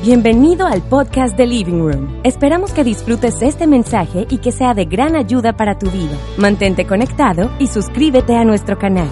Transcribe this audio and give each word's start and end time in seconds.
Bienvenido 0.00 0.64
al 0.68 0.80
podcast 0.88 1.36
de 1.36 1.44
Living 1.44 1.80
Room. 1.80 2.20
Esperamos 2.22 2.72
que 2.72 2.84
disfrutes 2.84 3.42
este 3.42 3.66
mensaje 3.66 4.28
y 4.30 4.38
que 4.38 4.52
sea 4.52 4.72
de 4.72 4.84
gran 4.84 5.16
ayuda 5.16 5.56
para 5.56 5.76
tu 5.76 5.90
vida. 5.90 6.16
Mantente 6.36 6.86
conectado 6.86 7.50
y 7.58 7.66
suscríbete 7.66 8.36
a 8.36 8.44
nuestro 8.44 8.78
canal. 8.78 9.10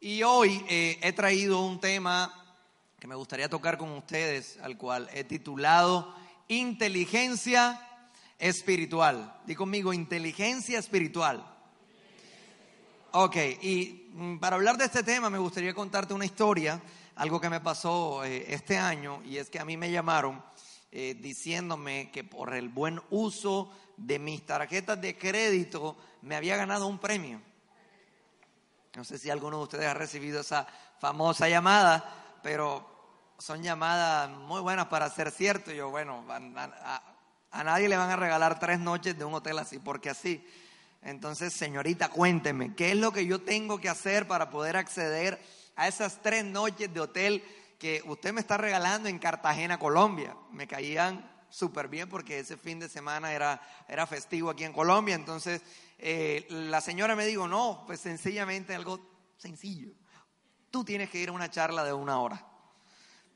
Y 0.00 0.24
hoy 0.24 0.60
eh, 0.68 0.98
he 1.00 1.12
traído 1.12 1.64
un 1.64 1.78
tema 1.78 2.34
que 2.98 3.06
me 3.06 3.14
gustaría 3.14 3.48
tocar 3.48 3.78
con 3.78 3.92
ustedes, 3.92 4.58
al 4.60 4.76
cual 4.76 5.08
he 5.14 5.22
titulado 5.22 6.12
Inteligencia 6.48 7.80
Espiritual. 8.40 9.38
Di 9.46 9.54
conmigo, 9.54 9.92
inteligencia 9.92 10.80
espiritual. 10.80 11.46
Ok, 13.12 13.36
y 13.62 14.10
mm, 14.14 14.38
para 14.38 14.56
hablar 14.56 14.76
de 14.76 14.86
este 14.86 15.04
tema 15.04 15.30
me 15.30 15.38
gustaría 15.38 15.72
contarte 15.72 16.12
una 16.12 16.24
historia, 16.24 16.82
algo 17.18 17.40
que 17.40 17.50
me 17.50 17.60
pasó 17.60 18.24
eh, 18.24 18.44
este 18.48 18.78
año, 18.78 19.20
y 19.24 19.38
es 19.38 19.50
que 19.50 19.58
a 19.58 19.64
mí 19.64 19.76
me 19.76 19.90
llamaron 19.90 20.42
eh, 20.92 21.16
diciéndome 21.20 22.10
que 22.12 22.22
por 22.22 22.54
el 22.54 22.68
buen 22.68 23.02
uso 23.10 23.72
de 23.96 24.20
mis 24.20 24.46
tarjetas 24.46 25.00
de 25.00 25.18
crédito 25.18 25.96
me 26.22 26.36
había 26.36 26.56
ganado 26.56 26.86
un 26.86 26.98
premio. 26.98 27.42
No 28.94 29.04
sé 29.04 29.18
si 29.18 29.30
alguno 29.30 29.58
de 29.58 29.62
ustedes 29.64 29.86
ha 29.86 29.94
recibido 29.94 30.40
esa 30.40 30.66
famosa 31.00 31.48
llamada, 31.48 32.38
pero 32.40 32.88
son 33.36 33.64
llamadas 33.64 34.30
muy 34.30 34.60
buenas 34.60 34.86
para 34.86 35.10
ser 35.10 35.32
cierto. 35.32 35.72
Yo, 35.72 35.90
bueno, 35.90 36.24
a, 36.28 37.02
a, 37.50 37.64
nadie 37.64 37.88
le 37.88 37.96
van 37.96 38.10
a 38.10 38.16
regalar 38.16 38.60
tres 38.60 38.78
noches 38.78 39.18
de 39.18 39.24
un 39.24 39.34
hotel 39.34 39.58
así, 39.58 39.80
porque 39.80 40.10
así. 40.10 40.46
Entonces, 41.02 41.52
señorita, 41.52 42.10
cuénteme, 42.10 42.76
¿qué 42.76 42.92
es 42.92 42.96
lo 42.96 43.12
que 43.12 43.26
yo 43.26 43.40
tengo 43.40 43.80
que 43.80 43.88
hacer 43.88 44.28
para 44.28 44.50
poder 44.50 44.76
acceder 44.76 45.57
a 45.78 45.86
esas 45.86 46.20
tres 46.20 46.44
noches 46.44 46.92
de 46.92 47.00
hotel 47.00 47.44
que 47.78 48.02
usted 48.04 48.32
me 48.32 48.40
está 48.40 48.56
regalando 48.56 49.08
en 49.08 49.18
Cartagena, 49.20 49.78
Colombia? 49.78 50.36
Me 50.50 50.66
caían 50.66 51.30
súper 51.48 51.86
bien 51.86 52.08
porque 52.08 52.40
ese 52.40 52.56
fin 52.56 52.80
de 52.80 52.88
semana 52.88 53.32
era, 53.32 53.62
era 53.86 54.04
festivo 54.06 54.50
aquí 54.50 54.64
en 54.64 54.72
Colombia. 54.72 55.14
Entonces, 55.14 55.62
eh, 55.98 56.46
la 56.50 56.80
señora 56.80 57.14
me 57.14 57.24
dijo, 57.24 57.46
no, 57.46 57.84
pues 57.86 58.00
sencillamente 58.00 58.74
algo 58.74 58.98
sencillo. 59.36 59.92
Tú 60.72 60.84
tienes 60.84 61.10
que 61.10 61.20
ir 61.20 61.28
a 61.28 61.32
una 61.32 61.48
charla 61.48 61.84
de 61.84 61.92
una 61.92 62.18
hora. 62.18 62.44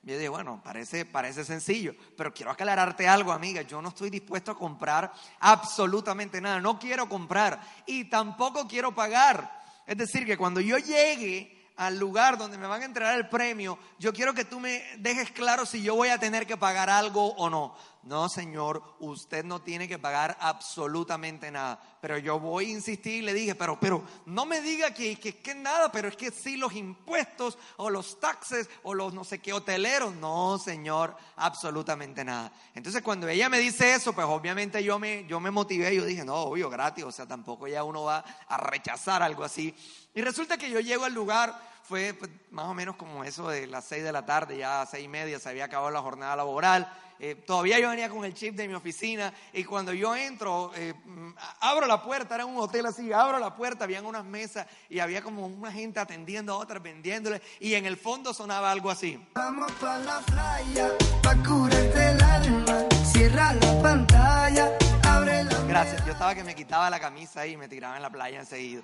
Yo 0.02 0.16
dije, 0.16 0.28
bueno, 0.28 0.60
parece, 0.64 1.06
parece 1.06 1.44
sencillo, 1.44 1.94
pero 2.16 2.34
quiero 2.34 2.50
aclararte 2.50 3.06
algo, 3.06 3.30
amiga. 3.30 3.62
Yo 3.62 3.80
no 3.80 3.90
estoy 3.90 4.10
dispuesto 4.10 4.50
a 4.50 4.58
comprar 4.58 5.12
absolutamente 5.38 6.40
nada. 6.40 6.60
No 6.60 6.76
quiero 6.76 7.08
comprar 7.08 7.60
y 7.86 8.06
tampoco 8.06 8.66
quiero 8.66 8.92
pagar. 8.92 9.62
Es 9.86 9.96
decir, 9.96 10.26
que 10.26 10.36
cuando 10.36 10.60
yo 10.60 10.76
llegue 10.78 11.61
al 11.76 11.98
lugar 11.98 12.38
donde 12.38 12.58
me 12.58 12.66
van 12.66 12.82
a 12.82 12.86
entregar 12.86 13.16
el 13.16 13.28
premio, 13.28 13.78
yo 13.98 14.12
quiero 14.12 14.34
que 14.34 14.44
tú 14.44 14.60
me 14.60 14.82
dejes 14.98 15.30
claro 15.30 15.66
si 15.66 15.82
yo 15.82 15.94
voy 15.94 16.08
a 16.08 16.18
tener 16.18 16.46
que 16.46 16.56
pagar 16.56 16.90
algo 16.90 17.34
o 17.34 17.48
no. 17.50 17.74
No, 18.04 18.28
señor, 18.28 18.82
usted 18.98 19.44
no 19.44 19.62
tiene 19.62 19.86
que 19.86 19.98
pagar 19.98 20.36
absolutamente 20.40 21.52
nada. 21.52 21.80
Pero 22.00 22.18
yo 22.18 22.40
voy 22.40 22.66
a 22.66 22.70
insistir 22.70 23.22
y 23.22 23.22
le 23.22 23.32
dije, 23.32 23.54
pero, 23.54 23.78
pero 23.78 24.02
no 24.26 24.44
me 24.44 24.60
diga 24.60 24.92
que, 24.92 25.14
que, 25.20 25.38
que 25.38 25.54
nada, 25.54 25.92
pero 25.92 26.08
es 26.08 26.16
que 26.16 26.32
sí 26.32 26.56
los 26.56 26.72
impuestos 26.72 27.56
o 27.76 27.90
los 27.90 28.18
taxes 28.18 28.68
o 28.82 28.92
los 28.92 29.14
no 29.14 29.22
sé 29.22 29.38
qué 29.38 29.52
hoteleros. 29.52 30.16
No, 30.16 30.58
señor, 30.58 31.16
absolutamente 31.36 32.24
nada. 32.24 32.52
Entonces 32.74 33.02
cuando 33.02 33.28
ella 33.28 33.48
me 33.48 33.60
dice 33.60 33.94
eso, 33.94 34.12
pues 34.12 34.26
obviamente 34.26 34.82
yo 34.82 34.98
me, 34.98 35.24
yo 35.28 35.38
me 35.38 35.52
motivé, 35.52 35.94
yo 35.94 36.04
dije, 36.04 36.24
no, 36.24 36.34
obvio, 36.34 36.68
gratis, 36.68 37.04
o 37.04 37.12
sea, 37.12 37.26
tampoco 37.26 37.68
ya 37.68 37.84
uno 37.84 38.02
va 38.02 38.24
a 38.48 38.56
rechazar 38.56 39.22
algo 39.22 39.44
así. 39.44 39.72
Y 40.12 40.22
resulta 40.22 40.58
que 40.58 40.70
yo 40.70 40.80
llego 40.80 41.04
al 41.04 41.14
lugar, 41.14 41.71
fue 41.92 42.14
pues, 42.14 42.30
más 42.50 42.64
o 42.64 42.72
menos 42.72 42.96
como 42.96 43.22
eso 43.22 43.50
de 43.50 43.66
las 43.66 43.84
seis 43.84 44.02
de 44.02 44.12
la 44.12 44.24
tarde, 44.24 44.56
ya 44.56 44.80
a 44.80 44.86
seis 44.86 45.04
y 45.04 45.08
media 45.08 45.38
se 45.38 45.50
había 45.50 45.66
acabado 45.66 45.90
la 45.90 46.00
jornada 46.00 46.34
laboral. 46.36 46.90
Eh, 47.20 47.34
todavía 47.34 47.78
yo 47.78 47.90
venía 47.90 48.08
con 48.08 48.24
el 48.24 48.32
chip 48.32 48.56
de 48.56 48.66
mi 48.66 48.72
oficina 48.72 49.30
y 49.52 49.62
cuando 49.62 49.92
yo 49.92 50.16
entro, 50.16 50.72
eh, 50.74 50.94
mm, 51.04 51.32
abro 51.60 51.86
la 51.86 52.02
puerta, 52.02 52.34
era 52.34 52.46
un 52.46 52.56
hotel 52.56 52.86
así, 52.86 53.12
abro 53.12 53.38
la 53.38 53.54
puerta, 53.54 53.84
habían 53.84 54.06
unas 54.06 54.24
mesas 54.24 54.66
y 54.88 55.00
había 55.00 55.20
como 55.20 55.46
una 55.46 55.70
gente 55.70 56.00
atendiendo 56.00 56.54
a 56.54 56.56
otras, 56.56 56.82
vendiéndole 56.82 57.42
y 57.60 57.74
en 57.74 57.84
el 57.84 57.98
fondo 57.98 58.32
sonaba 58.32 58.70
algo 58.70 58.90
así. 58.90 59.22
Vamos 59.34 59.70
para 59.72 59.98
la 59.98 60.20
playa, 60.20 60.92
pa 61.22 61.36
curarte 61.46 62.10
el 62.10 62.22
alma, 62.22 62.84
cierra 63.04 63.52
la 63.52 63.82
pantalla, 63.82 64.70
abre 65.04 65.44
la... 65.44 65.62
Gracias, 65.64 66.06
yo 66.06 66.12
estaba 66.12 66.34
que 66.34 66.42
me 66.42 66.54
quitaba 66.54 66.88
la 66.88 66.98
camisa 66.98 67.46
y 67.46 67.58
me 67.58 67.68
tiraba 67.68 67.96
en 67.96 68.02
la 68.02 68.10
playa 68.10 68.40
enseguida. 68.40 68.80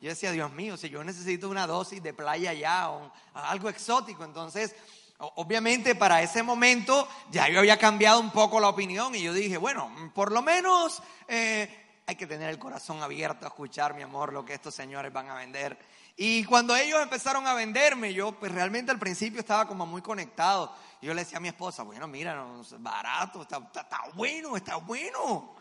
Yo 0.00 0.10
decía, 0.10 0.32
Dios 0.32 0.52
mío, 0.52 0.76
si 0.76 0.88
yo 0.88 1.02
necesito 1.02 1.48
una 1.48 1.66
dosis 1.66 2.02
de 2.02 2.12
playa 2.12 2.52
ya 2.52 2.90
o 2.90 3.12
algo 3.34 3.68
exótico, 3.68 4.24
entonces 4.24 4.74
Obviamente 5.20 5.96
para 5.96 6.22
ese 6.22 6.44
momento 6.44 7.08
ya 7.32 7.48
yo 7.48 7.58
había 7.58 7.76
cambiado 7.76 8.20
un 8.20 8.30
poco 8.30 8.60
la 8.60 8.68
opinión 8.68 9.16
y 9.16 9.22
yo 9.22 9.32
dije, 9.32 9.56
bueno, 9.56 9.90
por 10.14 10.30
lo 10.30 10.42
menos 10.42 11.02
eh, 11.26 11.86
hay 12.06 12.14
que 12.14 12.28
tener 12.28 12.48
el 12.50 12.58
corazón 12.58 13.02
abierto 13.02 13.44
a 13.44 13.48
escuchar, 13.48 13.94
mi 13.94 14.02
amor, 14.02 14.32
lo 14.32 14.44
que 14.44 14.54
estos 14.54 14.76
señores 14.76 15.12
van 15.12 15.28
a 15.28 15.34
vender. 15.34 15.76
Y 16.16 16.44
cuando 16.44 16.76
ellos 16.76 17.02
empezaron 17.02 17.48
a 17.48 17.54
venderme, 17.54 18.14
yo 18.14 18.30
pues 18.30 18.52
realmente 18.52 18.92
al 18.92 19.00
principio 19.00 19.40
estaba 19.40 19.66
como 19.66 19.86
muy 19.86 20.02
conectado. 20.02 20.72
Yo 21.02 21.12
le 21.12 21.22
decía 21.22 21.38
a 21.38 21.40
mi 21.40 21.48
esposa, 21.48 21.82
bueno, 21.82 22.06
mira, 22.06 22.36
no, 22.36 22.60
es 22.60 22.80
barato, 22.80 23.42
está, 23.42 23.58
está 23.74 24.00
bueno, 24.14 24.56
está 24.56 24.76
bueno. 24.76 25.56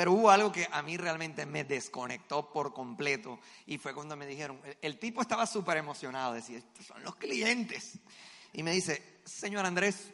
Pero 0.00 0.12
hubo 0.12 0.30
algo 0.30 0.50
que 0.50 0.66
a 0.72 0.80
mí 0.80 0.96
realmente 0.96 1.44
me 1.44 1.62
desconectó 1.62 2.50
por 2.50 2.72
completo 2.72 3.38
y 3.66 3.76
fue 3.76 3.92
cuando 3.92 4.16
me 4.16 4.24
dijeron, 4.24 4.58
el, 4.80 4.98
tipo 4.98 5.20
estaba 5.20 5.46
súper 5.46 5.76
emocionado, 5.76 6.32
decía, 6.32 6.56
estos 6.56 6.86
son 6.86 7.04
los 7.04 7.16
clientes. 7.16 7.98
Y 8.54 8.62
me 8.62 8.72
dice, 8.72 9.20
señor 9.26 9.66
Andrés, 9.66 10.10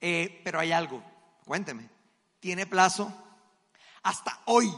eh, 0.00 0.40
pero 0.44 0.60
hay 0.60 0.70
algo, 0.70 1.02
cuénteme, 1.44 1.90
¿tiene 2.38 2.66
plazo? 2.66 3.12
Hasta 4.04 4.42
hoy. 4.44 4.72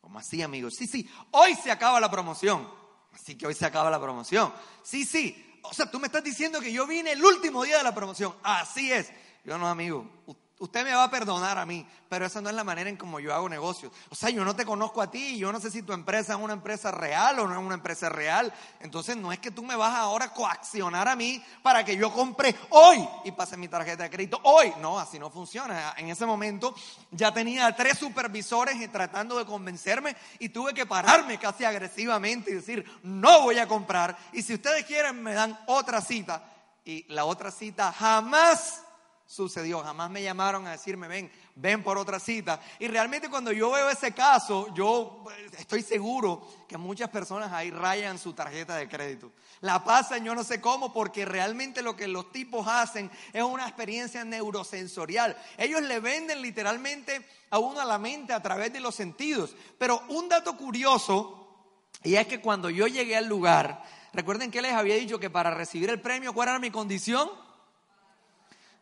¿Cómo 0.00 0.20
así, 0.20 0.40
amigos? 0.40 0.76
Sí, 0.76 0.86
sí, 0.86 1.10
hoy 1.32 1.56
se 1.56 1.72
acaba 1.72 1.98
la 1.98 2.12
promoción. 2.12 2.72
Así 3.12 3.36
que 3.36 3.48
hoy 3.48 3.54
se 3.54 3.66
acaba 3.66 3.90
la 3.90 4.00
promoción. 4.00 4.54
Sí, 4.84 5.04
sí. 5.04 5.58
O 5.64 5.74
sea, 5.74 5.90
tú 5.90 5.98
me 5.98 6.06
estás 6.06 6.22
diciendo 6.22 6.60
que 6.60 6.72
yo 6.72 6.86
vine 6.86 7.10
el 7.10 7.24
último 7.24 7.64
día 7.64 7.78
de 7.78 7.82
la 7.82 7.96
promoción. 7.96 8.32
Así 8.44 8.92
es. 8.92 9.10
Yo 9.44 9.58
no, 9.58 9.66
amigo. 9.66 10.08
Usted 10.24 10.47
me 10.60 10.94
va 10.94 11.04
a 11.04 11.10
perdonar 11.10 11.58
a 11.58 11.66
mí, 11.66 11.86
pero 12.08 12.26
esa 12.26 12.40
no 12.40 12.48
es 12.48 12.54
la 12.54 12.64
manera 12.64 12.90
en 12.90 12.96
como 12.96 13.20
yo 13.20 13.34
hago 13.34 13.48
negocios. 13.48 13.92
O 14.10 14.14
sea, 14.14 14.30
yo 14.30 14.44
no 14.44 14.56
te 14.56 14.64
conozco 14.64 15.00
a 15.00 15.10
ti, 15.10 15.38
yo 15.38 15.52
no 15.52 15.60
sé 15.60 15.70
si 15.70 15.82
tu 15.82 15.92
empresa 15.92 16.34
es 16.34 16.40
una 16.40 16.52
empresa 16.52 16.90
real 16.90 17.38
o 17.38 17.46
no 17.46 17.52
es 17.54 17.60
una 17.60 17.74
empresa 17.74 18.08
real. 18.08 18.52
Entonces 18.80 19.16
no 19.16 19.32
es 19.32 19.38
que 19.38 19.50
tú 19.50 19.62
me 19.62 19.76
vas 19.76 19.94
ahora 19.94 20.26
a 20.26 20.32
coaccionar 20.32 21.06
a 21.08 21.16
mí 21.16 21.42
para 21.62 21.84
que 21.84 21.96
yo 21.96 22.12
compre 22.12 22.54
hoy 22.70 23.08
y 23.24 23.32
pase 23.32 23.56
mi 23.56 23.68
tarjeta 23.68 24.02
de 24.02 24.10
crédito 24.10 24.40
hoy. 24.42 24.72
No, 24.80 24.98
así 24.98 25.18
no 25.18 25.30
funciona. 25.30 25.94
En 25.96 26.08
ese 26.08 26.26
momento 26.26 26.74
ya 27.10 27.32
tenía 27.32 27.74
tres 27.76 27.98
supervisores 27.98 28.76
tratando 28.90 29.38
de 29.38 29.44
convencerme 29.44 30.16
y 30.38 30.48
tuve 30.48 30.74
que 30.74 30.86
pararme 30.86 31.38
casi 31.38 31.64
agresivamente 31.64 32.50
y 32.50 32.54
decir, 32.54 32.84
no 33.02 33.42
voy 33.42 33.58
a 33.58 33.68
comprar. 33.68 34.16
Y 34.32 34.42
si 34.42 34.54
ustedes 34.54 34.84
quieren, 34.84 35.22
me 35.22 35.34
dan 35.34 35.58
otra 35.66 36.00
cita. 36.00 36.42
Y 36.84 37.04
la 37.12 37.26
otra 37.26 37.50
cita 37.50 37.92
jamás 37.92 38.82
sucedió. 39.28 39.80
Jamás 39.82 40.10
me 40.10 40.22
llamaron 40.22 40.66
a 40.66 40.70
decirme, 40.70 41.06
ven, 41.06 41.30
ven 41.54 41.82
por 41.82 41.98
otra 41.98 42.18
cita. 42.18 42.60
Y 42.78 42.88
realmente 42.88 43.28
cuando 43.28 43.52
yo 43.52 43.70
veo 43.70 43.90
ese 43.90 44.12
caso, 44.12 44.72
yo 44.74 45.22
eh, 45.30 45.50
estoy 45.58 45.82
seguro 45.82 46.48
que 46.66 46.78
muchas 46.78 47.10
personas 47.10 47.52
ahí 47.52 47.70
rayan 47.70 48.18
su 48.18 48.32
tarjeta 48.32 48.76
de 48.76 48.88
crédito. 48.88 49.30
La 49.60 49.84
pasan 49.84 50.24
yo 50.24 50.34
no 50.34 50.42
sé 50.44 50.62
cómo, 50.62 50.94
porque 50.94 51.26
realmente 51.26 51.82
lo 51.82 51.94
que 51.94 52.08
los 52.08 52.32
tipos 52.32 52.66
hacen 52.66 53.10
es 53.34 53.42
una 53.42 53.68
experiencia 53.68 54.24
neurosensorial. 54.24 55.36
Ellos 55.58 55.82
le 55.82 56.00
venden 56.00 56.40
literalmente 56.40 57.22
a 57.50 57.58
uno 57.58 57.80
a 57.80 57.84
la 57.84 57.98
mente 57.98 58.32
a 58.32 58.42
través 58.42 58.72
de 58.72 58.80
los 58.80 58.94
sentidos. 58.94 59.54
Pero 59.76 60.02
un 60.08 60.30
dato 60.30 60.56
curioso, 60.56 61.84
y 62.02 62.14
es 62.14 62.26
que 62.26 62.40
cuando 62.40 62.70
yo 62.70 62.86
llegué 62.86 63.14
al 63.14 63.26
lugar, 63.26 63.84
recuerden 64.14 64.50
que 64.50 64.62
les 64.62 64.72
había 64.72 64.94
dicho 64.94 65.20
que 65.20 65.28
para 65.28 65.50
recibir 65.50 65.90
el 65.90 66.00
premio, 66.00 66.32
¿cuál 66.32 66.48
era 66.48 66.58
mi 66.58 66.70
condición? 66.70 67.28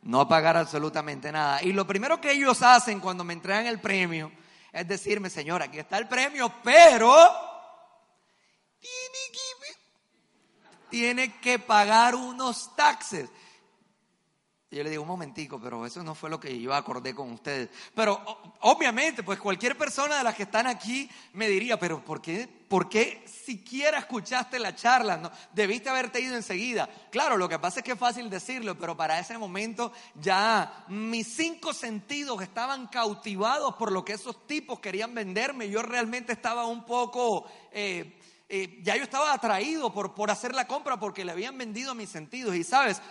No 0.03 0.29
pagar 0.29 0.57
absolutamente 0.57 1.33
nada. 1.33 1.63
Y 1.63 1.73
lo 1.73 1.87
primero 1.87 2.21
que 2.21 2.33
ellos 2.33 2.63
hacen 2.63 3.01
cuando 3.01 3.25
me 3.25 3.33
entregan 3.33 3.67
el 3.67 3.81
premio 3.81 4.31
es 4.73 4.87
decirme, 4.87 5.31
señora, 5.31 5.65
aquí 5.65 5.79
está 5.79 5.97
el 5.97 6.07
premio, 6.07 6.53
pero 6.63 7.15
tiene 10.91 11.41
que 11.41 11.59
pagar 11.59 12.15
unos 12.15 12.77
taxes. 12.77 13.31
Yo 14.71 14.83
le 14.83 14.91
digo, 14.91 15.03
un 15.03 15.09
momentico, 15.09 15.59
pero 15.59 15.87
eso 15.87 16.03
no 16.03 16.15
fue 16.15 16.29
lo 16.29 16.39
que 16.39 16.61
yo 16.61 16.75
acordé 16.75 17.15
con 17.15 17.33
ustedes. 17.33 17.71
Pero 17.95 18.23
obviamente, 18.61 19.23
pues 19.23 19.39
cualquier 19.39 19.79
persona 19.79 20.19
de 20.19 20.25
las 20.25 20.35
que 20.35 20.43
están 20.43 20.67
aquí 20.67 21.09
me 21.33 21.49
diría, 21.49 21.79
pero 21.79 22.05
¿por 22.05 22.21
qué, 22.21 22.47
por 22.69 22.89
qué 22.89 23.25
siquiera 23.27 23.99
escuchaste 23.99 24.59
la 24.59 24.75
charla? 24.75 25.17
No, 25.17 25.31
debiste 25.53 25.89
haberte 25.89 26.21
ido 26.21 26.35
enseguida. 26.35 26.89
Claro, 27.11 27.37
lo 27.37 27.49
que 27.49 27.59
pasa 27.59 27.81
es 27.81 27.85
que 27.85 27.93
es 27.93 27.99
fácil 27.99 28.29
decirlo, 28.29 28.77
pero 28.77 28.97
para 28.97 29.19
ese 29.19 29.39
momento 29.39 29.93
ya 30.15 30.85
mis 30.89 31.29
cinco 31.29 31.73
sentidos 31.73 32.43
estaban 32.43 32.89
cautivados 32.89 33.75
por 33.77 33.93
lo 33.93 34.05
que 34.05 34.15
esos 34.15 34.47
tipos 34.47 34.81
querían 34.81 35.15
venderme. 35.15 35.71
Yo 35.71 35.83
realmente 35.83 36.33
estaba 36.33 36.67
un 36.67 36.85
poco... 36.85 37.47
Eh, 37.73 38.19
eh, 38.49 38.79
ya 38.85 38.97
yo 38.97 39.03
estaba 39.03 39.33
atraído 39.33 39.93
por, 39.93 40.15
por 40.15 40.31
hacer 40.31 40.55
la 40.55 40.69
compra 40.69 41.01
porque 41.01 41.25
le 41.25 41.33
habían 41.33 41.59
vendido 41.59 41.97
mis 41.97 42.11
sentidos. 42.11 42.55
Y 42.55 42.63
sabes, 42.63 43.03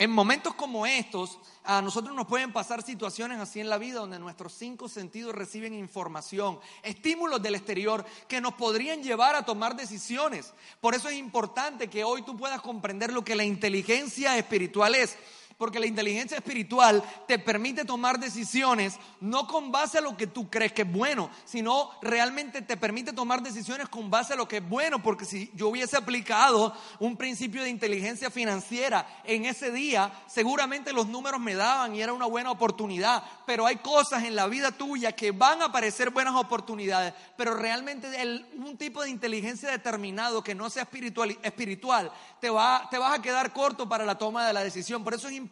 en 0.00 0.10
momentos 0.10 0.54
como 0.54 0.86
estos, 0.86 1.38
a 1.62 1.82
nosotros 1.82 2.16
nos 2.16 2.26
pueden 2.26 2.54
pasar 2.54 2.82
situaciones 2.82 3.38
así 3.38 3.60
en 3.60 3.68
la 3.68 3.76
vida 3.76 4.00
donde 4.00 4.18
nuestros 4.18 4.54
cinco 4.54 4.88
sentidos 4.88 5.34
reciben 5.34 5.74
información, 5.74 6.58
estímulos 6.82 7.42
del 7.42 7.54
exterior 7.54 8.06
que 8.26 8.40
nos 8.40 8.54
podrían 8.54 9.02
llevar 9.02 9.34
a 9.34 9.44
tomar 9.44 9.76
decisiones. 9.76 10.54
Por 10.80 10.94
eso 10.94 11.10
es 11.10 11.16
importante 11.16 11.90
que 11.90 12.02
hoy 12.02 12.22
tú 12.22 12.34
puedas 12.34 12.62
comprender 12.62 13.12
lo 13.12 13.22
que 13.22 13.36
la 13.36 13.44
inteligencia 13.44 14.38
espiritual 14.38 14.94
es 14.94 15.18
porque 15.60 15.78
la 15.78 15.84
inteligencia 15.84 16.38
espiritual 16.38 17.04
te 17.28 17.38
permite 17.38 17.84
tomar 17.84 18.18
decisiones 18.18 18.98
no 19.20 19.46
con 19.46 19.70
base 19.70 19.98
a 19.98 20.00
lo 20.00 20.16
que 20.16 20.26
tú 20.26 20.48
crees 20.48 20.72
que 20.72 20.82
es 20.82 20.90
bueno, 20.90 21.28
sino 21.44 21.90
realmente 22.00 22.62
te 22.62 22.78
permite 22.78 23.12
tomar 23.12 23.42
decisiones 23.42 23.86
con 23.90 24.08
base 24.08 24.32
a 24.32 24.36
lo 24.36 24.48
que 24.48 24.56
es 24.56 24.66
bueno, 24.66 25.02
porque 25.02 25.26
si 25.26 25.50
yo 25.54 25.68
hubiese 25.68 25.98
aplicado 25.98 26.74
un 26.98 27.14
principio 27.14 27.62
de 27.62 27.68
inteligencia 27.68 28.30
financiera 28.30 29.06
en 29.22 29.44
ese 29.44 29.70
día, 29.70 30.10
seguramente 30.26 30.94
los 30.94 31.08
números 31.08 31.38
me 31.38 31.54
daban 31.54 31.94
y 31.94 32.00
era 32.00 32.14
una 32.14 32.24
buena 32.24 32.50
oportunidad, 32.50 33.22
pero 33.44 33.66
hay 33.66 33.76
cosas 33.76 34.24
en 34.24 34.34
la 34.34 34.46
vida 34.46 34.70
tuya 34.70 35.12
que 35.12 35.30
van 35.30 35.60
a 35.60 35.70
parecer 35.70 36.08
buenas 36.08 36.36
oportunidades, 36.36 37.12
pero 37.36 37.54
realmente 37.54 38.08
un 38.56 38.78
tipo 38.78 39.02
de 39.02 39.10
inteligencia 39.10 39.70
determinado 39.70 40.42
que 40.42 40.54
no 40.54 40.70
sea 40.70 40.84
espiritual, 40.84 42.10
te, 42.40 42.48
va, 42.48 42.88
te 42.90 42.96
vas 42.96 43.18
a 43.18 43.20
quedar 43.20 43.52
corto 43.52 43.86
para 43.86 44.06
la 44.06 44.16
toma 44.16 44.46
de 44.46 44.54
la 44.54 44.64
decisión. 44.64 45.04
Por 45.04 45.12
eso 45.12 45.28
es 45.28 45.34
importante 45.34 45.49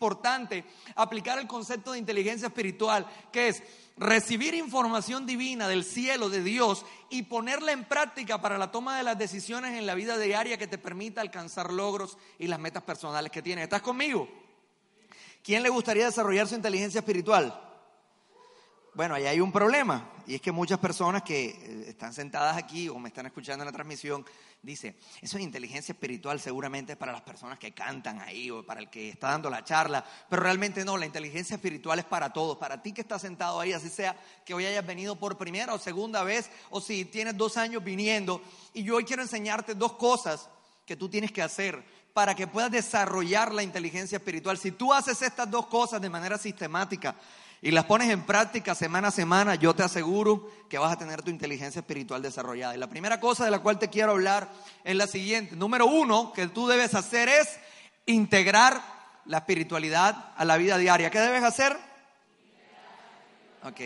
aplicar 0.95 1.39
el 1.39 1.47
concepto 1.47 1.93
de 1.93 1.99
inteligencia 1.99 2.49
espiritual, 2.49 3.07
que 3.33 3.49
es 3.49 3.63
recibir 3.97 4.55
información 4.55 5.27
divina 5.27 5.69
del 5.69 5.85
cielo, 5.85 6.29
de 6.29 6.43
Dios, 6.43 6.85
y 7.11 7.23
ponerla 7.23 7.73
en 7.73 7.85
práctica 7.85 8.41
para 8.41 8.59
la 8.59 8.71
toma 8.71 8.97
de 8.97 9.03
las 9.03 9.19
decisiones 9.19 9.77
en 9.77 9.87
la 9.87 9.95
vida 9.95 10.17
diaria 10.19 10.59
que 10.59 10.67
te 10.67 10.79
permita 10.79 11.21
alcanzar 11.21 11.73
logros 11.73 12.17
y 12.39 12.47
las 12.47 12.61
metas 12.61 12.83
personales 12.83 13.33
que 13.33 13.43
tienes. 13.43 13.65
¿Estás 13.65 13.83
conmigo? 13.83 14.29
¿Quién 15.43 15.63
le 15.63 15.69
gustaría 15.69 16.07
desarrollar 16.07 16.47
su 16.47 16.55
inteligencia 16.55 17.01
espiritual? 17.01 17.68
Bueno, 18.95 19.15
ahí 19.15 19.27
hay 19.27 19.41
un 19.41 19.53
problema, 19.53 20.11
y 20.27 20.35
es 20.35 20.41
que 20.41 20.51
muchas 20.51 20.79
personas 20.79 21.23
que 21.23 21.47
eh, 21.47 21.85
están 21.89 22.13
sentadas 22.13 22.57
aquí 22.57 22.89
o 22.89 22.99
me 22.99 23.09
están 23.09 23.27
escuchando 23.27 23.63
en 23.63 23.67
la 23.67 23.73
transmisión 23.73 24.25
dice, 24.61 24.97
eso 25.21 25.37
es 25.37 25.45
inteligencia 25.45 25.93
espiritual 25.93 26.41
seguramente 26.41 26.93
es 26.93 26.99
para 26.99 27.13
las 27.13 27.21
personas 27.21 27.59
que 27.59 27.73
cantan 27.73 28.21
ahí 28.21 28.51
o 28.51 28.67
para 28.67 28.81
el 28.81 28.91
que 28.91 29.11
está 29.11 29.29
dando 29.29 29.51
la 29.51 29.63
charla, 29.63 30.05
pero 30.29 30.43
realmente 30.43 30.85
no, 30.85 30.97
la 30.97 31.07
inteligencia 31.07 31.55
espiritual 31.55 32.01
es 32.01 32.05
para 32.05 32.33
todos, 32.33 32.57
para 32.59 32.83
ti 32.83 32.93
que 32.93 33.03
estás 33.03 33.23
sentado 33.23 33.61
ahí, 33.61 33.73
así 33.73 33.89
sea 33.89 34.17
que 34.45 34.55
hoy 34.55 34.67
hayas 34.67 34.85
venido 34.85 35.17
por 35.17 35.39
primera 35.39 35.75
o 35.75 35.79
segunda 35.79 36.25
vez 36.25 36.51
o 36.71 36.81
si 36.81 37.05
tienes 37.05 37.37
dos 37.37 37.57
años 37.57 37.85
viniendo 37.85 38.43
y 38.75 38.83
yo 38.83 38.97
hoy 38.97 39.05
quiero 39.05 39.23
enseñarte 39.23 39.75
dos 39.75 39.93
cosas 39.93 40.49
que 40.85 40.97
tú 40.97 41.09
tienes 41.09 41.31
que 41.31 41.43
hacer 41.43 41.85
para 42.13 42.35
que 42.35 42.49
puedas 42.49 42.73
desarrollar 42.73 43.55
la 43.55 43.63
inteligencia 43.63 44.17
espiritual. 44.17 44.59
Si 44.59 44.73
tú 44.73 44.93
haces 44.93 45.23
estas 45.23 45.49
dos 45.49 45.67
cosas 45.67 46.01
de 46.01 46.11
manera 46.11 46.37
sistemática, 46.37 47.15
y 47.61 47.73
las 47.73 47.87
pones 47.87 48.11
en 48.11 48.23
práctica 48.23 48.75
semana 48.75 49.09
a 49.09 49.11
semana, 49.11 49.57
yo 49.57 49.75
te 49.75 49.83
aseguro 49.83 50.49
que 50.69 50.79
vas 50.79 50.93
a 50.93 50.99
tener 50.99 51.23
tu 51.23 51.31
inteligencia 51.31 51.81
espiritual 51.81 52.23
desarrollada. 52.23 52.77
Y 52.77 52.79
la 52.79 52.89
primera 52.89 53.19
cosa 53.19 53.45
de 53.45 53.51
la 53.51 53.59
cual 53.59 53.81
te 53.81 53.89
quiero 53.89 54.13
hablar 54.13 54.49
es 54.85 54.95
la 54.95 55.09
siguiente. 55.09 55.57
Número 55.57 55.87
uno, 55.87 56.33
que 56.33 56.47
tú 56.47 56.69
debes 56.69 56.95
hacer 56.95 57.29
es 57.29 57.59
integrar 58.07 58.81
la 59.25 59.39
espiritualidad 59.39 60.33
a 60.37 60.45
la 60.45 60.57
vida 60.57 60.79
diaria. 60.79 61.11
¿Qué 61.11 61.19
debes 61.19 61.43
hacer? 61.43 61.77
Ok. 63.65 63.81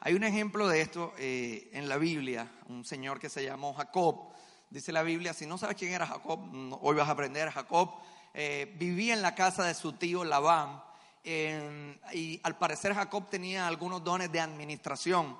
Hay 0.00 0.14
un 0.14 0.24
ejemplo 0.24 0.66
de 0.66 0.80
esto 0.80 1.12
eh, 1.18 1.68
en 1.72 1.88
la 1.90 1.98
Biblia, 1.98 2.50
un 2.68 2.84
señor 2.86 3.20
que 3.20 3.28
se 3.28 3.44
llamó 3.44 3.74
Jacob. 3.74 4.32
Dice 4.70 4.92
la 4.92 5.02
Biblia, 5.02 5.34
si 5.34 5.44
no 5.44 5.58
sabes 5.58 5.76
quién 5.76 5.92
era 5.92 6.06
Jacob, 6.06 6.40
hoy 6.80 6.96
vas 6.96 7.08
a 7.08 7.12
aprender. 7.12 7.50
Jacob 7.50 7.90
eh, 8.32 8.74
vivía 8.78 9.12
en 9.12 9.20
la 9.20 9.34
casa 9.34 9.64
de 9.64 9.74
su 9.74 9.92
tío 9.92 10.24
Labán 10.24 10.85
y 11.26 12.40
al 12.42 12.56
parecer 12.56 12.94
Jacob 12.94 13.28
tenía 13.28 13.66
algunos 13.66 14.02
dones 14.04 14.30
de 14.30 14.40
administración. 14.40 15.36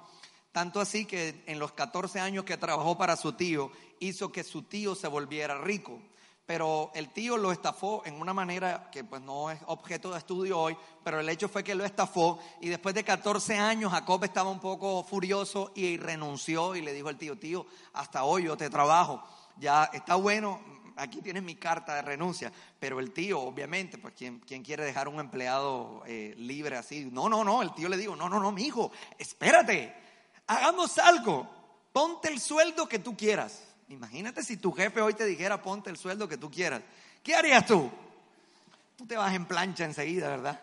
Tanto 0.52 0.80
así 0.80 1.04
que 1.04 1.44
en 1.46 1.58
los 1.58 1.72
14 1.72 2.18
años 2.18 2.44
que 2.44 2.56
trabajó 2.56 2.96
para 2.96 3.16
su 3.16 3.34
tío, 3.34 3.70
hizo 4.00 4.32
que 4.32 4.42
su 4.42 4.62
tío 4.62 4.94
se 4.94 5.06
volviera 5.06 5.60
rico. 5.60 6.00
Pero 6.46 6.92
el 6.94 7.10
tío 7.10 7.36
lo 7.36 7.50
estafó 7.50 8.02
en 8.06 8.20
una 8.20 8.32
manera 8.32 8.88
que 8.92 9.02
pues 9.02 9.20
no 9.20 9.50
es 9.50 9.58
objeto 9.66 10.12
de 10.12 10.18
estudio 10.18 10.58
hoy, 10.58 10.76
pero 11.02 11.18
el 11.18 11.28
hecho 11.28 11.48
fue 11.48 11.64
que 11.64 11.74
lo 11.74 11.84
estafó 11.84 12.38
y 12.60 12.68
después 12.68 12.94
de 12.94 13.02
14 13.02 13.58
años 13.58 13.90
Jacob 13.90 14.22
estaba 14.22 14.48
un 14.48 14.60
poco 14.60 15.02
furioso 15.02 15.72
y 15.74 15.96
renunció 15.96 16.76
y 16.76 16.82
le 16.82 16.92
dijo 16.92 17.08
al 17.08 17.18
tío, 17.18 17.36
tío, 17.36 17.66
hasta 17.94 18.22
hoy 18.22 18.44
yo 18.44 18.56
te 18.56 18.70
trabajo, 18.70 19.24
ya 19.58 19.90
está 19.92 20.14
bueno, 20.14 20.60
aquí 20.96 21.20
tienes 21.22 21.42
mi 21.42 21.54
carta 21.54 21.94
de 21.94 22.02
renuncia. 22.02 22.52
Pero 22.78 22.98
el 23.00 23.12
tío, 23.12 23.40
obviamente, 23.40 23.98
pues 23.98 24.14
¿quién, 24.14 24.40
quiere 24.40 24.84
dejar 24.84 25.08
un 25.08 25.20
empleado 25.20 26.02
eh, 26.06 26.34
libre 26.38 26.76
así? 26.76 27.08
No, 27.12 27.28
no, 27.28 27.44
no, 27.44 27.62
el 27.62 27.74
tío 27.74 27.88
le 27.88 27.96
digo, 27.96 28.16
no, 28.16 28.28
no, 28.28 28.40
no, 28.40 28.52
mi 28.52 28.64
hijo, 28.64 28.90
espérate, 29.18 29.94
hagamos 30.46 30.98
algo, 30.98 31.48
ponte 31.92 32.28
el 32.28 32.40
sueldo 32.40 32.88
que 32.88 32.98
tú 32.98 33.16
quieras. 33.16 33.62
Imagínate 33.88 34.42
si 34.42 34.56
tu 34.56 34.72
jefe 34.72 35.00
hoy 35.00 35.14
te 35.14 35.24
dijera, 35.24 35.62
ponte 35.62 35.90
el 35.90 35.96
sueldo 35.96 36.28
que 36.28 36.38
tú 36.38 36.50
quieras. 36.50 36.82
¿Qué 37.22 37.34
harías 37.34 37.66
tú? 37.66 37.90
Tú 38.96 39.06
te 39.06 39.16
vas 39.16 39.34
en 39.34 39.44
plancha 39.44 39.84
enseguida, 39.84 40.28
¿verdad? 40.28 40.60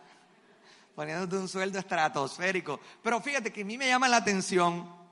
Poniéndote 0.95 1.38
un 1.38 1.47
sueldo 1.47 1.80
estratosférico. 1.80 2.80
Pero 3.01 3.21
fíjate 3.21 3.51
que 3.53 3.62
a 3.62 3.65
mí 3.65 3.77
me 3.77 3.88
llama 3.88 4.09
la 4.09 4.18
atención 4.18 5.03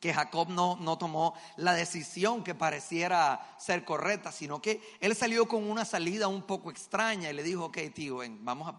que 0.00 0.14
Jacob 0.14 0.48
no, 0.48 0.76
no, 0.80 0.96
tomó 0.96 1.34
la 1.56 1.74
decisión 1.74 2.42
que 2.42 2.54
pareciera 2.54 3.54
ser 3.58 3.84
correcta, 3.84 4.32
sino 4.32 4.60
que 4.60 4.80
él 4.98 5.14
salió 5.14 5.46
con 5.46 5.70
una 5.70 5.84
salida 5.84 6.26
un 6.26 6.42
poco 6.42 6.70
extraña 6.70 7.30
y 7.30 7.34
le 7.34 7.42
dijo, 7.42 7.66
ok, 7.66 7.78
tío, 7.94 8.20
vamos 8.40 8.68
a, 8.68 8.76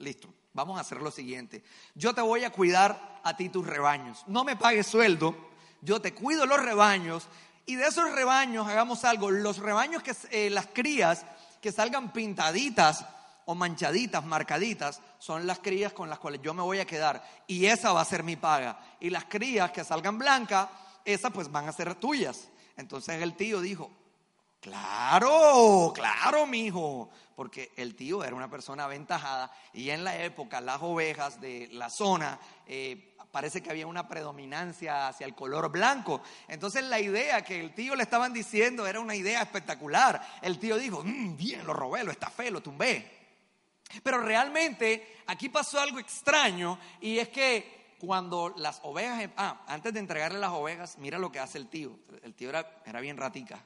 listo, 0.00 0.28
vamos 0.52 0.76
a 0.76 0.80
hacer 0.80 1.00
lo 1.00 1.12
siguiente. 1.12 1.62
Yo 1.94 2.12
te 2.12 2.20
voy 2.20 2.42
a 2.42 2.50
cuidar 2.50 3.20
a 3.22 3.36
ti 3.36 3.48
tus 3.48 3.64
rebaños. 3.64 4.24
No 4.26 4.42
me 4.42 4.56
pagues 4.56 4.88
sueldo, 4.88 5.36
yo 5.80 6.00
te 6.00 6.12
cuido 6.12 6.44
los 6.44 6.60
rebaños 6.60 7.28
y 7.66 7.76
de 7.76 7.86
esos 7.86 8.10
rebaños 8.12 8.66
hagamos 8.66 9.04
algo. 9.04 9.30
Los 9.30 9.58
rebaños 9.58 10.02
que 10.02 10.14
eh, 10.30 10.50
las 10.50 10.66
crías 10.66 11.24
que 11.60 11.70
salgan 11.70 12.12
pintaditas 12.12 13.06
o 13.46 13.54
manchaditas, 13.54 14.24
marcaditas, 14.24 15.00
son 15.24 15.46
las 15.46 15.60
crías 15.60 15.94
con 15.94 16.10
las 16.10 16.18
cuales 16.18 16.42
yo 16.42 16.52
me 16.52 16.60
voy 16.60 16.80
a 16.80 16.86
quedar 16.86 17.26
y 17.46 17.64
esa 17.64 17.94
va 17.94 18.02
a 18.02 18.04
ser 18.04 18.22
mi 18.22 18.36
paga. 18.36 18.78
Y 19.00 19.08
las 19.08 19.24
crías 19.24 19.70
que 19.70 19.82
salgan 19.82 20.18
blancas, 20.18 20.68
esas 21.02 21.32
pues 21.32 21.50
van 21.50 21.66
a 21.66 21.72
ser 21.72 21.94
tuyas. 21.94 22.50
Entonces 22.76 23.22
el 23.22 23.34
tío 23.34 23.62
dijo, 23.62 23.90
claro, 24.60 25.92
claro, 25.94 26.46
mi 26.46 26.66
hijo, 26.66 27.08
porque 27.34 27.72
el 27.76 27.94
tío 27.94 28.22
era 28.22 28.36
una 28.36 28.50
persona 28.50 28.84
aventajada 28.84 29.50
y 29.72 29.88
en 29.88 30.04
la 30.04 30.22
época 30.22 30.60
las 30.60 30.82
ovejas 30.82 31.40
de 31.40 31.70
la 31.72 31.88
zona 31.88 32.38
eh, 32.66 33.16
parece 33.30 33.62
que 33.62 33.70
había 33.70 33.86
una 33.86 34.06
predominancia 34.06 35.08
hacia 35.08 35.24
el 35.24 35.34
color 35.34 35.70
blanco. 35.70 36.20
Entonces 36.48 36.84
la 36.84 37.00
idea 37.00 37.42
que 37.42 37.58
el 37.60 37.72
tío 37.72 37.96
le 37.96 38.02
estaban 38.02 38.34
diciendo 38.34 38.86
era 38.86 39.00
una 39.00 39.16
idea 39.16 39.40
espectacular. 39.40 40.20
El 40.42 40.58
tío 40.58 40.76
dijo, 40.76 41.02
mm, 41.02 41.34
bien, 41.34 41.66
lo 41.66 41.72
robé, 41.72 42.04
lo 42.04 42.12
estafé, 42.12 42.50
lo 42.50 42.60
tumbé. 42.60 43.23
Pero 44.02 44.18
realmente 44.18 45.22
aquí 45.26 45.48
pasó 45.48 45.80
algo 45.80 45.98
extraño 45.98 46.78
y 47.00 47.18
es 47.18 47.28
que 47.28 47.96
cuando 47.98 48.54
las 48.56 48.80
ovejas, 48.82 49.30
ah, 49.36 49.64
antes 49.66 49.92
de 49.92 50.00
entregarle 50.00 50.38
las 50.38 50.50
ovejas, 50.50 50.98
mira 50.98 51.18
lo 51.18 51.30
que 51.30 51.40
hace 51.40 51.58
el 51.58 51.68
tío. 51.68 51.98
El 52.22 52.34
tío 52.34 52.50
era, 52.50 52.82
era 52.84 53.00
bien 53.00 53.16
ratica. 53.16 53.60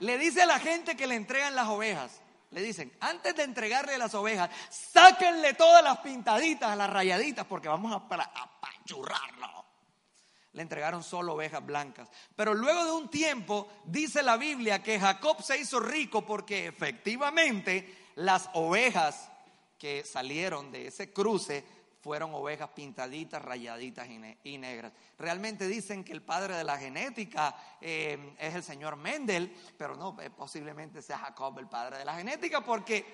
le 0.00 0.18
dice 0.18 0.42
a 0.42 0.46
la 0.46 0.58
gente 0.58 0.96
que 0.96 1.06
le 1.06 1.14
entregan 1.14 1.54
las 1.54 1.68
ovejas, 1.68 2.20
le 2.50 2.60
dicen, 2.60 2.92
antes 3.00 3.34
de 3.34 3.44
entregarle 3.44 3.96
las 3.96 4.14
ovejas, 4.14 4.50
sáquenle 4.68 5.54
todas 5.54 5.82
las 5.82 5.98
pintaditas, 5.98 6.76
las 6.76 6.90
rayaditas, 6.90 7.46
porque 7.46 7.68
vamos 7.68 7.92
a 7.92 7.96
apachurrarlo 7.96 9.61
le 10.52 10.62
entregaron 10.62 11.02
solo 11.02 11.34
ovejas 11.34 11.64
blancas. 11.64 12.08
Pero 12.36 12.54
luego 12.54 12.84
de 12.84 12.92
un 12.92 13.08
tiempo, 13.08 13.68
dice 13.84 14.22
la 14.22 14.36
Biblia 14.36 14.82
que 14.82 15.00
Jacob 15.00 15.42
se 15.42 15.58
hizo 15.58 15.80
rico 15.80 16.24
porque 16.26 16.66
efectivamente 16.66 18.10
las 18.16 18.50
ovejas 18.54 19.30
que 19.78 20.04
salieron 20.04 20.70
de 20.70 20.88
ese 20.88 21.12
cruce 21.12 21.64
fueron 22.02 22.34
ovejas 22.34 22.68
pintaditas, 22.70 23.40
rayaditas 23.40 24.08
y, 24.42 24.58
negras. 24.58 24.92
Realmente 25.18 25.68
dicen 25.68 26.02
que 26.02 26.12
el 26.12 26.22
padre 26.22 26.56
de 26.56 26.64
la 26.64 26.76
genética 26.76 27.54
eh, 27.80 28.34
es 28.38 28.54
el 28.56 28.64
señor 28.64 28.96
Mendel, 28.96 29.54
pero 29.78 29.94
no, 29.94 30.16
eh, 30.20 30.28
posiblemente 30.28 31.00
sea 31.00 31.18
Jacob 31.18 31.58
el 31.60 31.68
padre 31.68 31.98
de 31.98 32.04
la 32.04 32.16
genética, 32.16 32.60
porque 32.60 33.04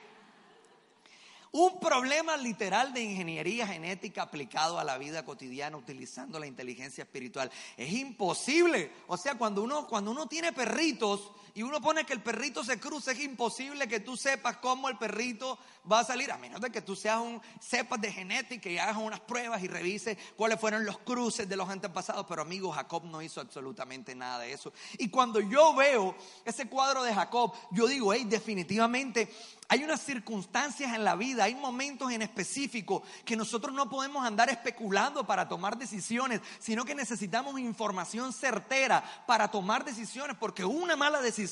un 1.53 1.81
problema 1.81 2.37
literal 2.37 2.93
de 2.93 3.03
ingeniería 3.03 3.67
genética 3.67 4.23
aplicado 4.23 4.79
a 4.79 4.85
la 4.85 4.99
vida 4.99 5.25
cotidiana 5.25 5.77
utilizando 5.77 6.39
la 6.39 6.47
inteligencia 6.47 7.03
espiritual. 7.03 7.51
Es 7.77 7.93
imposible. 7.93 8.91
O 9.07 9.17
sea, 9.17 9.37
cuando 9.37 9.63
uno, 9.63 9.87
cuando 9.87 10.11
uno 10.11 10.27
tiene 10.27 10.53
perritos 10.53 11.33
y 11.55 11.63
uno 11.63 11.81
pone 11.81 12.05
que 12.05 12.13
el 12.13 12.23
perrito 12.23 12.63
se 12.65 12.79
cruce, 12.79 13.13
es 13.13 13.21
imposible 13.21 13.89
que 13.89 14.01
tú 14.01 14.17
sepas 14.17 14.59
cómo 14.59 14.89
el 14.89 14.99
perrito 14.99 15.59
va 15.91 16.01
a 16.01 16.05
salir, 16.05 16.31
a 16.31 16.39
menos 16.39 16.61
de 16.61 16.71
que 16.71 16.83
tú 16.83 16.95
seas 16.95 17.21
un, 17.21 17.41
sepas 17.61 18.01
de 18.01 18.13
genética 18.13 18.69
y 18.69 18.79
hagas 18.79 18.97
unas 18.97 19.21
pruebas 19.21 19.63
y 19.63 19.69
revises 19.69 20.19
cuáles 20.37 20.61
fueron 20.61 20.85
los 20.85 20.99
cruces 20.99 21.49
de 21.49 21.57
los 21.57 21.69
antepasados. 21.69 22.27
Pero 22.29 22.43
amigo, 22.43 22.71
Jacob 22.71 23.05
no 23.05 23.23
hizo 23.23 23.41
absolutamente 23.41 24.15
nada 24.15 24.41
de 24.41 24.53
eso. 24.53 24.73
Y 24.99 25.09
cuando 25.09 25.41
yo 25.41 25.75
veo 25.75 26.17
ese 26.45 26.69
cuadro 26.69 27.03
de 27.03 27.15
Jacob, 27.15 27.53
yo 27.71 27.87
digo, 27.87 28.13
hey, 28.13 28.27
definitivamente 28.29 29.33
hay 29.71 29.85
unas 29.85 30.01
circunstancias 30.01 30.95
en 30.95 31.05
la 31.05 31.15
vida, 31.15 31.45
hay 31.45 31.55
momentos 31.55 32.11
en 32.11 32.23
específico 32.23 33.03
que 33.25 33.37
nosotros 33.37 33.75
no 33.75 33.91
podemos 33.91 34.25
andar 34.25 34.49
especulando 34.49 35.27
para 35.27 35.47
tomar 35.47 35.77
decisiones, 35.77 36.41
sino 36.59 36.85
que 36.85 36.95
necesitamos 36.95 37.61
información 37.61 38.33
certera 38.33 39.05
para 39.27 39.51
tomar 39.51 39.85
decisiones, 39.85 40.37
porque 40.39 40.65
una 40.65 40.97
mala 40.97 41.21
decisión 41.21 41.48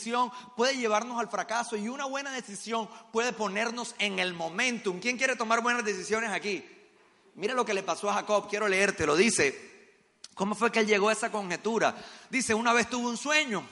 puede 0.57 0.77
llevarnos 0.77 1.19
al 1.21 1.29
fracaso 1.29 1.77
y 1.77 1.89
una 1.89 2.05
buena 2.05 2.33
decisión 2.33 2.89
puede 3.13 3.33
ponernos 3.33 3.95
en 3.99 4.19
el 4.19 4.35
momentum. 4.35 5.01
¿Quién 5.01 5.17
quiere 5.17 5.37
tomar 5.37 5.63
buenas 5.63 5.85
decisiones 5.85 6.31
aquí? 6.31 6.65
Mira 7.35 7.55
lo 7.55 7.65
que 7.65 7.75
le 7.75 7.83
pasó 7.83 8.11
a 8.11 8.15
Jacob, 8.15 8.49
quiero 8.49 8.69
leerte, 8.69 9.07
lo 9.07 9.17
dice. 9.17 9.77
¿Cómo 10.35 10.55
fue 10.55 10.71
que 10.71 10.81
él 10.81 10.87
llegó 10.87 11.09
a 11.09 11.13
esa 11.13 11.31
conjetura? 11.31 11.95
Dice, 12.31 12.55
una 12.55 12.73
vez 12.73 12.89
tuvo 12.91 13.09
un 13.09 13.17
sueño. 13.17 13.67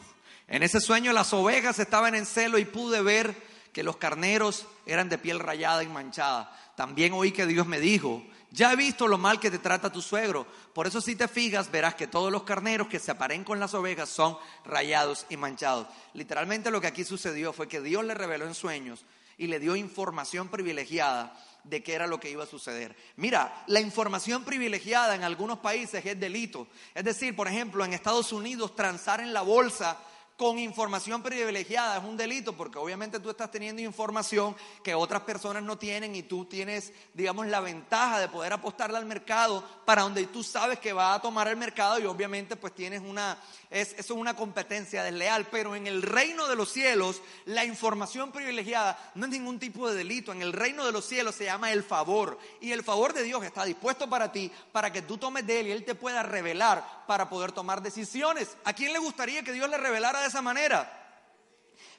En 0.49 0.63
ese 0.63 0.81
sueño 0.81 1.13
las 1.13 1.33
ovejas 1.33 1.79
estaban 1.79 2.15
en 2.15 2.27
celo 2.27 2.59
y 2.59 2.65
pude 2.65 3.03
ver 3.03 3.35
que 3.73 3.83
los 3.83 3.97
carneros 3.97 4.67
eran 4.87 5.09
de 5.09 5.19
piel 5.19 5.41
rayada 5.41 5.83
y 5.83 5.89
manchada. 5.89 6.57
También 6.77 7.13
oí 7.13 7.33
que 7.33 7.47
Dios 7.47 7.67
me 7.67 7.81
dijo, 7.81 8.23
ya 8.55 8.73
he 8.73 8.77
visto 8.77 9.09
lo 9.09 9.19
mal 9.19 9.41
que 9.41 9.51
te 9.51 9.59
trata 9.59 9.91
tu 9.91 10.01
suegro. 10.01 10.47
Por 10.73 10.87
eso 10.87 11.01
si 11.01 11.17
te 11.17 11.27
fijas, 11.27 11.73
verás 11.73 11.97
que 11.97 12.07
todos 12.07 12.31
los 12.31 12.45
carneros 12.45 12.87
que 12.87 13.01
se 13.01 13.11
aparen 13.11 13.43
con 13.43 13.59
las 13.59 13.75
ovejas 13.75 14.09
son 14.09 14.39
rayados 14.65 15.27
y 15.29 15.37
manchados. 15.37 15.89
Literalmente 16.13 16.71
lo 16.71 16.81
que 16.81 16.87
aquí 16.87 17.03
sucedió 17.03 17.53
fue 17.53 17.67
que 17.67 17.81
Dios 17.81 18.05
le 18.05 18.15
reveló 18.15 18.47
en 18.47 18.55
sueños 18.55 19.05
y 19.37 19.49
le 19.49 19.59
dio 19.59 19.75
información 19.75 20.49
privilegiada 20.49 21.37
de 21.65 21.83
qué 21.83 21.95
era 21.95 22.07
lo 22.07 22.21
que 22.21 22.31
iba 22.31 22.45
a 22.45 22.47
suceder. 22.47 22.95
Mira, 23.17 23.65
la 23.67 23.81
información 23.81 24.45
privilegiada 24.45 25.17
en 25.17 25.25
algunos 25.25 25.59
países 25.59 26.07
es 26.07 26.21
delito. 26.21 26.69
Es 26.95 27.03
decir, 27.03 27.35
por 27.35 27.49
ejemplo, 27.49 27.85
en 27.85 27.93
Estados 27.93 28.33
Unidos 28.33 28.77
transar 28.77 29.21
en 29.21 29.33
la 29.33 29.43
bolsa 29.43 29.99
con 30.37 30.59
información 30.59 31.23
privilegiada 31.23 31.99
es 31.99 32.05
un 32.05 32.17
delito 32.17 32.55
porque 32.55 32.79
obviamente 32.79 33.21
tú 33.21 33.31
estás 33.31 33.51
teniendo 33.51 33.81
información 33.83 34.57
que 34.83 34.95
otras 34.95 35.23
personas 35.23 35.63
no 35.63 35.79
tienen 35.79 36.17
y 36.17 36.25
tú 36.25 36.45
tienes, 36.45 36.93
digamos, 37.13 37.47
la 37.47 37.61
ventaja 37.61 38.19
de 38.19 38.29
poder 38.29 38.53
apostarle 38.53 38.99
al 38.99 39.07
mercado 39.07 39.63
para 39.85 40.03
donde 40.03 40.27
tú 40.27 40.43
sabes 40.43 40.81
que 40.81 40.93
va 40.93 41.15
a 41.15 41.23
tomar 41.23 41.47
el 41.47 41.57
mercado 41.57 42.01
y 42.01 42.07
obviamente 42.07 42.57
pues 42.57 42.75
tienes 42.75 43.01
una, 43.01 43.39
es, 43.71 43.93
eso 43.93 44.15
es 44.15 44.21
una 44.21 44.35
competencia 44.35 45.05
desleal, 45.05 45.47
pero 45.53 45.77
en 45.77 45.87
el 45.87 46.03
reino 46.03 46.49
de 46.49 46.57
los 46.57 46.73
cielos 46.73 47.23
la 47.45 47.65
información 47.65 48.33
privilegiada 48.33 49.13
no 49.15 49.27
es 49.27 49.31
ningún 49.31 49.61
tipo 49.61 49.89
de 49.89 49.97
delito, 49.97 50.33
en 50.33 50.43
el 50.43 50.53
reino 50.53 50.85
de 50.85 50.93
los 50.93 51.05
cielos 51.05 51.37
se 51.37 51.45
llama 51.45 51.71
el 51.71 51.85
favor. 51.85 52.39
Y 52.61 52.73
el 52.73 52.83
favor 52.83 53.13
de 53.13 53.23
Dios 53.23 53.45
está 53.45 53.65
dispuesto 53.65 54.09
para 54.11 54.33
ti, 54.33 54.51
para 54.73 54.93
que 54.93 55.03
tú 55.03 55.17
tomes 55.17 55.47
de 55.47 55.61
él 55.61 55.67
y 55.69 55.73
él 55.73 55.85
te 55.85 55.95
pueda 55.95 56.25
revelar 56.25 57.05
para 57.07 57.29
poder 57.29 57.53
tomar 57.53 57.83
decisiones. 57.83 58.57
¿A 58.65 58.73
quién 58.73 58.93
le 58.93 58.99
gustaría 58.99 59.43
que 59.43 59.53
Dios 59.53 59.69
le 59.69 59.77
revelara 59.77 60.24
de 60.25 60.29
esa 60.29 60.43
manera. 60.43 60.91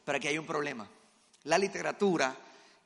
Pero 0.03 0.17
aquí 0.17 0.27
hay 0.27 0.38
un 0.38 0.46
problema. 0.46 0.88
La 1.44 1.58
literatura, 1.58 2.36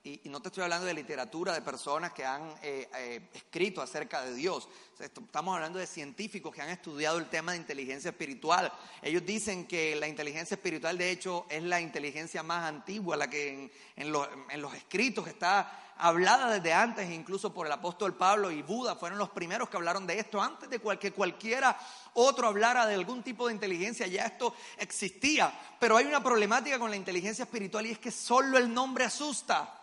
y, 0.04 0.22
no 0.26 0.42
te 0.42 0.50
estoy 0.50 0.64
hablando 0.64 0.86
de 0.86 0.94
literatura 0.94 1.54
de 1.54 1.62
personas 1.62 2.12
que 2.12 2.26
han 2.26 2.50
eh, 2.62 2.90
eh, 2.96 3.30
escrito 3.34 3.82
acerca 3.82 4.24
de 4.24 4.34
Dios, 4.34 4.68
estamos 5.00 5.56
hablando 5.56 5.80
de 5.80 5.88
científicos 5.88 6.54
que 6.54 6.62
han 6.62 6.70
estudiado 6.70 7.18
el 7.18 7.30
tema 7.30 7.54
de 7.54 7.58
inteligencia 7.58 8.10
espiritual. 8.10 8.72
Ellos 9.02 9.26
dicen 9.26 9.66
que 9.66 9.96
la 9.96 10.08
inteligencia 10.08 10.56
espiritual, 10.56 10.98
de 10.98 11.12
hecho, 11.12 11.46
es 11.50 11.64
la 11.64 11.80
inteligencia 11.80 12.44
más 12.44 12.66
antigua, 12.66 13.16
la 13.16 13.30
que 13.30 13.72
en, 13.96 14.12
los, 14.12 14.28
en 14.50 14.62
los 14.62 14.74
escritos 14.74 15.28
está 15.28 15.89
hablada 16.00 16.50
desde 16.50 16.74
antes, 16.74 17.12
incluso 17.12 17.54
por 17.54 17.68
el 17.68 17.72
apóstol 17.72 18.16
Pablo 18.16 18.50
y 18.50 18.62
Buda, 18.62 18.96
fueron 18.96 19.20
los 19.20 19.30
primeros 19.30 19.70
que 19.70 19.78
hablaron 19.78 20.08
de 20.08 20.18
esto, 20.18 20.42
antes 20.42 20.70
de 20.70 20.80
que 21.00 21.12
cualquiera 21.12 21.78
otro 22.14 22.48
hablara 22.48 22.86
de 22.86 22.96
algún 22.96 23.22
tipo 23.22 23.48
de 23.48 23.54
inteligencia, 23.54 24.08
ya 24.08 24.26
esto 24.26 24.56
existía. 24.78 25.54
Pero 25.80 25.98
hay 25.98 26.06
una 26.06 26.24
problemática 26.24 26.80
con 26.80 26.90
la 26.90 26.96
inteligencia 26.96 27.44
espiritual 27.44 27.86
y 27.86 27.92
es 27.92 28.00
que 28.00 28.12
solo 28.12 28.58
el 28.58 28.74
nombre 28.74 29.06
asusta. 29.06 29.79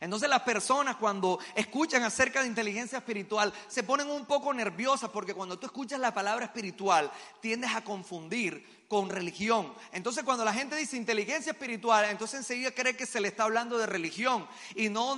Entonces 0.00 0.30
las 0.30 0.40
personas 0.40 0.96
cuando 0.96 1.38
escuchan 1.54 2.02
acerca 2.02 2.40
de 2.40 2.48
inteligencia 2.48 2.98
espiritual 2.98 3.52
se 3.68 3.82
ponen 3.82 4.08
un 4.08 4.24
poco 4.24 4.52
nerviosas 4.54 5.10
porque 5.10 5.34
cuando 5.34 5.58
tú 5.58 5.66
escuchas 5.66 6.00
la 6.00 6.14
palabra 6.14 6.46
espiritual 6.46 7.10
tiendes 7.40 7.74
a 7.74 7.84
confundir 7.84 8.86
con 8.88 9.10
religión. 9.10 9.74
Entonces 9.92 10.24
cuando 10.24 10.42
la 10.44 10.54
gente 10.54 10.74
dice 10.74 10.96
inteligencia 10.96 11.52
espiritual, 11.52 12.06
entonces 12.06 12.40
enseguida 12.40 12.70
cree 12.70 12.96
que 12.96 13.04
se 13.04 13.20
le 13.20 13.28
está 13.28 13.44
hablando 13.44 13.76
de 13.76 13.86
religión 13.86 14.48
y 14.74 14.88
no, 14.88 15.16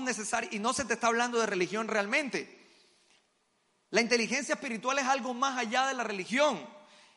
y 0.51 0.59
no 0.59 0.73
se 0.73 0.85
te 0.85 0.95
está 0.95 1.07
hablando 1.07 1.39
de 1.39 1.47
religión 1.47 1.87
realmente. 1.87 2.61
La 3.91 4.01
inteligencia 4.01 4.55
espiritual 4.55 4.99
es 4.99 5.05
algo 5.05 5.33
más 5.33 5.59
allá 5.59 5.87
de 5.87 5.95
la 5.95 6.03
religión 6.03 6.59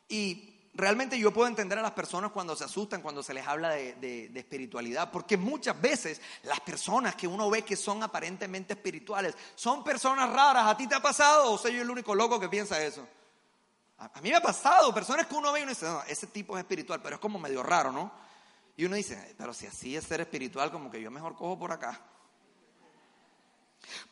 y 0.08 0.55
realmente 0.76 1.18
yo 1.18 1.32
puedo 1.32 1.48
entender 1.48 1.80
a 1.80 1.82
las 1.82 1.92
personas 1.92 2.32
cuando 2.32 2.56
se 2.56 2.66
asustan, 2.66 3.02
cuando 3.02 3.24
se 3.24 3.34
les 3.34 3.48
habla 3.48 3.70
de, 3.70 4.32
espiritualidad, 4.36 5.10
porque 5.12 5.38
muchas 5.38 5.80
veces 5.82 6.22
las 6.44 6.60
personas 6.60 7.16
que 7.16 7.28
uno 7.28 7.50
ve 7.50 7.64
que 7.64 7.76
son 7.76 8.04
aparentemente 8.04 8.74
espirituales 8.74 9.36
son 9.56 9.84
personas 9.84 10.30
raras. 10.32 10.68
¿A 10.68 10.78
ti 10.78 10.88
te 10.88 10.96
ha 10.96 11.02
pasado 11.02 11.52
o 11.52 11.58
soy 11.58 11.76
yo 11.76 11.82
el 11.82 11.90
único 11.90 12.14
loco 12.14 12.40
que 12.40 12.50
piensa 12.50 12.82
eso? 12.84 13.08
A, 13.98 14.22
mí 14.22 14.30
me 14.30 14.36
ha 14.36 14.42
pasado, 14.42 14.94
personas 14.94 15.26
que 15.26 15.36
uno 15.36 15.54
ve 15.54 15.62
y 15.62 15.64
uno 15.64 15.72
dice, 15.72 15.86
no, 15.86 16.04
ese 16.04 16.28
tipo 16.28 16.58
es 16.58 16.64
espiritual, 16.64 17.02
pero 17.02 17.16
es 17.16 17.22
como 17.22 17.40
medio 17.40 17.64
raro, 17.64 17.94
¿no? 17.94 18.12
Y 18.76 18.84
uno 18.84 18.98
dice, 18.98 19.34
pero 19.38 19.54
si 19.54 19.68
así 19.68 19.96
es 19.96 20.04
ser 20.04 20.20
espiritual, 20.20 20.70
como 20.70 20.92
que 20.92 21.02
yo 21.02 21.10
mejor 21.10 21.36
cojo 21.36 21.58
por 21.58 21.72
acá. 21.72 22.02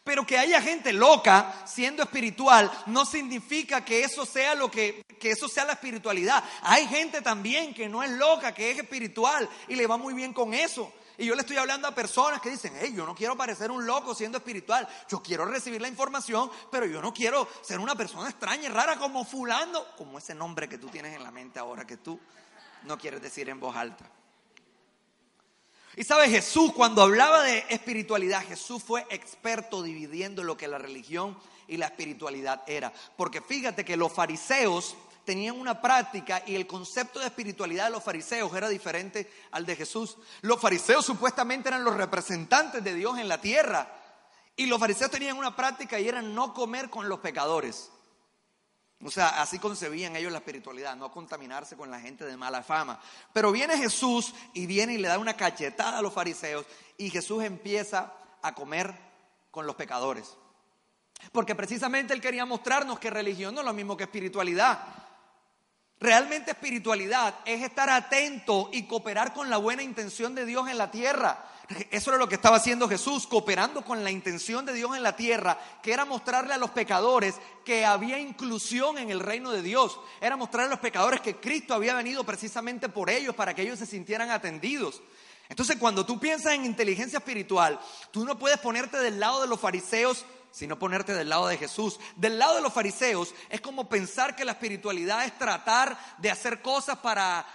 Pero 0.03 0.25
que 0.25 0.38
haya 0.38 0.62
gente 0.62 0.94
loca 0.94 1.63
siendo 1.65 2.03
espiritual 2.03 2.72
no 2.88 3.06
significa 3.06 3.84
que 3.86 4.03
eso 4.03 4.25
sea 4.25 4.56
lo 4.56 4.70
que, 4.70 5.03
que 5.20 5.32
eso 5.32 5.48
sea 5.48 5.65
la 5.65 5.74
espiritualidad. 5.74 6.44
Hay 6.62 6.88
gente 6.88 7.22
también 7.22 7.74
que 7.74 7.88
no 7.88 8.03
es 8.03 8.12
loca, 8.12 8.53
que 8.53 8.72
es 8.72 8.80
espiritual 8.80 9.50
y 9.68 9.75
le 9.75 9.88
va 9.88 9.98
muy 9.98 10.13
bien 10.13 10.34
con 10.34 10.53
eso. 10.53 10.92
Y 11.18 11.25
yo 11.25 11.36
le 11.36 11.42
estoy 11.42 11.58
hablando 11.58 11.88
a 11.88 11.94
personas 11.94 12.42
que 12.42 12.50
dicen, 12.50 12.74
hey, 12.80 12.92
yo 12.96 13.06
no 13.06 13.13
quiero 13.13 13.38
parecer 13.38 13.70
un 13.70 13.86
loco 13.86 14.15
siendo 14.15 14.39
espiritual, 14.39 14.88
yo 15.08 15.22
quiero 15.22 15.46
recibir 15.46 15.80
la 15.80 15.88
información, 15.88 16.50
pero 16.72 16.88
yo 16.88 17.01
no 17.01 17.13
quiero 17.13 17.48
ser 17.62 17.80
una 17.80 17.96
persona 17.96 18.30
extraña 18.30 18.63
y 18.63 18.68
rara 18.70 18.98
como 18.98 19.24
fulano, 19.24 19.86
como 19.96 20.18
ese 20.18 20.34
nombre 20.34 20.68
que 20.68 20.80
tú 20.80 20.88
tienes 20.89 21.15
en 21.15 21.24
la 21.24 21.30
mente 21.30 21.60
ahora 21.60 21.86
que 21.86 21.98
tú 21.98 22.20
no 22.84 22.98
quieres 22.98 23.22
decir 23.22 23.48
en 23.50 23.60
voz 23.60 23.75
alta. 23.75 24.10
Y 25.95 26.03
sabe, 26.03 26.29
Jesús 26.29 26.73
cuando 26.73 27.03
hablaba 27.03 27.43
de 27.43 27.65
espiritualidad, 27.69 28.45
Jesús 28.45 28.81
fue 28.83 29.05
experto 29.09 29.83
dividiendo 29.83 30.43
lo 30.43 30.57
que 30.57 30.67
la 30.67 30.79
religión 30.79 31.38
y 31.67 31.77
la 31.77 31.85
espiritualidad 31.85 32.63
era. 32.67 32.91
Porque 33.15 33.41
fíjate 33.41 33.85
que 33.85 33.95
los 33.95 34.12
fariseos 34.12 34.95
tenían 35.23 35.59
una 35.59 35.81
práctica 35.81 36.43
y 36.45 36.55
el 36.55 36.67
concepto 36.67 37.19
de 37.19 37.27
espiritualidad 37.27 37.85
de 37.85 37.91
los 37.91 38.03
fariseos 38.03 38.53
era 38.55 38.69
diferente 38.69 39.31
al 39.51 39.65
de 39.65 39.75
Jesús. 39.75 40.17
Los 40.41 40.59
fariseos 40.59 41.05
supuestamente 41.05 41.69
eran 41.69 41.83
los 41.83 41.95
representantes 41.95 42.83
de 42.83 42.93
Dios 42.95 43.17
en 43.19 43.27
la 43.27 43.39
tierra. 43.39 43.88
Y 44.55 44.65
los 44.65 44.79
fariseos 44.79 45.12
tenían 45.12 45.38
una 45.38 45.55
práctica 45.55 46.00
y 46.00 46.07
era 46.07 46.21
no 46.21 46.53
comer 46.53 46.89
con 46.89 47.07
los 47.07 47.19
pecadores. 47.19 47.91
O 49.05 49.12
sea, 49.12 49.41
así 49.41 49.60
concebían 49.60 50.15
ellos 50.15 50.31
la 50.31 50.38
espiritualidad, 50.38 50.95
no 50.95 51.12
contaminarse 51.12 51.75
con 51.75 51.91
la 51.91 52.00
gente 52.00 52.25
de 52.25 52.38
mala 52.38 52.63
fama. 52.63 53.00
Pero 53.33 53.51
viene 53.51 53.77
Jesús 53.77 54.33
y 54.53 54.65
viene 54.65 54.93
y 54.93 54.98
le 54.98 55.10
da 55.10 55.17
una 55.17 55.36
cachetada 55.36 55.98
a 55.98 56.01
los 56.01 56.13
fariseos 56.13 56.65
y 56.98 57.10
Jesús 57.10 57.43
empieza 57.43 58.13
a 58.41 58.55
comer 58.55 58.93
con 59.51 59.67
los 59.67 59.75
pecadores. 59.75 60.38
Porque 61.31 61.55
precisamente 61.55 62.13
él 62.13 62.22
quería 62.22 62.45
mostrarnos 62.45 63.00
que 63.00 63.10
religión 63.10 63.53
no 63.53 63.62
es 63.62 63.65
lo 63.65 63.74
mismo 63.74 63.98
que 63.98 64.03
espiritualidad. 64.03 64.79
Realmente 66.03 66.51
espiritualidad 66.51 67.33
es 67.45 67.63
estar 67.63 67.89
atento 67.89 68.69
y 68.74 68.83
cooperar 68.83 69.33
con 69.33 69.50
la 69.50 69.55
buena 69.55 69.83
intención 69.83 70.36
de 70.36 70.45
Dios 70.45 70.67
en 70.67 70.77
la 70.77 70.91
tierra. 70.91 71.45
Eso 71.91 72.12
era 72.12 72.17
lo 72.17 72.27
que 72.27 72.36
estaba 72.36 72.57
haciendo 72.57 72.89
Jesús, 72.89 73.25
cooperando 73.25 73.86
con 73.86 74.03
la 74.03 74.12
intención 74.12 74.65
de 74.65 74.74
Dios 74.74 74.98
en 74.98 75.01
la 75.01 75.15
tierra, 75.15 75.57
que 75.81 75.93
era 75.93 76.03
mostrarle 76.03 76.53
a 76.53 76.57
los 76.57 76.72
pecadores 76.72 77.36
que 77.63 77.86
había 77.86 78.19
inclusión 78.19 78.98
en 78.98 79.12
el 79.12 79.22
reino 79.22 79.51
de 79.51 79.62
Dios. 79.62 79.98
Era 80.19 80.36
mostrarle 80.36 80.67
a 80.67 80.72
los 80.72 80.81
pecadores 80.81 81.22
que 81.22 81.38
Cristo 81.38 81.74
había 81.74 81.95
venido 81.95 82.25
precisamente 82.25 82.89
por 82.89 83.10
ellos, 83.10 83.33
para 83.33 83.53
que 83.53 83.62
ellos 83.62 83.79
se 83.79 83.86
sintieran 83.86 84.29
atendidos. 84.29 85.01
Entonces, 85.48 85.77
cuando 85.77 86.05
tú 86.05 86.19
piensas 86.19 86.51
en 86.51 86.65
inteligencia 86.65 87.19
espiritual, 87.19 87.79
tú 88.12 88.25
no 88.25 88.38
puedes 88.38 88.60
ponerte 88.60 88.98
del 88.98 89.22
lado 89.22 89.41
de 89.41 89.48
los 89.48 89.57
fariseos 89.57 90.25
sino 90.53 90.77
ponerte 90.77 91.15
del 91.15 91.29
lado 91.29 91.48
de 91.48 91.57
Jesús. 91.57 92.00
Del 92.15 92.38
lado 92.38 92.55
de 92.55 92.62
los 92.62 92.72
fariseos 92.72 93.33
es 93.50 93.60
como 93.60 93.89
pensar 93.89 94.36
que 94.36 94.45
la 94.45 94.51
espiritualidad 94.51 95.25
es 95.25 95.38
tratar 95.38 95.98
de 96.19 96.29
hacer 96.29 96.62
cosas 96.62 97.00
para 97.00 97.45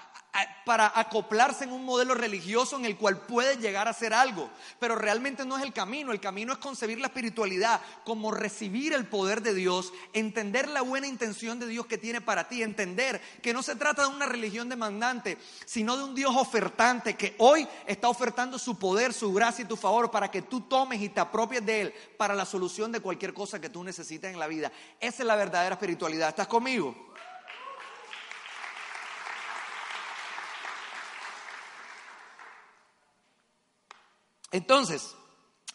para 0.64 0.92
acoplarse 0.94 1.64
en 1.64 1.72
un 1.72 1.84
modelo 1.84 2.14
religioso 2.14 2.76
en 2.76 2.84
el 2.84 2.96
cual 2.96 3.22
puede 3.22 3.56
llegar 3.56 3.88
a 3.88 3.92
ser 3.94 4.12
algo, 4.12 4.50
pero 4.78 4.94
realmente 4.94 5.44
no 5.44 5.56
es 5.56 5.64
el 5.64 5.72
camino, 5.72 6.12
el 6.12 6.20
camino 6.20 6.52
es 6.52 6.58
concebir 6.58 7.00
la 7.00 7.06
espiritualidad 7.06 7.80
como 8.04 8.30
recibir 8.30 8.92
el 8.92 9.06
poder 9.06 9.40
de 9.40 9.54
Dios, 9.54 9.92
entender 10.12 10.68
la 10.68 10.82
buena 10.82 11.06
intención 11.06 11.58
de 11.58 11.66
Dios 11.66 11.86
que 11.86 11.96
tiene 11.96 12.20
para 12.20 12.48
ti, 12.48 12.62
entender 12.62 13.20
que 13.42 13.54
no 13.54 13.62
se 13.62 13.76
trata 13.76 14.02
de 14.02 14.14
una 14.14 14.26
religión 14.26 14.68
demandante, 14.68 15.38
sino 15.64 15.96
de 15.96 16.04
un 16.04 16.14
Dios 16.14 16.36
ofertante 16.36 17.16
que 17.16 17.34
hoy 17.38 17.66
está 17.86 18.08
ofertando 18.08 18.58
su 18.58 18.78
poder, 18.78 19.14
su 19.14 19.32
gracia 19.32 19.64
y 19.64 19.68
tu 19.68 19.76
favor 19.76 20.10
para 20.10 20.30
que 20.30 20.42
tú 20.42 20.60
tomes 20.60 21.00
y 21.00 21.08
te 21.08 21.20
apropies 21.20 21.64
de 21.64 21.80
Él 21.80 21.94
para 22.18 22.34
la 22.34 22.44
solución 22.44 22.92
de 22.92 23.00
cualquier 23.00 23.32
cosa 23.32 23.60
que 23.60 23.70
tú 23.70 23.82
necesites 23.82 24.30
en 24.30 24.38
la 24.38 24.46
vida. 24.46 24.70
Esa 25.00 25.22
es 25.22 25.26
la 25.26 25.36
verdadera 25.36 25.74
espiritualidad. 25.76 26.28
¿Estás 26.28 26.46
conmigo? 26.46 27.07
Entonces, 34.50 35.14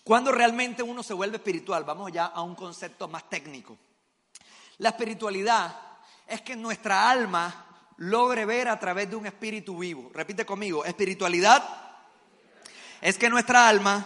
cuando 0.03 0.31
realmente 0.31 0.83
uno 0.83 1.03
se 1.03 1.13
vuelve 1.13 1.37
espiritual, 1.37 1.83
vamos 1.83 2.11
ya 2.11 2.25
a 2.25 2.41
un 2.41 2.55
concepto 2.55 3.07
más 3.07 3.29
técnico. 3.29 3.77
La 4.79 4.89
espiritualidad 4.89 5.79
es 6.27 6.41
que 6.41 6.55
nuestra 6.55 7.09
alma 7.09 7.65
logre 7.97 8.45
ver 8.45 8.67
a 8.67 8.79
través 8.79 9.09
de 9.09 9.15
un 9.15 9.25
espíritu 9.25 9.77
vivo. 9.77 10.09
Repite 10.13 10.45
conmigo, 10.45 10.83
espiritualidad 10.83 11.63
es 12.99 13.17
que 13.17 13.29
nuestra 13.29 13.67
alma 13.67 14.05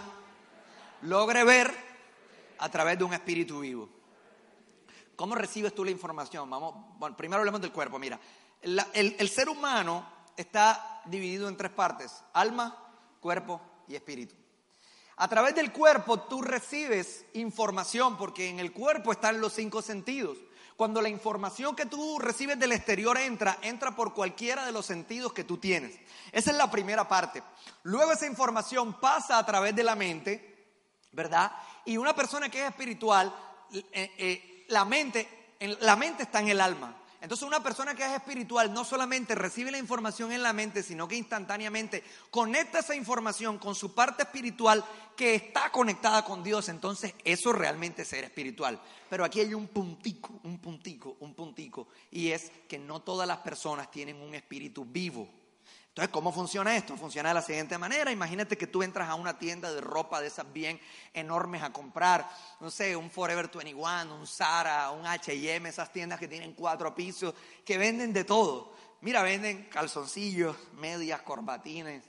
logre 1.02 1.44
ver 1.44 1.74
a 2.60 2.70
través 2.70 2.98
de 2.98 3.04
un 3.04 3.14
espíritu 3.14 3.62
vivo. 3.62 3.90
¿Cómo 5.16 5.34
recibes 5.34 5.74
tú 5.74 5.84
la 5.84 5.92
información? 5.92 6.48
Vamos, 6.50 6.76
bueno, 7.00 7.16
primero 7.18 7.40
hablemos 7.40 7.62
del 7.62 7.72
cuerpo. 7.72 7.98
Mira, 7.98 8.20
el 8.62 9.30
ser 9.30 9.50
humano 9.50 10.06
está 10.36 11.02
dividido 11.06 11.48
en 11.48 11.58
tres 11.58 11.72
partes, 11.72 12.24
alma, 12.34 12.78
cuerpo 13.20 13.62
y 13.88 13.96
espíritu. 13.96 14.36
A 15.18 15.28
través 15.28 15.56
del 15.56 15.72
cuerpo 15.72 16.20
tú 16.22 16.44
recibes 16.44 17.26
información 17.34 18.18
porque 18.18 18.50
en 18.50 18.60
el 18.60 18.72
cuerpo 18.72 19.12
están 19.12 19.42
los 19.42 19.54
cinco 19.54 19.82
sentidos. 19.82 20.38
Cuando 20.76 21.02
la 21.02 21.10
información 21.10 21.76
que 21.76 21.88
tú 21.88 22.20
recibes 22.20 22.60
del 22.60 22.72
exterior 22.72 23.18
entra, 23.18 23.58
entra 23.64 23.96
por 23.96 24.14
cualquiera 24.14 24.64
de 24.64 24.72
los 24.72 24.86
sentidos 24.86 25.34
que 25.34 25.44
tú 25.44 25.58
tienes. 25.58 25.98
Esa 26.32 26.52
es 26.52 26.58
la 26.58 26.70
primera 26.70 27.08
parte. 27.08 27.42
Luego 27.82 28.12
esa 28.12 28.28
información 28.28 29.00
pasa 29.00 29.40
a 29.40 29.46
través 29.46 29.76
de 29.76 29.84
la 29.84 29.96
mente, 29.96 30.84
¿verdad? 31.14 31.52
Y 31.84 31.98
una 31.98 32.16
persona 32.16 32.48
que 32.50 32.62
es 32.62 32.70
espiritual, 32.70 33.34
eh, 33.74 33.84
eh, 33.92 34.66
la, 34.68 34.86
mente, 34.86 35.56
la 35.80 35.96
mente 35.96 36.24
está 36.24 36.42
en 36.42 36.50
el 36.50 36.62
alma. 36.62 36.96
Entonces 37.28 37.46
una 37.46 37.62
persona 37.62 37.94
que 37.94 38.06
es 38.06 38.14
espiritual 38.14 38.74
no 38.74 38.86
solamente 38.86 39.36
recibe 39.36 39.70
la 39.70 39.78
información 39.78 40.32
en 40.32 40.42
la 40.42 40.54
mente, 40.54 40.82
sino 40.82 41.10
que 41.10 41.18
instantáneamente 41.18 42.02
conecta 42.32 42.80
esa 42.80 42.96
información 42.96 43.58
con 43.58 43.76
su 43.76 43.94
parte 43.94 44.24
espiritual 44.24 44.82
que 45.18 45.36
está 45.36 45.70
conectada 45.70 46.24
con 46.24 46.42
Dios. 46.42 46.70
Entonces 46.70 47.14
eso 47.26 47.52
realmente 47.52 48.04
es 48.04 48.08
ser 48.08 48.24
espiritual. 48.24 48.80
Pero 49.10 49.26
aquí 49.26 49.42
hay 49.42 49.54
un 49.54 49.68
puntico, 49.68 50.40
un 50.46 50.60
puntico, 50.60 51.18
un 51.20 51.34
puntico. 51.34 51.90
Y 52.12 52.32
es 52.32 52.50
que 52.70 52.80
no 52.80 53.02
todas 53.02 53.28
las 53.28 53.40
personas 53.40 53.92
tienen 53.92 54.22
un 54.22 54.34
espíritu 54.34 54.86
vivo. 54.86 55.28
Entonces, 55.98 56.14
¿cómo 56.14 56.32
funciona 56.32 56.78
esto? 56.78 56.96
Funciona 56.96 57.30
de 57.30 57.34
la 57.34 57.42
siguiente 57.42 57.76
manera. 57.76 58.12
Imagínate 58.12 58.56
que 58.56 58.68
tú 58.68 58.84
entras 58.84 59.10
a 59.10 59.16
una 59.16 59.40
tienda 59.40 59.74
de 59.74 59.82
ropa 59.82 60.22
de 60.22 60.28
esas 60.28 60.54
bien 60.54 60.80
enormes 61.12 61.64
a 61.64 61.74
comprar, 61.74 62.30
no 62.60 62.70
sé, 62.70 62.96
un 62.96 63.10
Forever 63.10 63.50
21, 63.52 64.16
un 64.16 64.28
Zara, 64.28 64.92
un 64.92 65.08
HM, 65.08 65.66
esas 65.66 65.92
tiendas 65.92 66.20
que 66.20 66.28
tienen 66.28 66.54
cuatro 66.54 66.94
pisos, 66.94 67.34
que 67.66 67.80
venden 67.80 68.14
de 68.14 68.26
todo. 68.26 68.76
Mira, 69.02 69.24
venden 69.24 69.64
calzoncillos, 69.72 70.56
medias, 70.74 71.24
corbatines, 71.24 72.04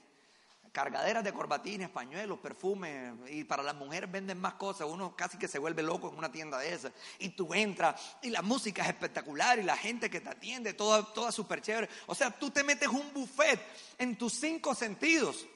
cargaderas 0.72 1.24
de 1.24 1.32
corbatines, 1.32 1.88
pañuelos, 1.88 2.38
perfumes, 2.38 3.14
y 3.30 3.44
para 3.44 3.62
las 3.62 3.74
mujeres 3.74 4.10
venden 4.10 4.40
más 4.40 4.54
cosas, 4.54 4.86
uno 4.88 5.14
casi 5.16 5.38
que 5.38 5.48
se 5.48 5.58
vuelve 5.58 5.82
loco 5.82 6.10
en 6.10 6.18
una 6.18 6.30
tienda 6.30 6.58
de 6.58 6.72
esas, 6.72 6.92
y 7.18 7.30
tú 7.30 7.52
entras, 7.54 8.16
y 8.22 8.30
la 8.30 8.42
música 8.42 8.82
es 8.82 8.88
espectacular, 8.88 9.58
y 9.58 9.62
la 9.62 9.76
gente 9.76 10.10
que 10.10 10.20
te 10.20 10.28
atiende, 10.28 10.74
toda, 10.74 11.04
toda 11.12 11.32
súper 11.32 11.60
chévere, 11.60 11.88
o 12.06 12.14
sea, 12.14 12.30
tú 12.30 12.50
te 12.50 12.62
metes 12.62 12.88
un 12.88 13.12
buffet 13.12 13.60
en 13.98 14.16
tus 14.16 14.34
cinco 14.34 14.74
sentidos, 14.74 15.46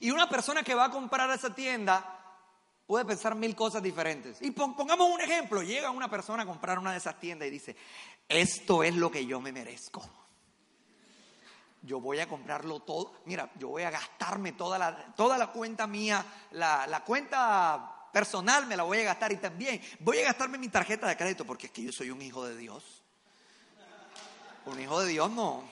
y 0.00 0.10
una 0.10 0.28
persona 0.28 0.62
que 0.62 0.74
va 0.74 0.86
a 0.86 0.90
comprar 0.90 1.30
a 1.30 1.34
esa 1.34 1.54
tienda 1.54 2.18
puede 2.86 3.04
pensar 3.04 3.34
mil 3.34 3.54
cosas 3.54 3.82
diferentes, 3.82 4.40
y 4.40 4.50
pongamos 4.50 5.10
un 5.10 5.20
ejemplo, 5.20 5.62
llega 5.62 5.90
una 5.90 6.10
persona 6.10 6.44
a 6.44 6.46
comprar 6.46 6.78
una 6.78 6.92
de 6.92 6.98
esas 6.98 7.18
tiendas 7.18 7.48
y 7.48 7.50
dice, 7.50 7.76
esto 8.28 8.82
es 8.82 8.94
lo 8.94 9.10
que 9.10 9.26
yo 9.26 9.40
me 9.40 9.52
merezco 9.52 10.21
yo 11.82 12.00
voy 12.00 12.20
a 12.20 12.28
comprarlo 12.28 12.80
todo. 12.80 13.12
Mira, 13.24 13.50
yo 13.58 13.68
voy 13.68 13.82
a 13.82 13.90
gastarme 13.90 14.52
toda 14.52 14.78
la, 14.78 14.96
toda 15.14 15.36
la 15.36 15.48
cuenta 15.48 15.86
mía, 15.86 16.24
la, 16.52 16.86
la, 16.86 17.04
cuenta 17.04 18.08
personal 18.12 18.66
me 18.66 18.76
la 18.76 18.82
voy 18.84 19.00
a 19.00 19.04
gastar 19.04 19.32
y 19.32 19.36
también 19.36 19.80
voy 20.00 20.18
a 20.18 20.24
gastarme 20.24 20.58
mi 20.58 20.68
tarjeta 20.68 21.06
de 21.06 21.16
crédito 21.16 21.44
porque 21.44 21.66
es 21.66 21.72
que 21.72 21.82
yo 21.82 21.92
soy 21.92 22.10
un 22.10 22.22
hijo 22.22 22.44
de 22.44 22.56
Dios. 22.56 23.02
Un 24.66 24.80
hijo 24.80 25.00
de 25.00 25.08
Dios 25.08 25.30
no, 25.30 25.64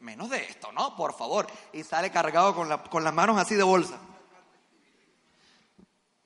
menos 0.00 0.28
de 0.28 0.44
esto, 0.44 0.70
¿no? 0.72 0.94
Por 0.96 1.16
favor. 1.16 1.46
Y 1.72 1.82
sale 1.82 2.10
cargado 2.10 2.54
con, 2.54 2.68
la, 2.68 2.82
con 2.82 3.02
las 3.02 3.14
manos 3.14 3.38
así 3.38 3.54
de 3.54 3.62
bolsa. 3.62 3.98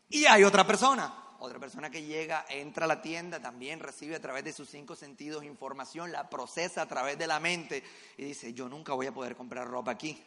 Y 0.09 0.25
hay 0.25 0.43
otra 0.43 0.67
persona 0.67 1.28
otra 1.39 1.59
persona 1.59 1.91
que 1.91 2.05
llega, 2.05 2.45
entra 2.49 2.85
a 2.85 2.89
la 2.89 3.01
tienda, 3.01 3.41
también 3.41 3.81
recibe 3.81 4.17
a 4.17 4.21
través 4.21 4.45
de 4.45 4.53
sus 4.53 4.69
cinco 4.69 4.97
sentidos 4.97 5.45
información, 5.45 6.11
la 6.13 6.29
procesa 6.29 6.83
a 6.83 6.89
través 6.89 7.19
de 7.19 7.27
la 7.27 7.41
mente 7.41 7.83
y 8.17 8.25
dice, 8.25 8.53
yo 8.53 8.69
nunca 8.69 8.95
voy 8.95 9.07
a 9.07 9.13
poder 9.13 9.37
comprar 9.37 9.69
ropa 9.69 9.93
aquí. 9.93 10.23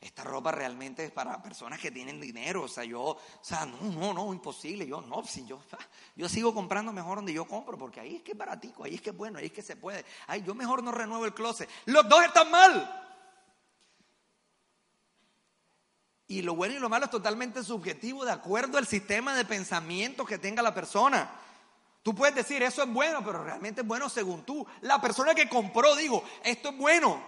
Esta 0.00 0.24
ropa 0.24 0.50
realmente 0.50 1.04
es 1.04 1.10
para 1.10 1.42
personas 1.42 1.78
que 1.78 1.90
tienen 1.90 2.20
dinero, 2.20 2.62
o 2.62 2.68
sea, 2.68 2.84
yo, 2.84 3.02
o 3.02 3.20
sea, 3.42 3.66
no, 3.66 3.80
no, 3.82 4.14
no, 4.14 4.32
imposible, 4.32 4.86
yo 4.86 5.00
no, 5.02 5.22
si 5.24 5.44
yo, 5.46 5.60
yo 6.16 6.28
sigo 6.28 6.54
comprando 6.54 6.92
mejor 6.92 7.16
donde 7.16 7.34
yo 7.34 7.44
compro, 7.46 7.76
porque 7.76 8.00
ahí 8.00 8.16
es 8.16 8.22
que 8.22 8.32
es 8.32 8.38
baratico, 8.38 8.84
ahí 8.84 8.94
es 8.94 9.02
que 9.02 9.10
es 9.10 9.16
bueno, 9.16 9.38
ahí 9.38 9.46
es 9.46 9.52
que 9.52 9.62
se 9.62 9.76
puede, 9.76 10.04
ay, 10.26 10.42
yo 10.42 10.54
mejor 10.54 10.82
no 10.82 10.90
renuevo 10.90 11.26
el 11.26 11.34
closet. 11.34 11.68
Los 11.86 12.08
dos 12.08 12.22
están 12.24 12.50
mal. 12.50 13.09
Y 16.30 16.42
lo 16.42 16.54
bueno 16.54 16.76
y 16.76 16.78
lo 16.78 16.88
malo 16.88 17.06
es 17.06 17.10
totalmente 17.10 17.64
subjetivo 17.64 18.24
de 18.24 18.30
acuerdo 18.30 18.78
al 18.78 18.86
sistema 18.86 19.34
de 19.34 19.44
pensamiento 19.44 20.24
que 20.24 20.38
tenga 20.38 20.62
la 20.62 20.72
persona. 20.72 21.28
Tú 22.04 22.14
puedes 22.14 22.36
decir, 22.36 22.62
eso 22.62 22.84
es 22.84 22.88
bueno, 22.88 23.24
pero 23.24 23.42
realmente 23.42 23.80
es 23.80 23.86
bueno 23.86 24.08
según 24.08 24.44
tú. 24.44 24.64
La 24.82 25.00
persona 25.00 25.34
que 25.34 25.48
compró 25.48 25.96
dijo, 25.96 26.22
esto 26.44 26.68
es 26.68 26.78
bueno. 26.78 27.20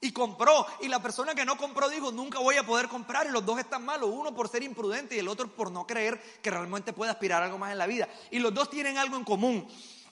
Y 0.00 0.12
compró. 0.12 0.64
Y 0.80 0.86
la 0.86 1.02
persona 1.02 1.34
que 1.34 1.44
no 1.44 1.56
compró 1.56 1.88
dijo, 1.88 2.12
nunca 2.12 2.38
voy 2.38 2.54
a 2.54 2.64
poder 2.64 2.86
comprar. 2.86 3.26
Y 3.26 3.30
los 3.30 3.44
dos 3.44 3.58
están 3.58 3.84
malos. 3.84 4.10
Uno 4.12 4.32
por 4.32 4.48
ser 4.48 4.62
imprudente 4.62 5.16
y 5.16 5.18
el 5.18 5.26
otro 5.26 5.48
por 5.48 5.72
no 5.72 5.84
creer 5.84 6.22
que 6.40 6.52
realmente 6.52 6.92
puede 6.92 7.10
aspirar 7.10 7.42
a 7.42 7.46
algo 7.46 7.58
más 7.58 7.72
en 7.72 7.78
la 7.78 7.88
vida. 7.88 8.08
Y 8.30 8.38
los 8.38 8.54
dos 8.54 8.70
tienen 8.70 8.96
algo 8.96 9.16
en 9.16 9.24
común. 9.24 9.66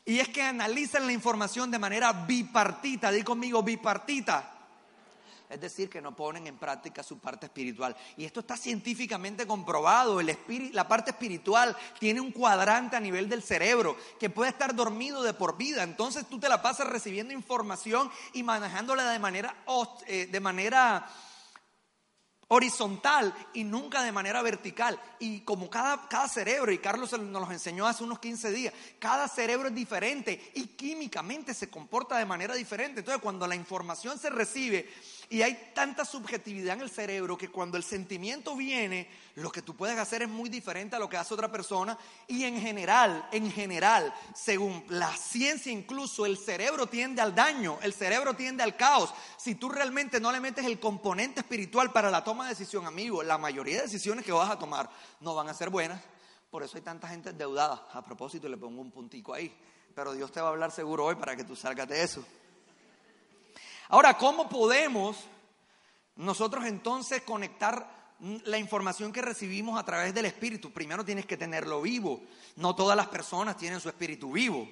Y 0.05 0.19
es 0.19 0.29
que 0.29 0.43
analizan 0.43 1.07
la 1.07 1.13
información 1.13 1.71
de 1.71 1.79
manera 1.79 2.13
bipartita. 2.13 3.13
Di 3.13 3.23
conmigo, 3.23 3.63
bipartita 3.63 4.54
es 5.51 5.61
decir, 5.61 5.89
que 5.89 6.01
no 6.01 6.17
ponen 6.17 6.47
en 6.47 6.57
práctica 6.57 7.03
su 7.03 7.19
parte 7.19 7.47
espiritual. 7.47 7.97
Y 8.17 8.25
esto 8.25 8.41
está 8.41 8.57
científicamente 8.57 9.47
comprobado. 9.47 10.21
El 10.21 10.37
la 10.73 10.89
parte 10.89 11.11
espiritual 11.11 11.77
tiene 11.99 12.21
un 12.21 12.33
cuadrante 12.33 12.97
a 12.97 13.01
nivel 13.01 13.29
del 13.29 13.43
cerebro 13.43 13.97
que 14.19 14.31
puede 14.31 14.51
estar 14.51 14.75
dormido 14.75 15.23
de 15.23 15.35
por 15.35 15.57
vida. 15.57 15.83
Entonces 15.83 16.27
tú 16.29 16.39
te 16.39 16.49
la 16.49 16.63
pasas 16.63 16.89
recibiendo 16.89 17.33
información 17.33 18.11
y 18.33 18.43
manejándola 18.43 19.11
de 19.11 19.19
manera, 19.19 19.55
eh, 20.07 20.27
de 20.27 20.41
manera 20.41 21.07
horizontal 22.49 23.35
y 23.53 23.65
nunca 23.65 24.03
de 24.03 24.13
manera 24.13 24.43
vertical. 24.43 25.01
Y 25.19 25.41
como 25.41 25.71
cada, 25.71 26.09
cada 26.09 26.29
cerebro, 26.29 26.73
y 26.73 26.79
Carlos 26.79 27.13
nos 27.19 27.49
lo 27.49 27.53
enseñó 27.53 27.87
hace 27.87 28.05
unos 28.05 28.19
15 28.19 28.53
días, 28.53 28.75
cada 28.99 29.29
cerebro 29.29 29.69
es 29.69 29.75
diferente 29.75 30.53
y 30.55 30.67
químicamente 30.69 31.55
se 31.55 31.71
comporta 31.71 32.19
de 32.19 32.27
manera 32.27 32.55
diferente. 32.55 33.01
Entonces 33.01 33.23
cuando 33.23 33.47
la 33.47 33.57
información 33.57 34.19
se 34.19 34.31
recibe 34.31 34.89
y 35.35 35.43
hay 35.43 35.73
tanta 35.75 36.05
subjetividad 36.05 36.77
en 36.77 36.83
el 36.83 36.91
cerebro 36.91 37.37
que 37.37 37.51
cuando 37.51 37.77
el 37.77 37.83
sentimiento 37.83 38.55
viene, 38.55 39.09
lo 39.35 39.51
que 39.51 39.63
tú 39.63 39.75
puedes 39.75 39.99
hacer 39.99 40.23
es 40.23 40.29
muy 40.29 40.49
diferente 40.49 40.95
a 40.95 41.01
lo 41.01 41.09
que 41.09 41.17
hace 41.17 41.35
otra 41.35 41.51
persona. 41.51 41.99
Y 42.29 42.45
en 42.45 42.61
general, 42.61 43.29
en 43.33 43.51
general, 43.51 44.15
según 44.33 44.85
la 44.91 45.11
ciencia 45.17 45.73
incluso, 45.73 46.25
el 46.25 46.39
cerebro 46.39 46.87
tiende 46.87 47.21
al 47.21 47.35
daño, 47.35 47.81
el 47.83 47.93
cerebro 47.93 48.35
tiende 48.35 48.63
al 48.63 48.77
caos. 48.77 49.13
Si 49.37 49.57
tú 49.57 49.69
realmente 49.69 50.21
no 50.21 50.31
le 50.31 50.39
metes 50.39 50.65
el 50.67 50.79
componente 50.79 51.41
espiritual 51.41 51.91
para 51.91 52.13
la 52.13 52.23
toma 52.23 52.45
de 52.45 52.51
decisión, 52.51 52.87
amigo, 52.87 53.21
la 53.25 53.37
mayoría 53.37 53.79
de 53.79 53.83
decisiones 53.83 54.25
que 54.25 54.31
vas 54.31 54.53
a 54.53 54.59
tomar 54.61 54.89
no 55.19 55.35
van 55.35 55.49
a 55.49 55.55
ser 55.55 55.69
buenas. 55.69 56.01
Por 56.49 56.63
eso 56.63 56.77
hay 56.77 56.85
tanta 56.85 57.09
gente 57.09 57.31
endeudada. 57.31 57.89
A 57.93 58.05
propósito, 58.05 58.49
le 58.49 58.57
pongo 58.57 58.81
un 58.81 58.93
puntico 58.93 59.35
ahí. 59.35 59.53
Pero 59.97 60.13
Dios 60.13 60.31
te 60.31 60.41
va 60.41 60.47
a 60.47 60.51
hablar 60.51 60.71
seguro 60.71 61.07
hoy 61.07 61.17
para 61.17 61.35
que 61.35 61.43
tú 61.43 61.57
salgas 61.57 61.89
de 61.89 62.05
eso. 62.05 62.25
Ahora, 63.89 64.17
¿cómo 64.17 64.49
podemos 64.49 65.17
nosotros 66.17 66.65
entonces 66.65 67.23
conectar 67.23 68.05
la 68.45 68.59
información 68.59 69.13
que 69.13 69.21
recibimos 69.21 69.79
a 69.79 69.85
través 69.85 70.15
del 70.15 70.25
espíritu, 70.27 70.73
primero 70.73 71.05
tienes 71.05 71.27
que 71.27 71.37
tenerlo 71.37 71.83
vivo. 71.83 72.23
No 72.57 72.75
todas 72.75 72.97
las 72.97 73.09
personas 73.09 73.57
tienen 73.57 73.81
su 73.81 73.89
espíritu 73.89 74.33
vivo. 74.33 74.69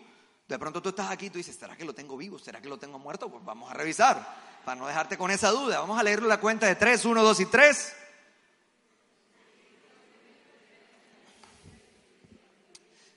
De 0.48 0.58
pronto 0.58 0.80
tú 0.80 0.90
estás 0.90 1.10
aquí 1.10 1.26
y 1.26 1.30
tú 1.30 1.38
dices, 1.38 1.56
¿será 1.56 1.76
que 1.76 1.84
lo 1.84 1.94
tengo 1.94 2.16
vivo? 2.16 2.38
¿Será 2.38 2.60
que 2.60 2.68
lo 2.68 2.78
tengo 2.78 2.98
muerto? 2.98 3.28
Pues 3.30 3.44
vamos 3.44 3.70
a 3.70 3.74
revisar 3.74 4.60
para 4.64 4.80
no 4.80 4.86
dejarte 4.86 5.18
con 5.18 5.30
esa 5.30 5.50
duda. 5.50 5.80
Vamos 5.80 5.98
a 5.98 6.02
leerlo 6.02 6.28
la 6.28 6.40
cuenta 6.40 6.66
de 6.66 6.76
3, 6.76 7.04
1, 7.04 7.22
2 7.22 7.40
y 7.40 7.46
3. 7.46 7.96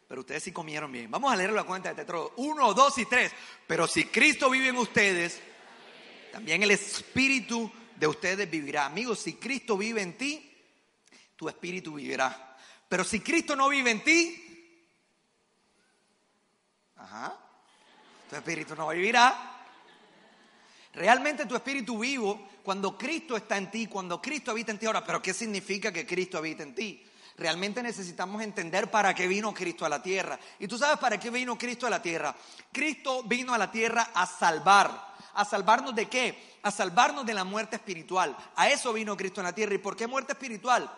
Pero 0.07 0.21
ustedes 0.21 0.43
sí 0.43 0.51
comieron 0.51 0.91
bien. 0.91 1.09
Vamos 1.09 1.31
a 1.31 1.35
leer 1.35 1.51
la 1.51 1.63
cuenta 1.63 1.89
de 1.89 1.95
Tetro. 1.95 2.33
1, 2.37 2.73
2 2.73 2.97
y 2.99 3.05
3. 3.05 3.31
Pero 3.67 3.87
si 3.87 4.05
Cristo 4.05 4.49
vive 4.49 4.69
en 4.69 4.77
ustedes, 4.77 5.41
también 6.35 6.61
el 6.63 6.71
espíritu 6.71 7.71
de 7.95 8.07
ustedes 8.07 8.51
vivirá. 8.51 8.87
Amigos, 8.87 9.19
si 9.19 9.35
Cristo 9.35 9.77
vive 9.77 10.01
en 10.01 10.17
ti, 10.17 10.53
tu 11.33 11.47
espíritu 11.47 11.93
vivirá. 11.93 12.57
Pero 12.89 13.05
si 13.05 13.21
Cristo 13.21 13.55
no 13.55 13.69
vive 13.69 13.91
en 13.91 14.03
ti, 14.03 14.85
tu 18.29 18.35
espíritu 18.35 18.75
no 18.75 18.89
vivirá. 18.89 19.63
Realmente 20.91 21.45
tu 21.45 21.55
espíritu 21.55 21.99
vivo, 21.99 22.49
cuando 22.61 22.97
Cristo 22.97 23.37
está 23.37 23.55
en 23.55 23.71
ti, 23.71 23.87
cuando 23.87 24.21
Cristo 24.21 24.51
habita 24.51 24.73
en 24.73 24.79
ti. 24.79 24.87
Ahora, 24.87 25.05
¿pero 25.05 25.21
qué 25.21 25.33
significa 25.33 25.93
que 25.93 26.05
Cristo 26.05 26.37
habita 26.37 26.63
en 26.63 26.75
ti? 26.75 27.01
Realmente 27.37 27.81
necesitamos 27.81 28.41
entender 28.41 28.91
para 28.91 29.15
qué 29.15 29.25
vino 29.29 29.53
Cristo 29.53 29.85
a 29.85 29.89
la 29.89 30.03
tierra. 30.03 30.37
Y 30.59 30.67
tú 30.67 30.77
sabes 30.77 30.99
para 30.99 31.17
qué 31.17 31.29
vino 31.29 31.57
Cristo 31.57 31.87
a 31.87 31.89
la 31.89 32.01
tierra. 32.01 32.35
Cristo 32.73 33.23
vino 33.23 33.53
a 33.53 33.57
la 33.57 33.71
tierra 33.71 34.11
a 34.13 34.25
salvar. 34.25 35.14
¿A 35.35 35.43
salvarnos 35.43 35.93
de 35.93 36.07
qué? 36.07 36.57
A 36.63 36.71
salvarnos 36.71 37.25
de 37.25 37.33
la 37.33 37.43
muerte 37.43 37.75
espiritual. 37.75 38.35
A 38.55 38.69
eso 38.69 38.93
vino 38.93 39.17
Cristo 39.17 39.41
en 39.41 39.45
la 39.45 39.53
tierra. 39.53 39.75
¿Y 39.75 39.79
por 39.79 39.95
qué 39.95 40.07
muerte 40.07 40.31
espiritual? 40.31 40.89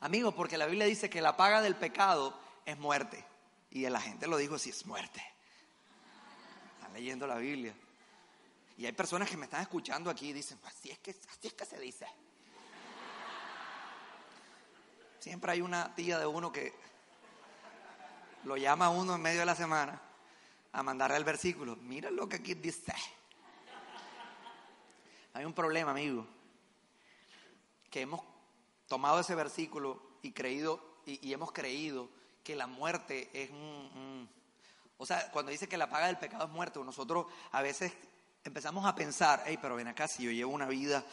Amigos, 0.00 0.34
porque 0.34 0.58
la 0.58 0.66
Biblia 0.66 0.86
dice 0.86 1.08
que 1.08 1.22
la 1.22 1.36
paga 1.36 1.62
del 1.62 1.76
pecado 1.76 2.38
es 2.66 2.76
muerte. 2.78 3.24
Y 3.70 3.88
la 3.88 4.00
gente 4.00 4.26
lo 4.26 4.36
dijo 4.36 4.58
si 4.58 4.70
es 4.70 4.84
muerte. 4.86 5.24
Están 6.74 6.92
leyendo 6.92 7.28
la 7.28 7.36
Biblia. 7.36 7.72
Y 8.76 8.86
hay 8.86 8.92
personas 8.92 9.30
que 9.30 9.36
me 9.36 9.44
están 9.44 9.62
escuchando 9.62 10.10
aquí 10.10 10.30
y 10.30 10.32
dicen, 10.32 10.58
así 10.64 10.90
es 10.90 10.98
que, 10.98 11.10
así 11.10 11.46
es 11.46 11.52
que 11.52 11.64
se 11.64 11.78
dice. 11.78 12.06
Siempre 15.20 15.52
hay 15.52 15.60
una 15.60 15.94
tía 15.94 16.18
de 16.18 16.26
uno 16.26 16.50
que 16.50 16.72
lo 18.44 18.56
llama 18.56 18.86
a 18.86 18.90
uno 18.90 19.14
en 19.14 19.22
medio 19.22 19.40
de 19.40 19.46
la 19.46 19.54
semana 19.54 20.00
a 20.72 20.82
mandarle 20.82 21.18
el 21.18 21.24
versículo. 21.24 21.76
Mira 21.76 22.10
lo 22.10 22.28
que 22.28 22.36
aquí 22.36 22.54
dice. 22.54 22.94
Hay 25.32 25.44
un 25.44 25.52
problema, 25.52 25.92
amigo, 25.92 26.26
que 27.90 28.00
hemos 28.00 28.22
tomado 28.88 29.20
ese 29.20 29.34
versículo 29.34 30.02
y 30.22 30.32
creído 30.32 30.82
y, 31.06 31.32
hemos 31.32 31.52
creído 31.52 32.08
que 32.44 32.56
la 32.56 32.66
muerte 32.66 33.30
es 33.32 33.50
un, 33.50 34.28
o 34.98 35.06
sea, 35.06 35.30
cuando 35.30 35.50
dice 35.50 35.68
que 35.68 35.76
la 35.76 35.88
paga 35.88 36.06
del 36.06 36.18
pecado 36.18 36.44
es 36.44 36.50
muerte, 36.50 36.78
nosotros 36.80 37.26
a 37.52 37.62
veces 37.62 37.92
empezamos 38.44 38.84
a 38.86 38.94
pensar, 38.94 39.42
hey, 39.46 39.58
pero 39.60 39.76
ven 39.76 39.88
acá, 39.88 40.08
si 40.08 40.24
yo 40.24 40.30
llevo 40.30 40.52
una 40.52 40.66
vida, 40.66 41.04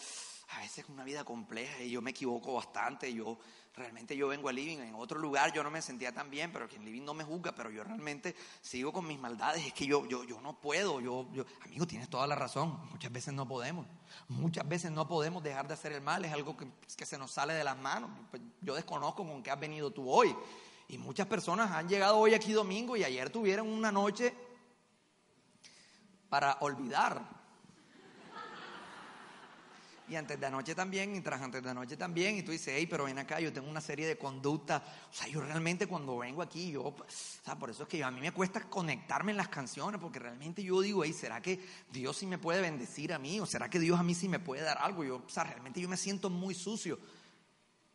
a 0.50 0.60
veces 0.60 0.86
una 0.90 1.04
vida 1.04 1.24
compleja 1.24 1.84
y 1.84 1.92
yo 1.92 2.02
me 2.02 2.12
equivoco 2.12 2.54
bastante, 2.54 3.14
yo 3.14 3.38
realmente 3.76 4.16
yo 4.16 4.30
vengo 4.30 4.50
a 4.50 4.54
Living, 4.54 4.78
en 4.78 4.96
otro 4.96 5.20
lugar 5.20 5.54
yo 5.54 5.62
no 5.64 5.70
me 5.70 5.82
sentía 5.82 6.12
tan 6.12 6.30
bien, 6.30 6.52
pero 6.52 6.68
que 6.68 6.78
en 6.78 6.86
Living 6.86 7.04
no 7.04 7.14
me 7.14 7.24
juzga, 7.24 7.54
pero 7.54 7.70
yo 7.70 7.84
realmente 7.84 8.36
sigo 8.62 8.94
con 8.94 9.06
mis 9.06 9.20
maldades, 9.20 9.66
es 9.66 9.74
que 9.74 9.86
yo, 9.86 10.06
yo, 10.08 10.24
yo 10.24 10.40
no 10.42 10.60
puedo, 10.60 11.00
yo, 11.02 11.28
yo, 11.34 11.46
amigo, 11.64 11.86
tienes 11.86 12.10
toda 12.10 12.26
la 12.28 12.36
razón, 12.36 12.80
muchas 12.92 13.12
veces 13.12 13.34
no 13.34 13.48
podemos, 13.48 13.86
muchas 14.30 14.68
veces 14.68 14.92
no 14.92 15.08
podemos 15.08 15.44
dejar 15.44 15.68
de 15.68 15.74
hacer 15.74 15.92
el 15.92 16.02
mal, 16.02 16.24
es 16.26 16.32
algo 16.32 16.56
que, 16.56 16.68
que 16.96 17.06
se 17.06 17.18
nos 17.18 17.32
sale 17.32 17.54
de 17.54 17.64
las 17.64 17.78
manos, 17.78 18.10
pues 18.32 18.42
yo 18.62 18.74
desconozco 18.74 19.28
con 19.28 19.44
qué 19.44 19.52
has 19.52 19.60
venido 19.60 19.92
tú 19.92 20.10
hoy, 20.10 20.36
y 20.88 20.98
muchas 20.98 21.28
personas 21.28 21.72
han 21.72 21.90
llegado 21.90 22.18
hoy 22.18 22.34
aquí 22.34 22.54
domingo 22.54 22.96
y 22.96 23.04
ayer 23.04 23.30
tuvieron 23.30 23.68
una 23.68 23.92
noche 23.92 24.34
para 26.30 26.58
olvidar. 26.62 27.37
Y 30.10 30.16
antes 30.16 30.40
de 30.40 30.46
anoche 30.46 30.74
también, 30.74 31.16
y 31.16 31.22
tras 31.22 31.42
antes 31.42 31.62
de 31.62 31.70
anoche 31.70 31.98
también, 31.98 32.38
y 32.38 32.44
tú 32.44 32.52
dices, 32.52 32.74
hey, 32.78 32.88
pero 32.88 33.04
ven 33.04 33.20
acá, 33.20 33.42
yo 33.42 33.52
tengo 33.52 33.70
una 33.70 33.82
serie 33.82 34.08
de 34.08 34.18
conductas. 34.18 34.82
O 35.12 35.14
sea, 35.14 35.28
yo 35.28 35.42
realmente 35.42 35.86
cuando 35.86 36.18
vengo 36.18 36.42
aquí, 36.42 36.72
yo, 36.72 36.84
o 36.84 36.96
sea, 37.10 37.56
por 37.60 37.70
eso 37.70 37.84
es 37.84 37.90
que 37.90 38.02
a 38.02 38.10
mí 38.10 38.22
me 38.22 38.32
cuesta 38.32 38.62
conectarme 38.70 39.32
en 39.32 39.38
las 39.38 39.50
canciones, 39.50 40.00
porque 40.00 40.20
realmente 40.20 40.64
yo 40.64 40.80
digo, 40.80 41.04
hey, 41.04 41.12
¿será 41.12 41.42
que 41.42 41.60
Dios 41.92 42.16
sí 42.16 42.26
me 42.26 42.38
puede 42.38 42.62
bendecir 42.62 43.12
a 43.14 43.20
mí? 43.20 43.42
¿O 43.42 43.46
será 43.46 43.70
que 43.70 43.80
Dios 43.80 44.00
a 44.00 44.04
mí 44.04 44.16
sí 44.16 44.30
me 44.30 44.40
puede 44.40 44.62
dar 44.62 44.78
algo? 44.78 45.04
Yo, 45.04 45.18
o 45.18 45.30
sea, 45.30 45.44
realmente 45.44 45.82
yo 45.82 45.90
me 45.90 45.98
siento 45.98 46.30
muy 46.30 46.56
sucio. 46.56 46.98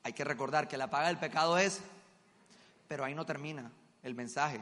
Hay 0.02 0.12
que 0.12 0.24
recordar 0.24 0.68
que 0.68 0.76
la 0.76 0.90
paga 0.90 1.08
del 1.08 1.18
pecado 1.18 1.56
es, 1.56 1.80
pero 2.88 3.04
ahí 3.04 3.14
no 3.14 3.24
termina 3.24 3.72
el 4.02 4.14
mensaje. 4.14 4.60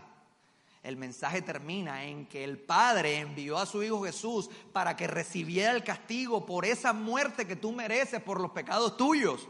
El 0.83 0.97
mensaje 0.97 1.43
termina 1.43 2.05
en 2.05 2.25
que 2.27 2.43
el 2.43 2.59
Padre 2.59 3.19
envió 3.19 3.59
a 3.59 3.67
su 3.67 3.83
Hijo 3.83 4.03
Jesús 4.03 4.49
para 4.73 4.97
que 4.97 5.07
recibiera 5.07 5.73
el 5.73 5.85
castigo 5.85 6.47
por 6.47 6.65
esa 6.65 6.95
muerte 6.95 7.47
que 7.47 7.57
tú 7.57 7.71
mereces 7.73 8.23
por 8.23 8.41
los 8.41 8.51
pecados 8.53 8.97
tuyos. 8.97 9.47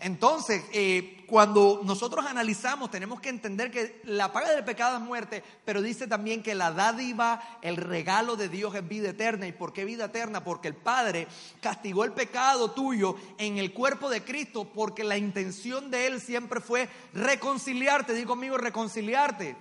Entonces, 0.00 0.64
eh, 0.72 1.24
cuando 1.28 1.80
nosotros 1.84 2.26
analizamos, 2.26 2.90
tenemos 2.90 3.20
que 3.20 3.28
entender 3.28 3.70
que 3.70 4.00
la 4.04 4.32
paga 4.32 4.50
del 4.50 4.64
pecado 4.64 4.96
es 4.96 5.02
muerte, 5.02 5.44
pero 5.64 5.80
dice 5.80 6.08
también 6.08 6.42
que 6.42 6.56
la 6.56 6.72
dádiva, 6.72 7.40
el 7.62 7.76
regalo 7.76 8.34
de 8.34 8.48
Dios 8.48 8.74
es 8.74 8.88
vida 8.88 9.10
eterna. 9.10 9.46
¿Y 9.46 9.52
por 9.52 9.72
qué 9.72 9.84
vida 9.84 10.06
eterna? 10.06 10.42
Porque 10.42 10.66
el 10.66 10.74
Padre 10.74 11.28
castigó 11.60 12.02
el 12.02 12.12
pecado 12.12 12.72
tuyo 12.72 13.14
en 13.38 13.58
el 13.58 13.72
cuerpo 13.72 14.10
de 14.10 14.24
Cristo, 14.24 14.64
porque 14.64 15.04
la 15.04 15.16
intención 15.16 15.92
de 15.92 16.08
Él 16.08 16.20
siempre 16.20 16.60
fue 16.60 16.88
reconciliarte. 17.12 18.14
Digo 18.14 18.30
conmigo, 18.30 18.58
reconciliarte. 18.58 19.56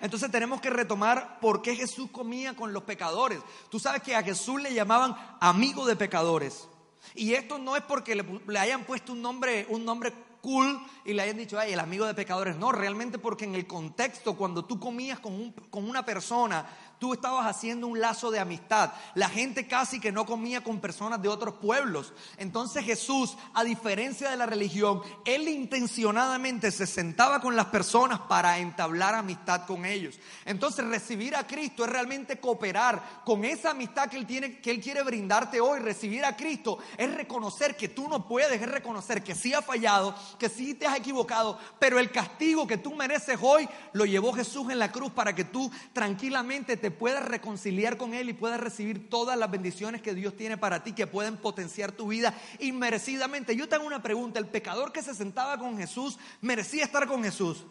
Entonces 0.00 0.30
tenemos 0.30 0.60
que 0.60 0.70
retomar 0.70 1.38
por 1.40 1.62
qué 1.62 1.74
Jesús 1.74 2.10
comía 2.10 2.54
con 2.54 2.72
los 2.72 2.82
pecadores. 2.84 3.40
Tú 3.70 3.78
sabes 3.78 4.02
que 4.02 4.14
a 4.14 4.22
Jesús 4.22 4.60
le 4.60 4.74
llamaban 4.74 5.16
amigo 5.40 5.86
de 5.86 5.96
pecadores. 5.96 6.68
Y 7.14 7.34
esto 7.34 7.58
no 7.58 7.76
es 7.76 7.82
porque 7.82 8.14
le, 8.14 8.58
hayan 8.58 8.84
puesto 8.84 9.12
un 9.12 9.22
nombre, 9.22 9.66
un 9.70 9.84
nombre 9.84 10.12
cool 10.40 10.80
y 11.04 11.14
le 11.14 11.22
hayan 11.22 11.36
dicho, 11.36 11.58
ay, 11.58 11.72
el 11.72 11.80
amigo 11.80 12.06
de 12.06 12.14
pecadores. 12.14 12.56
No, 12.56 12.72
realmente 12.72 13.18
porque 13.18 13.44
en 13.44 13.54
el 13.54 13.66
contexto, 13.66 14.36
cuando 14.36 14.64
tú 14.64 14.78
comías 14.78 15.18
con, 15.18 15.52
con 15.70 15.88
una 15.88 16.04
persona, 16.04 16.66
tú 16.98 17.12
estabas 17.12 17.46
haciendo 17.46 17.86
un 17.86 18.00
lazo 18.00 18.30
de 18.30 18.38
amistad. 18.38 18.92
La 19.14 19.28
gente 19.28 19.66
casi 19.66 20.00
que 20.00 20.12
no 20.12 20.26
comía 20.26 20.62
con 20.62 20.80
personas 20.80 21.22
de 21.22 21.28
otros 21.28 21.54
pueblos. 21.54 22.12
Entonces 22.36 22.84
Jesús, 22.84 23.36
a 23.54 23.64
diferencia 23.64 24.30
de 24.30 24.36
la 24.36 24.46
religión, 24.46 25.02
él 25.24 25.48
intencionadamente 25.48 26.70
se 26.70 26.86
sentaba 26.86 27.40
con 27.40 27.56
las 27.56 27.66
personas 27.66 28.20
para 28.20 28.58
entablar 28.58 29.14
amistad 29.14 29.66
con 29.66 29.84
ellos. 29.84 30.18
Entonces 30.44 30.84
recibir 30.84 31.36
a 31.36 31.46
Cristo 31.46 31.84
es 31.84 31.90
realmente 31.90 32.38
cooperar 32.38 33.22
con 33.24 33.44
esa 33.44 33.70
amistad 33.70 34.08
que 34.08 34.16
él 34.16 34.26
tiene, 34.26 34.58
que 34.58 34.70
él 34.70 34.80
quiere 34.80 35.02
brindarte 35.02 35.60
hoy. 35.60 35.80
Recibir 35.80 36.24
a 36.24 36.36
Cristo 36.36 36.78
es 36.96 37.14
reconocer 37.14 37.76
que 37.76 37.88
tú 37.88 38.08
no 38.08 38.26
puedes, 38.26 38.60
es 38.60 38.68
reconocer 38.68 39.22
que 39.22 39.34
sí 39.34 39.54
has 39.54 39.64
fallado, 39.64 40.14
que 40.38 40.48
sí 40.48 40.74
te 40.74 40.86
has 40.86 40.96
equivocado, 40.96 41.58
pero 41.78 41.98
el 41.98 42.10
castigo 42.10 42.66
que 42.66 42.78
tú 42.78 42.94
mereces 42.94 43.38
hoy 43.40 43.68
lo 43.92 44.04
llevó 44.04 44.32
Jesús 44.32 44.70
en 44.70 44.78
la 44.78 44.90
cruz 44.90 45.12
para 45.12 45.34
que 45.34 45.44
tú 45.44 45.70
tranquilamente 45.92 46.76
te 46.76 46.87
puedas 46.90 47.24
reconciliar 47.24 47.96
con 47.96 48.14
Él 48.14 48.28
y 48.28 48.32
puedas 48.32 48.60
recibir 48.60 49.08
todas 49.10 49.38
las 49.38 49.50
bendiciones 49.50 50.02
que 50.02 50.14
Dios 50.14 50.36
tiene 50.36 50.56
para 50.56 50.82
ti, 50.82 50.92
que 50.92 51.06
pueden 51.06 51.36
potenciar 51.36 51.92
tu 51.92 52.08
vida 52.08 52.34
inmerecidamente. 52.58 53.56
Yo 53.56 53.68
tengo 53.68 53.86
una 53.86 54.02
pregunta, 54.02 54.38
¿el 54.38 54.46
pecador 54.46 54.92
que 54.92 55.02
se 55.02 55.14
sentaba 55.14 55.58
con 55.58 55.76
Jesús 55.76 56.18
merecía 56.40 56.84
estar 56.84 57.06
con 57.06 57.22
Jesús? 57.22 57.64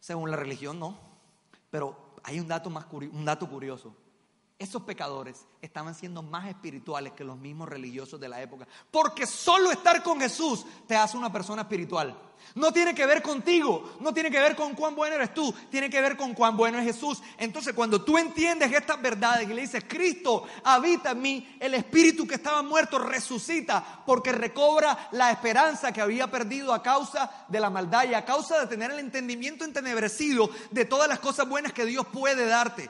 Según 0.00 0.30
la 0.30 0.36
religión, 0.36 0.78
no. 0.78 0.98
Pero 1.70 2.14
hay 2.22 2.40
un 2.40 2.48
dato, 2.48 2.70
más 2.70 2.86
un 2.92 3.24
dato 3.24 3.48
curioso. 3.48 3.94
Esos 4.58 4.82
pecadores 4.84 5.46
estaban 5.60 5.94
siendo 5.94 6.22
más 6.22 6.48
espirituales 6.48 7.12
que 7.12 7.24
los 7.24 7.36
mismos 7.36 7.68
religiosos 7.68 8.18
de 8.18 8.26
la 8.26 8.40
época. 8.40 8.66
Porque 8.90 9.26
solo 9.26 9.70
estar 9.70 10.02
con 10.02 10.18
Jesús 10.18 10.64
te 10.86 10.96
hace 10.96 11.18
una 11.18 11.30
persona 11.30 11.62
espiritual. 11.62 12.18
No 12.54 12.72
tiene 12.72 12.94
que 12.94 13.04
ver 13.04 13.20
contigo, 13.20 13.96
no 14.00 14.14
tiene 14.14 14.30
que 14.30 14.40
ver 14.40 14.56
con 14.56 14.74
cuán 14.74 14.94
bueno 14.94 15.16
eres 15.16 15.34
tú, 15.34 15.54
tiene 15.70 15.90
que 15.90 16.00
ver 16.00 16.16
con 16.16 16.32
cuán 16.32 16.56
bueno 16.56 16.78
es 16.78 16.86
Jesús. 16.86 17.22
Entonces 17.36 17.74
cuando 17.74 18.02
tú 18.02 18.16
entiendes 18.16 18.72
estas 18.72 19.02
verdades 19.02 19.46
y 19.46 19.52
le 19.52 19.60
dices, 19.60 19.84
Cristo 19.86 20.44
habita 20.64 21.10
en 21.10 21.20
mí, 21.20 21.56
el 21.60 21.74
espíritu 21.74 22.26
que 22.26 22.36
estaba 22.36 22.62
muerto 22.62 22.98
resucita 22.98 24.02
porque 24.06 24.32
recobra 24.32 25.10
la 25.12 25.32
esperanza 25.32 25.92
que 25.92 26.00
había 26.00 26.30
perdido 26.30 26.72
a 26.72 26.82
causa 26.82 27.44
de 27.48 27.60
la 27.60 27.68
maldad 27.68 28.08
y 28.08 28.14
a 28.14 28.24
causa 28.24 28.58
de 28.60 28.68
tener 28.68 28.90
el 28.90 29.00
entendimiento 29.00 29.66
entenebrecido 29.66 30.48
de 30.70 30.86
todas 30.86 31.08
las 31.08 31.18
cosas 31.18 31.46
buenas 31.46 31.74
que 31.74 31.84
Dios 31.84 32.06
puede 32.06 32.46
darte. 32.46 32.88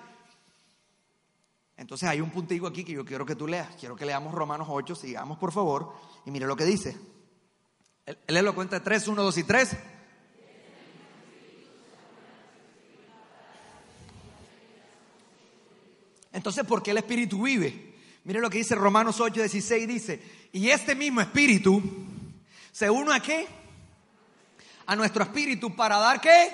Entonces 1.77 2.09
hay 2.09 2.21
un 2.21 2.31
puntico 2.31 2.67
aquí 2.67 2.85
que 2.85 2.93
yo 2.93 3.05
quiero 3.05 3.27
que 3.27 3.37
tú 3.37 3.47
leas. 3.47 3.75
Quiero 3.77 3.97
que 3.97 4.07
leamos 4.07 4.35
Romanos 4.35 4.69
8, 4.71 4.95
sigamos 4.95 5.39
por 5.39 5.53
favor. 5.53 5.95
Y 6.25 6.31
mire 6.31 6.47
lo 6.47 6.57
que 6.57 6.65
dice. 6.65 6.97
Él, 8.05 8.45
lo 8.45 8.55
cuenta 8.55 8.83
3, 8.83 9.09
1, 9.09 9.23
2 9.23 9.39
y 9.39 9.45
3. 9.45 9.77
Entonces, 16.33 16.65
¿por 16.65 16.83
qué 16.83 16.91
el 16.91 16.99
Espíritu 16.99 17.43
vive? 17.43 17.95
Mire 18.25 18.41
lo 18.41 18.51
que 18.51 18.59
dice 18.59 18.75
Romanos 18.75 19.21
8, 19.21 19.41
16, 19.41 19.89
dice, 19.89 20.23
y 20.53 20.69
este 20.71 20.95
mismo 20.95 21.21
Espíritu 21.21 21.83
¿Se 22.77 22.91
une 22.91 23.15
a 23.15 23.21
qué? 23.21 23.49
A 24.85 24.95
nuestro 24.95 25.23
espíritu 25.23 25.75
para 25.75 25.97
dar 25.97 26.21
qué? 26.21 26.51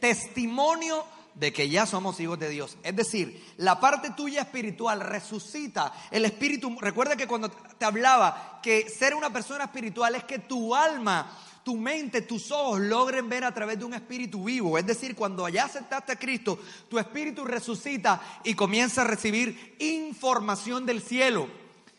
Testimonio 0.00 1.04
de 1.34 1.52
que 1.52 1.68
ya 1.68 1.86
somos 1.86 2.18
hijos 2.20 2.38
de 2.38 2.48
Dios. 2.48 2.76
Es 2.82 2.94
decir, 2.96 3.44
la 3.56 3.80
parte 3.80 4.10
tuya 4.10 4.42
espiritual 4.42 5.00
resucita. 5.00 5.92
El 6.10 6.24
espíritu, 6.24 6.76
recuerda 6.80 7.16
que 7.16 7.26
cuando 7.26 7.50
te 7.50 7.84
hablaba 7.84 8.60
que 8.62 8.88
ser 8.88 9.14
una 9.14 9.32
persona 9.32 9.64
espiritual 9.64 10.14
es 10.14 10.24
que 10.24 10.40
tu 10.40 10.74
alma, 10.74 11.30
tu 11.62 11.76
mente, 11.76 12.22
tus 12.22 12.50
ojos 12.50 12.80
logren 12.80 13.28
ver 13.28 13.44
a 13.44 13.54
través 13.54 13.78
de 13.78 13.84
un 13.84 13.94
espíritu 13.94 14.44
vivo. 14.44 14.76
Es 14.76 14.86
decir, 14.86 15.14
cuando 15.14 15.48
ya 15.48 15.64
aceptaste 15.64 16.12
a 16.12 16.18
Cristo, 16.18 16.58
tu 16.88 16.98
espíritu 16.98 17.44
resucita 17.44 18.20
y 18.44 18.54
comienza 18.54 19.02
a 19.02 19.04
recibir 19.04 19.76
información 19.78 20.84
del 20.84 21.00
cielo. 21.00 21.48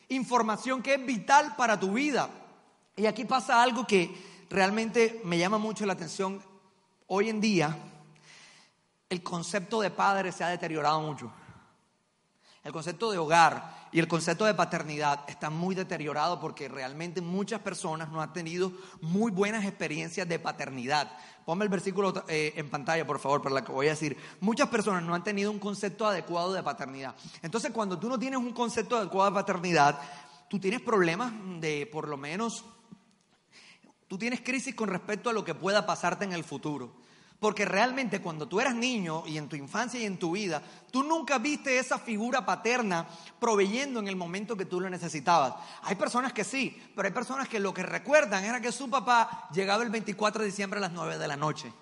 Información 0.10 0.84
que 0.84 0.96
es 0.96 1.06
vital 1.06 1.56
para 1.56 1.80
tu 1.80 1.94
vida. 1.94 2.30
Y 2.98 3.06
aquí 3.06 3.24
pasa 3.24 3.63
algo 3.63 3.88
que 3.88 4.12
realmente 4.50 5.22
me 5.24 5.38
llama 5.38 5.58
mucho 5.58 5.86
la 5.86 5.94
atención 5.94 6.41
hoy 7.08 7.30
en 7.30 7.39
día 7.39 7.78
el 9.12 9.21
concepto 9.21 9.82
de 9.82 9.91
padre 9.91 10.32
se 10.32 10.41
ha 10.41 10.47
deteriorado 10.47 11.02
mucho. 11.02 11.30
El 12.63 12.71
concepto 12.71 13.12
de 13.12 13.17
hogar 13.17 13.89
y 13.91 14.00
el 14.00 14.08
concepto 14.08 14.45
de 14.45 14.54
paternidad 14.54 15.26
está 15.28 15.50
muy 15.50 15.76
deteriorado 15.76 16.39
porque 16.39 16.69
realmente 16.69 17.19
muchas 17.19 17.60
personas 17.60 18.10
no 18.10 18.21
han 18.21 18.32
tenido 18.32 18.71
muy 19.02 19.32
buenas 19.32 19.65
experiencias 19.65 20.30
de 20.30 20.39
paternidad. 20.39 21.12
Ponme 21.45 21.65
el 21.65 21.69
versículo 21.69 22.24
eh, 22.30 22.54
en 22.56 22.69
pantalla, 22.69 23.06
por 23.06 23.19
favor, 23.19 23.41
para 23.41 23.56
lo 23.56 23.65
que 23.65 23.74
voy 23.74 23.88
a 23.88 23.91
decir. 23.91 24.15
Muchas 24.39 24.69
personas 24.69 25.04
no 25.04 25.13
han 25.13 25.26
tenido 25.26 25.52
un 25.52 25.60
concepto 25.60 26.08
adecuado 26.08 26.54
de 26.54 26.63
paternidad. 26.63 27.13
Entonces, 27.41 27.71
cuando 27.71 28.00
tú 28.00 28.08
no 28.08 28.17
tienes 28.17 28.39
un 28.39 28.54
concepto 28.54 28.95
adecuado 28.95 29.32
de 29.32 29.36
paternidad, 29.36 30.00
tú 30.47 30.58
tienes 30.58 30.80
problemas 30.80 31.34
de, 31.60 31.86
por 31.91 32.08
lo 32.08 32.15
menos, 32.15 32.63
tú 34.08 34.17
tienes 34.17 34.39
crisis 34.39 34.74
con 34.74 34.88
respecto 34.88 35.30
a 35.30 35.34
lo 35.34 35.43
que 35.43 35.54
pueda 35.54 35.86
pasarte 35.86 36.24
en 36.24 36.32
el 36.32 36.45
futuro. 36.45 37.01
Porque 37.41 37.65
realmente 37.65 38.21
cuando 38.21 38.47
tú 38.47 38.60
eras 38.60 38.75
niño 38.75 39.23
y 39.25 39.39
en 39.39 39.49
tu 39.49 39.56
infancia 39.56 39.99
y 39.99 40.06
en 40.06 40.19
tu 40.19 40.34
vida, 40.34 40.62
tú 40.91 41.01
nunca 41.01 41.39
viste 41.39 41.80
esa 41.80 41.97
figura 41.97 42.45
paterna 42.45 43.08
proveyendo 43.39 43.99
en 43.99 44.08
el 44.08 44.15
momento 44.15 44.56
que 44.56 44.65
tú 44.65 44.80
lo 44.80 44.88
necesitabas. 44.91 45.56
Hay 45.82 45.95
personas 45.95 46.34
que 46.34 46.43
sí, 46.43 46.80
pero 46.95 47.08
hay 47.08 47.13
personas 47.15 47.49
que 47.49 47.60
lo 47.60 47.73
que 47.73 47.82
recuerdan 47.82 48.43
era 48.43 48.62
que 48.62 48.71
su 48.71 48.91
papá 48.91 49.49
llegaba 49.51 49.82
el 49.82 49.89
24 49.89 50.43
de 50.43 50.49
diciembre 50.49 50.77
a 50.77 50.82
las 50.82 50.91
9 50.91 51.17
de 51.17 51.27
la 51.27 51.36
noche. 51.36 51.73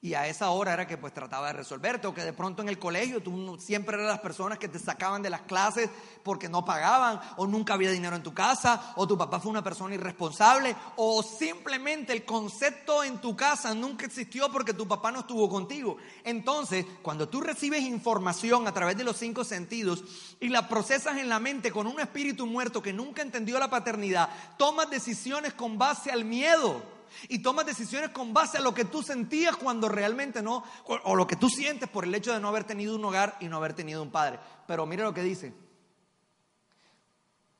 Y 0.00 0.14
a 0.14 0.28
esa 0.28 0.50
hora 0.50 0.74
era 0.74 0.86
que 0.86 0.96
pues 0.96 1.12
trataba 1.12 1.48
de 1.48 1.54
resolverte 1.54 2.06
o 2.06 2.14
que 2.14 2.22
de 2.22 2.32
pronto 2.32 2.62
en 2.62 2.68
el 2.68 2.78
colegio 2.78 3.20
tú 3.20 3.58
siempre 3.58 3.96
eras 3.96 4.06
las 4.06 4.20
personas 4.20 4.56
que 4.56 4.68
te 4.68 4.78
sacaban 4.78 5.22
de 5.22 5.30
las 5.30 5.40
clases 5.40 5.90
porque 6.22 6.48
no 6.48 6.64
pagaban 6.64 7.20
o 7.36 7.48
nunca 7.48 7.74
había 7.74 7.90
dinero 7.90 8.14
en 8.14 8.22
tu 8.22 8.32
casa 8.32 8.92
o 8.94 9.08
tu 9.08 9.18
papá 9.18 9.40
fue 9.40 9.50
una 9.50 9.64
persona 9.64 9.96
irresponsable 9.96 10.76
o 10.94 11.20
simplemente 11.24 12.12
el 12.12 12.24
concepto 12.24 13.02
en 13.02 13.20
tu 13.20 13.34
casa 13.34 13.74
nunca 13.74 14.06
existió 14.06 14.52
porque 14.52 14.72
tu 14.72 14.86
papá 14.86 15.10
no 15.10 15.20
estuvo 15.20 15.48
contigo. 15.48 15.96
Entonces, 16.22 16.86
cuando 17.02 17.28
tú 17.28 17.40
recibes 17.40 17.82
información 17.82 18.68
a 18.68 18.72
través 18.72 18.96
de 18.96 19.02
los 19.02 19.16
cinco 19.16 19.42
sentidos 19.42 20.04
y 20.38 20.48
la 20.48 20.68
procesas 20.68 21.16
en 21.16 21.28
la 21.28 21.40
mente 21.40 21.72
con 21.72 21.88
un 21.88 21.98
espíritu 21.98 22.46
muerto 22.46 22.80
que 22.80 22.92
nunca 22.92 23.22
entendió 23.22 23.58
la 23.58 23.68
paternidad, 23.68 24.28
tomas 24.58 24.90
decisiones 24.90 25.54
con 25.54 25.76
base 25.76 26.12
al 26.12 26.24
miedo 26.24 26.97
y 27.28 27.40
tomas 27.40 27.66
decisiones 27.66 28.10
con 28.10 28.32
base 28.32 28.58
a 28.58 28.60
lo 28.60 28.74
que 28.74 28.84
tú 28.84 29.02
sentías 29.02 29.56
cuando 29.56 29.88
realmente 29.88 30.42
no, 30.42 30.64
o 30.86 31.14
lo 31.14 31.26
que 31.26 31.36
tú 31.36 31.48
sientes 31.48 31.88
por 31.88 32.04
el 32.04 32.14
hecho 32.14 32.32
de 32.32 32.40
no 32.40 32.48
haber 32.48 32.64
tenido 32.64 32.94
un 32.96 33.04
hogar 33.04 33.36
y 33.40 33.48
no 33.48 33.56
haber 33.56 33.74
tenido 33.74 34.02
un 34.02 34.10
padre. 34.10 34.38
Pero 34.66 34.86
mire 34.86 35.02
lo 35.02 35.14
que 35.14 35.22
dice, 35.22 35.54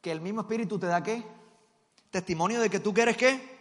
que 0.01 0.11
el 0.11 0.21
mismo 0.21 0.43
espíritu 0.43 0.79
te 0.79 0.87
da 0.87 1.03
qué? 1.03 1.25
Testimonio 2.11 2.61
de 2.61 2.71
que 2.71 2.81
tú 2.81 2.95
quieres 2.95 3.17
qué? 3.17 3.58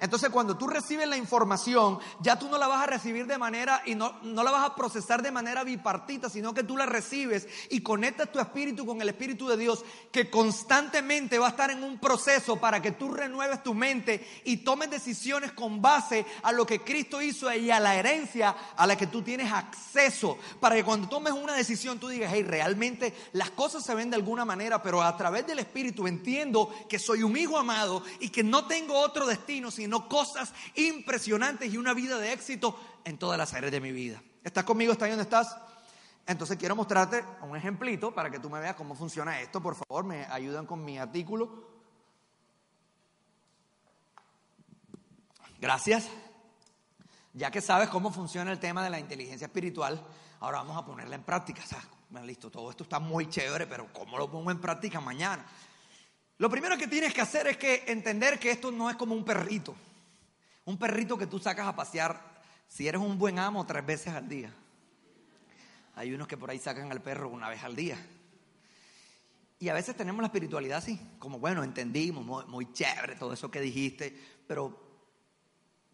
Entonces 0.00 0.30
cuando 0.30 0.56
tú 0.56 0.68
recibes 0.68 1.08
la 1.08 1.16
información, 1.16 1.98
ya 2.20 2.38
tú 2.38 2.48
no 2.48 2.58
la 2.58 2.68
vas 2.68 2.82
a 2.82 2.86
recibir 2.86 3.26
de 3.26 3.38
manera 3.38 3.82
y 3.84 3.94
no, 3.94 4.14
no 4.22 4.42
la 4.42 4.50
vas 4.50 4.66
a 4.66 4.74
procesar 4.74 5.22
de 5.22 5.32
manera 5.32 5.64
bipartita, 5.64 6.28
sino 6.28 6.54
que 6.54 6.62
tú 6.62 6.76
la 6.76 6.86
recibes 6.86 7.48
y 7.70 7.80
conectas 7.80 8.30
tu 8.30 8.38
espíritu 8.38 8.86
con 8.86 9.02
el 9.02 9.08
espíritu 9.08 9.48
de 9.48 9.56
Dios, 9.56 9.84
que 10.12 10.30
constantemente 10.30 11.38
va 11.38 11.46
a 11.46 11.50
estar 11.50 11.70
en 11.70 11.82
un 11.82 11.98
proceso 11.98 12.56
para 12.56 12.80
que 12.80 12.92
tú 12.92 13.10
renueves 13.10 13.62
tu 13.62 13.74
mente 13.74 14.26
y 14.44 14.58
tomes 14.58 14.90
decisiones 14.90 15.52
con 15.52 15.82
base 15.82 16.24
a 16.42 16.52
lo 16.52 16.64
que 16.64 16.82
Cristo 16.82 17.20
hizo 17.20 17.52
y 17.52 17.70
a 17.70 17.80
la 17.80 17.96
herencia 17.96 18.54
a 18.76 18.86
la 18.86 18.96
que 18.96 19.08
tú 19.08 19.22
tienes 19.22 19.52
acceso, 19.52 20.38
para 20.60 20.76
que 20.76 20.84
cuando 20.84 21.08
tomes 21.08 21.32
una 21.32 21.54
decisión 21.54 21.98
tú 21.98 22.08
digas, 22.08 22.32
hey, 22.32 22.44
realmente 22.44 23.14
las 23.32 23.50
cosas 23.50 23.84
se 23.84 23.94
ven 23.94 24.10
de 24.10 24.16
alguna 24.16 24.44
manera, 24.44 24.82
pero 24.82 25.02
a 25.02 25.16
través 25.16 25.46
del 25.46 25.58
espíritu 25.58 26.06
entiendo 26.06 26.72
que 26.88 26.98
soy 26.98 27.22
un 27.22 27.36
hijo 27.36 27.58
amado 27.58 28.02
y 28.20 28.28
que 28.28 28.44
no 28.44 28.66
tengo 28.66 28.94
otro 28.98 29.26
destino 29.26 29.70
sino 29.70 29.87
sino 29.88 30.06
cosas 30.06 30.52
impresionantes 30.74 31.72
y 31.72 31.78
una 31.78 31.94
vida 31.94 32.18
de 32.18 32.34
éxito 32.34 32.78
en 33.04 33.16
todas 33.16 33.38
las 33.38 33.54
áreas 33.54 33.72
de 33.72 33.80
mi 33.80 33.90
vida. 33.90 34.22
¿Estás 34.44 34.64
conmigo? 34.64 34.92
¿Estás 34.92 35.06
ahí 35.06 35.12
donde 35.12 35.22
estás? 35.22 35.56
Entonces 36.26 36.58
quiero 36.58 36.76
mostrarte 36.76 37.24
un 37.40 37.56
ejemplito 37.56 38.12
para 38.12 38.30
que 38.30 38.38
tú 38.38 38.50
me 38.50 38.60
veas 38.60 38.74
cómo 38.74 38.94
funciona 38.94 39.40
esto. 39.40 39.62
Por 39.62 39.76
favor, 39.76 40.04
me 40.04 40.26
ayudan 40.26 40.66
con 40.66 40.84
mi 40.84 40.98
artículo. 40.98 41.70
Gracias. 45.58 46.06
Ya 47.32 47.50
que 47.50 47.62
sabes 47.62 47.88
cómo 47.88 48.10
funciona 48.10 48.52
el 48.52 48.58
tema 48.58 48.84
de 48.84 48.90
la 48.90 48.98
inteligencia 48.98 49.46
espiritual, 49.46 50.06
ahora 50.40 50.58
vamos 50.58 50.76
a 50.76 50.84
ponerla 50.84 51.14
en 51.14 51.22
práctica. 51.22 51.62
O 52.14 52.18
listo, 52.26 52.50
todo 52.50 52.68
esto 52.68 52.82
está 52.82 52.98
muy 52.98 53.30
chévere, 53.30 53.66
pero 53.66 53.90
¿cómo 53.90 54.18
lo 54.18 54.30
pongo 54.30 54.50
en 54.50 54.60
práctica 54.60 55.00
mañana? 55.00 55.46
Lo 56.38 56.48
primero 56.48 56.78
que 56.78 56.86
tienes 56.86 57.12
que 57.12 57.20
hacer 57.20 57.48
es 57.48 57.56
que 57.56 57.84
entender 57.88 58.38
que 58.38 58.52
esto 58.52 58.70
no 58.70 58.88
es 58.88 58.96
como 58.96 59.14
un 59.14 59.24
perrito. 59.24 59.74
Un 60.64 60.78
perrito 60.78 61.18
que 61.18 61.26
tú 61.26 61.40
sacas 61.40 61.66
a 61.66 61.74
pasear 61.74 62.20
si 62.68 62.86
eres 62.86 63.00
un 63.00 63.18
buen 63.18 63.40
amo 63.40 63.66
tres 63.66 63.84
veces 63.84 64.14
al 64.14 64.28
día. 64.28 64.52
Hay 65.96 66.14
unos 66.14 66.28
que 66.28 66.36
por 66.36 66.50
ahí 66.50 66.60
sacan 66.60 66.92
al 66.92 67.02
perro 67.02 67.28
una 67.28 67.48
vez 67.48 67.64
al 67.64 67.74
día. 67.74 67.98
Y 69.58 69.68
a 69.68 69.74
veces 69.74 69.96
tenemos 69.96 70.20
la 70.20 70.28
espiritualidad 70.28 70.78
así, 70.78 71.00
como 71.18 71.40
bueno, 71.40 71.64
entendimos, 71.64 72.46
muy, 72.46 72.72
chévere 72.72 73.16
todo 73.16 73.32
eso 73.32 73.50
que 73.50 73.60
dijiste, 73.60 74.16
pero 74.46 74.80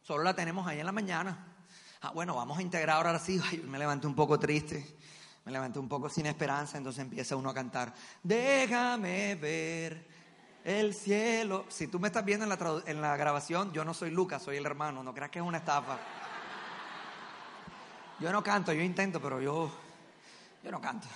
solo 0.02 0.22
la 0.22 0.36
tenemos 0.36 0.66
ahí 0.66 0.80
en 0.80 0.84
la 0.84 0.92
mañana. 0.92 1.56
Ah, 2.02 2.10
bueno, 2.10 2.34
vamos 2.34 2.58
a 2.58 2.62
integrar 2.62 2.98
ahora 2.98 3.18
sí. 3.18 3.40
me 3.66 3.78
levanté 3.78 4.06
un 4.06 4.14
poco 4.14 4.38
triste, 4.38 4.98
me 5.46 5.52
levanté 5.52 5.78
un 5.78 5.88
poco 5.88 6.10
sin 6.10 6.26
esperanza, 6.26 6.76
entonces 6.76 7.00
empieza 7.00 7.36
uno 7.36 7.48
a 7.48 7.54
cantar, 7.54 7.94
déjame 8.22 9.36
ver 9.36 10.13
el 10.64 10.94
cielo. 10.94 11.66
Si 11.68 11.86
tú 11.86 12.00
me 12.00 12.08
estás 12.08 12.24
viendo 12.24 12.44
en 12.44 12.48
la, 12.48 12.82
en 12.86 13.00
la 13.00 13.16
grabación, 13.16 13.72
yo 13.72 13.84
no 13.84 13.94
soy 13.94 14.10
Lucas, 14.10 14.42
soy 14.42 14.56
el 14.56 14.66
hermano. 14.66 15.02
No 15.02 15.14
creas 15.14 15.30
que 15.30 15.38
es 15.38 15.44
una 15.44 15.58
estafa. 15.58 15.98
Yo 18.18 18.32
no 18.32 18.42
canto, 18.42 18.72
yo 18.72 18.82
intento, 18.82 19.20
pero 19.20 19.40
yo, 19.40 19.70
yo 20.62 20.70
no 20.70 20.80
canto. 20.80 21.06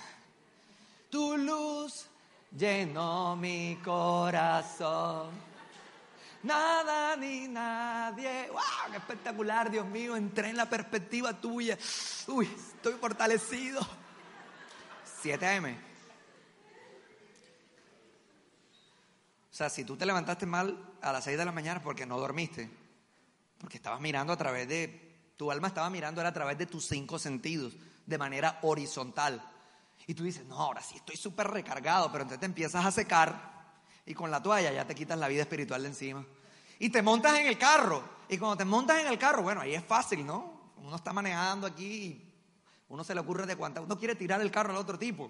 Tu 1.09 1.37
luz 1.37 2.07
llenó 2.55 3.35
mi 3.35 3.79
corazón. 3.83 5.31
Nada 6.43 7.15
ni 7.17 7.47
nadie. 7.47 8.47
¡Wow! 8.49 8.91
¡Qué 8.91 8.97
espectacular, 8.97 9.71
Dios 9.71 9.85
mío! 9.87 10.15
Entré 10.15 10.49
en 10.49 10.57
la 10.57 10.69
perspectiva 10.69 11.33
tuya. 11.33 11.77
Uy, 12.27 12.45
estoy 12.45 12.93
fortalecido. 12.93 13.85
7 15.21 15.47
AM. 15.47 15.88
Sea, 19.59 19.69
si 19.69 19.83
tú 19.83 19.97
te 19.97 20.05
levantaste 20.05 20.45
mal 20.45 20.77
a 21.01 21.11
las 21.11 21.25
6 21.25 21.37
de 21.37 21.43
la 21.43 21.51
mañana 21.51 21.83
porque 21.83 22.05
no 22.05 22.17
dormiste, 22.17 22.69
porque 23.59 23.75
estabas 23.75 23.99
mirando 23.99 24.31
a 24.31 24.37
través 24.37 24.69
de, 24.69 25.33
tu 25.35 25.51
alma 25.51 25.67
estaba 25.67 25.89
mirando 25.89 26.21
a 26.21 26.31
través 26.31 26.57
de 26.57 26.65
tus 26.65 26.85
cinco 26.85 27.19
sentidos, 27.19 27.73
de 28.05 28.17
manera 28.17 28.59
horizontal. 28.61 29.43
Y 30.07 30.13
tú 30.13 30.23
dices, 30.23 30.45
no, 30.45 30.55
ahora 30.55 30.81
sí 30.81 30.95
estoy 30.95 31.17
súper 31.17 31.47
recargado, 31.47 32.09
pero 32.09 32.21
entonces 32.21 32.39
te 32.39 32.45
empiezas 32.45 32.85
a 32.85 32.91
secar 32.91 33.81
y 34.05 34.13
con 34.13 34.31
la 34.31 34.41
toalla 34.41 34.71
ya 34.71 34.87
te 34.87 34.95
quitas 34.95 35.19
la 35.19 35.27
vida 35.27 35.41
espiritual 35.41 35.81
de 35.81 35.89
encima. 35.89 36.25
Y 36.79 36.89
te 36.89 37.01
montas 37.01 37.37
en 37.37 37.45
el 37.45 37.57
carro. 37.57 38.01
Y 38.29 38.37
cuando 38.37 38.55
te 38.55 38.65
montas 38.65 38.99
en 38.99 39.07
el 39.07 39.19
carro, 39.19 39.43
bueno, 39.43 39.59
ahí 39.59 39.75
es 39.75 39.83
fácil, 39.83 40.25
¿no? 40.25 40.71
Uno 40.77 40.95
está 40.95 41.11
manejando 41.11 41.67
aquí 41.67 41.85
y 41.85 42.33
uno 42.87 43.03
se 43.03 43.13
le 43.13 43.19
ocurre 43.19 43.45
de 43.45 43.57
cuánta, 43.57 43.81
uno 43.81 43.97
quiere 43.97 44.15
tirar 44.15 44.39
el 44.39 44.51
carro 44.51 44.71
al 44.71 44.77
otro 44.77 44.97
tipo. 44.97 45.29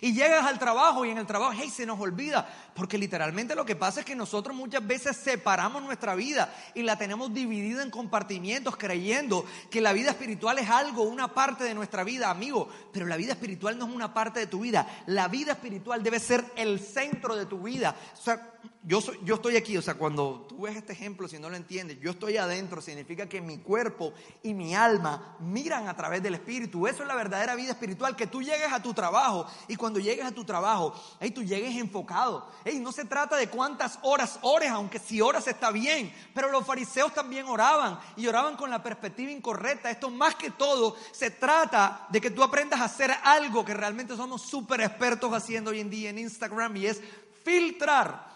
Y 0.00 0.12
llegas 0.12 0.44
al 0.44 0.58
trabajo 0.58 1.04
y 1.04 1.10
en 1.10 1.18
el 1.18 1.26
trabajo, 1.26 1.52
hey, 1.56 1.70
se 1.70 1.86
nos 1.86 2.00
olvida. 2.00 2.48
Porque 2.74 2.98
literalmente 2.98 3.54
lo 3.54 3.64
que 3.64 3.76
pasa 3.76 4.00
es 4.00 4.06
que 4.06 4.14
nosotros 4.14 4.56
muchas 4.56 4.86
veces 4.86 5.16
separamos 5.16 5.82
nuestra 5.82 6.14
vida 6.14 6.52
y 6.74 6.82
la 6.82 6.98
tenemos 6.98 7.32
dividida 7.32 7.82
en 7.82 7.90
compartimientos 7.90 8.76
creyendo 8.76 9.44
que 9.70 9.80
la 9.80 9.92
vida 9.92 10.10
espiritual 10.10 10.58
es 10.58 10.68
algo, 10.68 11.02
una 11.02 11.32
parte 11.32 11.64
de 11.64 11.74
nuestra 11.74 12.04
vida, 12.04 12.30
amigo. 12.30 12.68
Pero 12.92 13.06
la 13.06 13.16
vida 13.16 13.32
espiritual 13.32 13.78
no 13.78 13.86
es 13.86 13.94
una 13.94 14.12
parte 14.12 14.40
de 14.40 14.46
tu 14.46 14.60
vida. 14.60 14.86
La 15.06 15.28
vida 15.28 15.52
espiritual 15.52 16.02
debe 16.02 16.20
ser 16.20 16.44
el 16.56 16.80
centro 16.80 17.36
de 17.36 17.46
tu 17.46 17.60
vida. 17.60 17.94
O 18.12 18.22
sea, 18.22 18.55
yo, 18.82 19.00
soy, 19.00 19.18
yo 19.24 19.34
estoy 19.34 19.56
aquí, 19.56 19.76
o 19.76 19.82
sea, 19.82 19.94
cuando 19.94 20.46
tú 20.48 20.62
ves 20.62 20.76
este 20.76 20.92
ejemplo, 20.92 21.26
si 21.26 21.38
no 21.38 21.50
lo 21.50 21.56
entiendes, 21.56 21.98
yo 22.00 22.12
estoy 22.12 22.36
adentro, 22.36 22.80
significa 22.80 23.28
que 23.28 23.40
mi 23.40 23.58
cuerpo 23.58 24.12
y 24.42 24.54
mi 24.54 24.74
alma 24.74 25.36
miran 25.40 25.88
a 25.88 25.96
través 25.96 26.22
del 26.22 26.34
Espíritu. 26.34 26.86
Eso 26.86 27.02
es 27.02 27.08
la 27.08 27.14
verdadera 27.14 27.54
vida 27.54 27.72
espiritual, 27.72 28.14
que 28.14 28.26
tú 28.26 28.42
llegues 28.42 28.72
a 28.72 28.80
tu 28.80 28.94
trabajo 28.94 29.46
y 29.68 29.76
cuando 29.76 29.98
llegues 29.98 30.24
a 30.24 30.30
tu 30.30 30.44
trabajo, 30.44 30.94
hey, 31.20 31.30
tú 31.30 31.42
llegues 31.42 31.74
enfocado. 31.76 32.48
Hey, 32.64 32.78
no 32.80 32.92
se 32.92 33.04
trata 33.04 33.36
de 33.36 33.48
cuántas 33.48 33.98
horas 34.02 34.38
ores, 34.42 34.70
aunque 34.70 34.98
si 34.98 35.20
horas 35.20 35.46
está 35.48 35.70
bien, 35.70 36.12
pero 36.32 36.50
los 36.50 36.64
fariseos 36.64 37.12
también 37.12 37.46
oraban 37.46 37.98
y 38.16 38.26
oraban 38.26 38.56
con 38.56 38.70
la 38.70 38.82
perspectiva 38.82 39.32
incorrecta. 39.32 39.90
Esto 39.90 40.10
más 40.10 40.36
que 40.36 40.50
todo 40.50 40.96
se 41.12 41.30
trata 41.30 42.06
de 42.10 42.20
que 42.20 42.30
tú 42.30 42.42
aprendas 42.42 42.80
a 42.80 42.84
hacer 42.84 43.10
algo 43.24 43.64
que 43.64 43.74
realmente 43.74 44.16
somos 44.16 44.42
súper 44.42 44.80
expertos 44.80 45.32
haciendo 45.32 45.70
hoy 45.70 45.80
en 45.80 45.90
día 45.90 46.10
en 46.10 46.18
Instagram 46.18 46.76
y 46.76 46.86
es 46.86 47.00
filtrar 47.42 48.35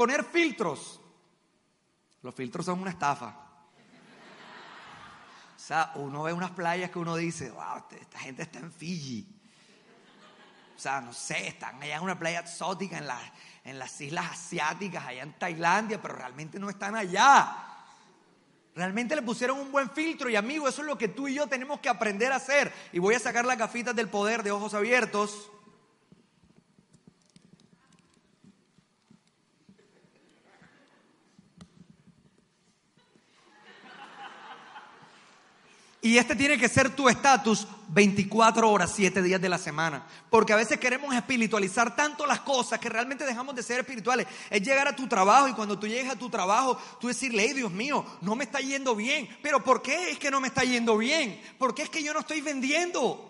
poner 0.00 0.24
filtros. 0.24 0.98
Los 2.22 2.34
filtros 2.34 2.64
son 2.64 2.80
una 2.80 2.88
estafa. 2.88 3.36
O 5.54 5.58
sea, 5.58 5.92
uno 5.96 6.22
ve 6.22 6.32
unas 6.32 6.52
playas 6.52 6.90
que 6.90 6.98
uno 6.98 7.16
dice, 7.16 7.50
wow, 7.50 7.76
este, 7.76 8.00
esta 8.00 8.18
gente 8.18 8.40
está 8.44 8.60
en 8.60 8.72
Fiji. 8.72 9.28
O 10.74 10.80
sea, 10.80 11.02
no 11.02 11.12
sé, 11.12 11.48
están 11.48 11.82
allá 11.82 11.98
en 11.98 12.02
una 12.02 12.18
playa 12.18 12.40
exótica 12.40 12.96
en, 12.96 13.04
en 13.62 13.78
las 13.78 14.00
islas 14.00 14.30
asiáticas, 14.30 15.04
allá 15.04 15.22
en 15.22 15.38
Tailandia, 15.38 16.00
pero 16.00 16.14
realmente 16.14 16.58
no 16.58 16.70
están 16.70 16.96
allá. 16.96 17.54
Realmente 18.74 19.14
le 19.14 19.20
pusieron 19.20 19.60
un 19.60 19.70
buen 19.70 19.90
filtro 19.90 20.30
y 20.30 20.36
amigo, 20.36 20.66
eso 20.66 20.80
es 20.80 20.86
lo 20.86 20.96
que 20.96 21.08
tú 21.08 21.28
y 21.28 21.34
yo 21.34 21.46
tenemos 21.46 21.78
que 21.80 21.90
aprender 21.90 22.32
a 22.32 22.36
hacer. 22.36 22.72
Y 22.94 23.00
voy 23.00 23.16
a 23.16 23.18
sacar 23.18 23.44
las 23.44 23.58
gafitas 23.58 23.94
del 23.94 24.08
poder 24.08 24.42
de 24.44 24.50
ojos 24.50 24.72
abiertos. 24.72 25.50
Y 36.02 36.16
este 36.16 36.34
tiene 36.34 36.56
que 36.56 36.68
ser 36.68 36.96
tu 36.96 37.10
estatus 37.10 37.68
24 37.88 38.70
horas, 38.70 38.90
7 38.94 39.20
días 39.20 39.40
de 39.40 39.50
la 39.50 39.58
semana. 39.58 40.02
Porque 40.30 40.54
a 40.54 40.56
veces 40.56 40.80
queremos 40.80 41.14
espiritualizar 41.14 41.94
tanto 41.94 42.26
las 42.26 42.40
cosas 42.40 42.78
que 42.78 42.88
realmente 42.88 43.26
dejamos 43.26 43.54
de 43.54 43.62
ser 43.62 43.80
espirituales. 43.80 44.26
Es 44.48 44.62
llegar 44.62 44.88
a 44.88 44.96
tu 44.96 45.06
trabajo 45.06 45.48
y 45.48 45.52
cuando 45.52 45.78
tú 45.78 45.86
llegues 45.86 46.10
a 46.10 46.16
tu 46.16 46.30
trabajo, 46.30 46.78
tú 46.98 47.08
decirle, 47.08 47.44
hey 47.46 47.52
Dios 47.54 47.70
mío, 47.70 48.04
no 48.22 48.34
me 48.34 48.44
está 48.44 48.60
yendo 48.60 48.96
bien. 48.96 49.28
Pero 49.42 49.62
¿por 49.62 49.82
qué 49.82 50.10
es 50.10 50.18
que 50.18 50.30
no 50.30 50.40
me 50.40 50.48
está 50.48 50.62
yendo 50.62 50.96
bien? 50.96 51.38
¿Por 51.58 51.74
qué 51.74 51.82
es 51.82 51.90
que 51.90 52.02
yo 52.02 52.14
no 52.14 52.20
estoy 52.20 52.40
vendiendo? 52.40 53.26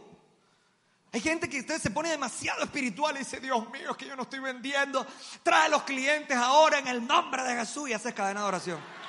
Hay 1.12 1.20
gente 1.20 1.48
que 1.48 1.59
usted 1.59 1.80
se 1.80 1.90
pone 1.90 2.09
demasiado 2.09 2.62
espiritual 2.62 3.16
y 3.16 3.20
dice, 3.20 3.40
Dios 3.40 3.68
mío, 3.70 3.90
es 3.90 3.96
que 3.96 4.06
yo 4.06 4.14
no 4.14 4.22
estoy 4.22 4.38
vendiendo. 4.38 5.04
Trae 5.42 5.66
a 5.66 5.68
los 5.68 5.83
clientes 5.83 6.37
ahora 6.37 6.78
en 6.78 6.87
el 6.87 7.04
nombre 7.04 7.42
de 7.42 7.56
Jesús 7.56 7.88
y 7.88 7.94
haces 7.94 8.14
cadena 8.14 8.42
de 8.42 8.46
oración. 8.46 8.99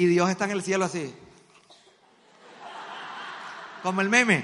Y 0.00 0.06
Dios 0.06 0.30
está 0.30 0.46
en 0.46 0.52
el 0.52 0.62
cielo 0.62 0.86
así. 0.86 1.14
Como 3.82 4.00
el 4.00 4.08
meme. 4.08 4.42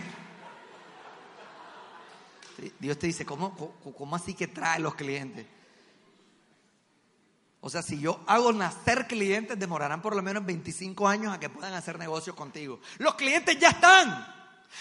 Dios 2.79 2.99
te 2.99 3.07
dice, 3.07 3.25
¿cómo, 3.25 3.57
¿cómo, 3.97 4.17
así 4.17 4.35
que 4.35 4.49
trae 4.49 4.81
los 4.81 4.95
clientes? 4.97 5.47
O 7.63 7.71
sea, 7.71 7.81
si 7.81 7.99
yo 7.99 8.23
hago 8.27 8.53
nacer 8.53 9.07
clientes, 9.07 9.59
demorarán 9.59 10.03
por 10.03 10.15
lo 10.15 10.21
menos 10.21 10.45
25 10.45 11.09
años 11.09 11.33
a 11.33 11.41
que 11.41 11.49
puedan 11.49 11.73
hacer 11.73 11.99
negocios 11.99 12.37
contigo. 12.37 12.79
Los 12.99 13.15
clientes 13.15 13.59
ya 13.59 13.71
están. 13.71 14.27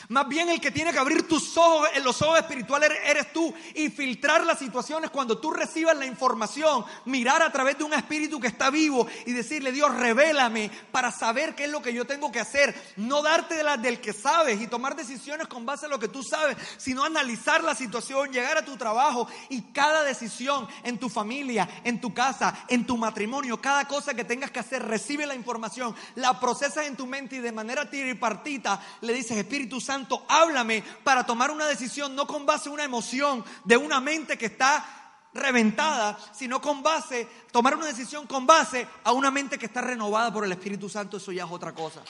Más 0.09 0.27
bien 0.27 0.49
el 0.49 0.61
que 0.61 0.71
tiene 0.71 0.91
que 0.91 0.99
abrir 0.99 1.27
tus 1.27 1.57
ojos, 1.57 1.89
en 1.93 2.03
los 2.03 2.21
ojos 2.21 2.39
espirituales 2.39 2.91
eres 3.05 3.33
tú 3.33 3.53
y 3.73 3.89
filtrar 3.89 4.45
las 4.45 4.59
situaciones 4.59 5.09
cuando 5.09 5.37
tú 5.37 5.51
recibas 5.51 5.97
la 5.97 6.05
información, 6.05 6.85
mirar 7.05 7.41
a 7.41 7.51
través 7.51 7.77
de 7.77 7.83
un 7.83 7.93
espíritu 7.93 8.39
que 8.39 8.47
está 8.47 8.69
vivo 8.69 9.07
y 9.25 9.33
decirle, 9.33 9.71
Dios, 9.71 9.93
revélame 9.95 10.69
para 10.91 11.11
saber 11.11 11.55
qué 11.55 11.65
es 11.65 11.71
lo 11.71 11.81
que 11.81 11.93
yo 11.93 12.05
tengo 12.05 12.31
que 12.31 12.39
hacer. 12.39 12.75
No 12.97 13.21
darte 13.21 13.55
de 13.55 13.63
las 13.63 13.81
del 13.81 13.99
que 13.99 14.13
sabes 14.13 14.61
y 14.61 14.67
tomar 14.67 14.95
decisiones 14.95 15.47
con 15.47 15.65
base 15.65 15.85
a 15.85 15.89
lo 15.89 15.99
que 15.99 16.07
tú 16.07 16.23
sabes, 16.23 16.57
sino 16.77 17.03
analizar 17.03 17.63
la 17.63 17.75
situación, 17.75 18.31
llegar 18.31 18.57
a 18.57 18.65
tu 18.65 18.77
trabajo 18.77 19.27
y 19.49 19.61
cada 19.73 20.03
decisión 20.03 20.67
en 20.83 20.97
tu 20.97 21.09
familia, 21.09 21.67
en 21.83 21.99
tu 21.99 22.13
casa, 22.13 22.65
en 22.67 22.85
tu 22.85 22.97
matrimonio, 22.97 23.61
cada 23.61 23.87
cosa 23.87 24.13
que 24.13 24.23
tengas 24.23 24.51
que 24.51 24.59
hacer, 24.59 24.83
recibe 24.83 25.25
la 25.25 25.35
información, 25.35 25.95
la 26.15 26.39
procesas 26.39 26.85
en 26.85 26.95
tu 26.95 27.07
mente 27.07 27.37
y 27.37 27.39
de 27.39 27.51
manera 27.51 27.89
tripartita 27.89 28.81
le 29.01 29.13
dices, 29.13 29.37
Espíritu 29.37 29.79
Santo, 29.85 30.25
háblame 30.27 30.83
para 31.03 31.25
tomar 31.25 31.51
una 31.51 31.65
decisión, 31.65 32.15
no 32.15 32.27
con 32.27 32.45
base 32.45 32.69
en 32.69 32.73
una 32.73 32.83
emoción 32.83 33.45
de 33.63 33.77
una 33.77 34.01
mente 34.01 34.37
que 34.37 34.47
está 34.47 34.85
reventada, 35.33 36.17
sino 36.33 36.61
con 36.61 36.81
base, 36.81 37.27
tomar 37.51 37.75
una 37.75 37.85
decisión 37.85 38.25
con 38.25 38.47
base 38.47 38.87
a 39.03 39.11
una 39.11 39.29
mente 39.29 39.59
que 39.59 39.67
está 39.67 39.81
renovada 39.81 40.33
por 40.33 40.45
el 40.45 40.51
Espíritu 40.51 40.89
Santo, 40.89 41.17
eso 41.17 41.31
ya 41.31 41.45
es 41.45 41.51
otra 41.51 41.73
cosa. 41.73 42.01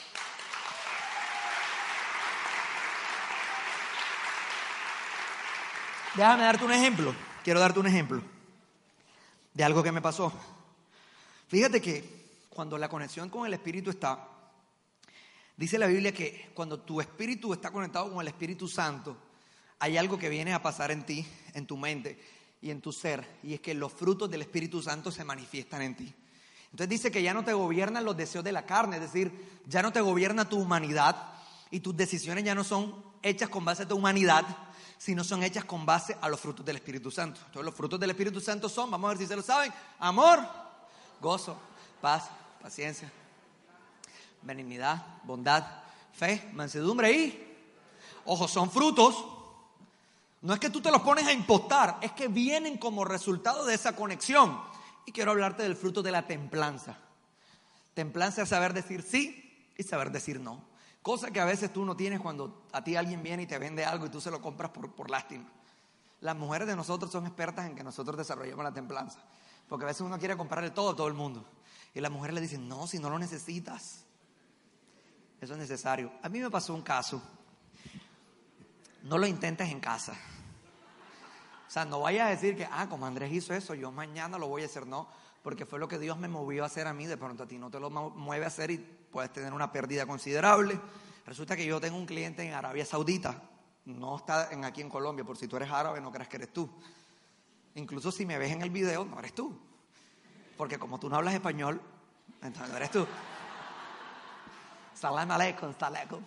Déjame 6.16 6.44
darte 6.44 6.64
un 6.64 6.72
ejemplo, 6.72 7.14
quiero 7.44 7.60
darte 7.60 7.80
un 7.80 7.88
ejemplo 7.88 8.22
de 9.54 9.64
algo 9.64 9.84
que 9.84 9.92
me 9.92 10.02
pasó. 10.02 10.32
Fíjate 11.48 11.82
que 11.82 12.46
cuando 12.50 12.78
la 12.78 12.88
conexión 12.88 13.30
con 13.30 13.46
el 13.46 13.54
Espíritu 13.54 13.90
está, 13.90 14.35
Dice 15.58 15.78
la 15.78 15.88
Biblia 15.88 16.12
que 16.12 16.52
cuando 16.54 16.80
tu 16.80 17.00
espíritu 17.00 17.54
está 17.54 17.72
conectado 17.72 18.12
con 18.12 18.22
el 18.22 18.28
Espíritu 18.28 18.68
Santo, 18.68 19.16
hay 19.80 19.98
algo 19.98 20.18
que 20.18 20.30
viene 20.30 20.54
a 20.54 20.62
pasar 20.62 20.92
en 20.92 21.06
ti, 21.06 21.26
en 21.54 21.66
tu 21.66 21.78
mente 21.78 22.20
y 22.62 22.72
en 22.72 22.82
tu 22.82 22.92
ser, 22.92 23.26
y 23.44 23.54
es 23.54 23.62
que 23.62 23.74
los 23.74 23.94
frutos 23.94 24.30
del 24.30 24.42
Espíritu 24.42 24.82
Santo 24.82 25.12
se 25.12 25.24
manifiestan 25.24 25.82
en 25.82 25.96
ti. 25.96 26.14
Entonces 26.72 26.90
dice 26.90 27.12
que 27.12 27.22
ya 27.22 27.34
no 27.34 27.46
te 27.46 27.54
gobiernan 27.54 28.04
los 28.04 28.18
deseos 28.18 28.44
de 28.44 28.52
la 28.52 28.66
carne, 28.66 28.98
es 28.98 29.02
decir, 29.02 29.32
ya 29.66 29.82
no 29.82 29.94
te 29.94 30.02
gobierna 30.02 30.50
tu 30.50 30.60
humanidad 30.60 31.16
y 31.72 31.80
tus 31.80 31.96
decisiones 31.96 32.44
ya 32.44 32.54
no 32.54 32.64
son 32.64 33.04
hechas 33.22 33.48
con 33.50 33.64
base 33.64 33.84
a 33.84 33.88
tu 33.88 33.96
humanidad, 33.96 34.46
sino 34.98 35.24
son 35.24 35.44
hechas 35.44 35.64
con 35.64 35.86
base 35.86 36.18
a 36.20 36.28
los 36.28 36.40
frutos 36.40 36.66
del 36.66 36.76
Espíritu 36.76 37.12
Santo. 37.12 37.40
Entonces 37.46 37.66
los 37.66 37.76
frutos 37.76 37.98
del 38.00 38.10
Espíritu 38.10 38.42
Santo 38.42 38.68
son, 38.68 38.92
vamos 38.92 39.08
a 39.08 39.14
ver 39.14 39.20
si 39.20 39.28
se 39.28 39.36
lo 39.36 39.42
saben, 39.42 39.72
amor, 40.00 40.40
gozo, 41.22 41.58
paz, 42.02 42.30
paciencia, 42.62 43.10
benignidad, 44.46 45.04
bondad, 45.24 45.66
fe, 46.14 46.50
mansedumbre 46.54 47.12
y, 47.12 47.58
ojo, 48.26 48.48
son 48.48 48.72
frutos. 48.72 49.26
No 50.42 50.54
es 50.54 50.60
que 50.60 50.70
tú 50.70 50.82
te 50.82 50.92
los 50.92 51.02
pones 51.02 51.26
a 51.26 51.34
impostar, 51.34 51.98
es 52.02 52.12
que 52.12 52.28
vienen 52.28 52.78
como 52.78 53.04
resultado 53.04 53.66
de 53.66 53.74
esa 53.74 53.96
conexión. 53.96 54.60
Y 55.06 55.12
quiero 55.12 55.32
hablarte 55.32 55.64
del 55.64 55.76
fruto 55.76 56.02
de 56.02 56.12
la 56.12 56.28
templanza. 56.28 56.98
Templanza 57.94 58.44
es 58.44 58.50
saber 58.50 58.74
decir 58.74 59.02
sí 59.02 59.70
y 59.78 59.84
saber 59.84 60.12
decir 60.12 60.40
no. 60.40 60.64
Cosa 61.02 61.32
que 61.32 61.40
a 61.40 61.46
veces 61.46 61.72
tú 61.72 61.86
no 61.86 61.96
tienes 61.96 62.20
cuando 62.20 62.64
a 62.72 62.84
ti 62.84 62.96
alguien 62.96 63.22
viene 63.22 63.44
y 63.44 63.48
te 63.48 63.60
vende 63.60 63.86
algo 63.86 64.06
y 64.06 64.10
tú 64.10 64.20
se 64.22 64.32
lo 64.32 64.42
compras 64.42 64.72
por, 64.72 64.92
por 64.92 65.10
lástima. 65.10 65.46
Las 66.22 66.36
mujeres 66.36 66.68
de 66.68 66.76
nosotros 66.76 67.12
son 67.12 67.26
expertas 67.28 67.68
en 67.68 67.76
que 67.76 67.84
nosotros 67.84 68.18
desarrollemos 68.18 68.64
la 68.64 68.74
templanza. 68.74 69.20
Porque 69.68 69.86
a 69.86 69.88
veces 69.88 70.02
uno 70.02 70.18
quiere 70.18 70.38
comprarle 70.38 70.72
todo 70.72 70.92
a 70.92 70.96
todo 70.96 71.08
el 71.08 71.14
mundo. 71.14 71.46
Y 71.94 72.02
las 72.02 72.12
mujeres 72.12 72.36
le 72.36 72.42
dicen, 72.42 72.68
no, 72.68 72.88
si 72.88 73.00
no 73.00 73.10
lo 73.10 73.20
necesitas. 73.20 74.05
Eso 75.46 75.54
es 75.54 75.60
necesario. 75.60 76.12
A 76.24 76.30
mí 76.30 76.40
me 76.40 76.50
pasó 76.50 76.74
un 76.74 76.82
caso. 76.82 77.22
No 79.04 79.20
lo 79.20 79.28
intentes 79.28 79.70
en 79.70 79.80
casa. 79.80 80.14
O 81.68 81.70
sea, 81.70 81.86
no 81.86 82.00
vayas 82.00 82.26
a 82.26 82.30
decir 82.32 82.58
que, 82.58 82.68
ah, 82.72 82.88
como 82.90 83.06
Andrés 83.06 83.32
hizo 83.32 83.54
eso, 83.54 83.76
yo 83.76 83.92
mañana 83.92 84.40
lo 84.40 84.48
voy 84.48 84.64
a 84.64 84.66
hacer. 84.66 84.88
No, 84.88 85.08
porque 85.44 85.68
fue 85.68 85.78
lo 85.78 85.88
que 85.88 86.00
Dios 86.00 86.18
me 86.18 86.28
movió 86.28 86.64
a 86.64 86.66
hacer 86.66 86.88
a 86.88 86.96
mí. 86.96 87.06
De 87.06 87.16
pronto 87.16 87.44
a 87.44 87.48
ti 87.48 87.60
no 87.60 87.70
te 87.70 87.80
lo 87.80 87.92
mueve 87.92 88.44
a 88.44 88.48
hacer 88.48 88.72
y 88.72 88.80
puedes 88.80 89.32
tener 89.34 89.54
una 89.54 89.72
pérdida 89.72 90.08
considerable. 90.08 90.82
Resulta 91.28 91.56
que 91.56 91.68
yo 91.68 91.80
tengo 91.80 91.96
un 91.96 92.08
cliente 92.08 92.42
en 92.42 92.56
Arabia 92.56 92.84
Saudita. 92.84 93.44
No 93.86 94.16
está 94.18 94.52
en, 94.52 94.66
aquí 94.66 94.82
en 94.82 94.90
Colombia, 94.90 95.24
por 95.24 95.38
si 95.38 95.48
tú 95.48 95.58
eres 95.58 95.70
árabe, 95.70 96.02
no 96.02 96.12
creas 96.12 96.28
que 96.28 96.38
eres 96.38 96.52
tú. 96.52 96.68
Incluso 97.76 98.12
si 98.12 98.26
me 98.26 98.40
ves 98.40 98.52
en 98.52 98.64
el 98.64 98.72
video, 98.72 99.06
no 99.06 99.20
eres 99.20 99.36
tú. 99.36 99.56
Porque 100.58 100.80
como 100.80 101.00
tú 101.00 101.08
no 101.08 101.18
hablas 101.18 101.36
español, 101.36 101.80
entonces 102.42 102.72
no 102.72 102.78
eres 102.78 102.90
tú. 102.90 103.06
Salam 105.06 105.30
aleikum, 105.30 105.72
salam 105.80 106.26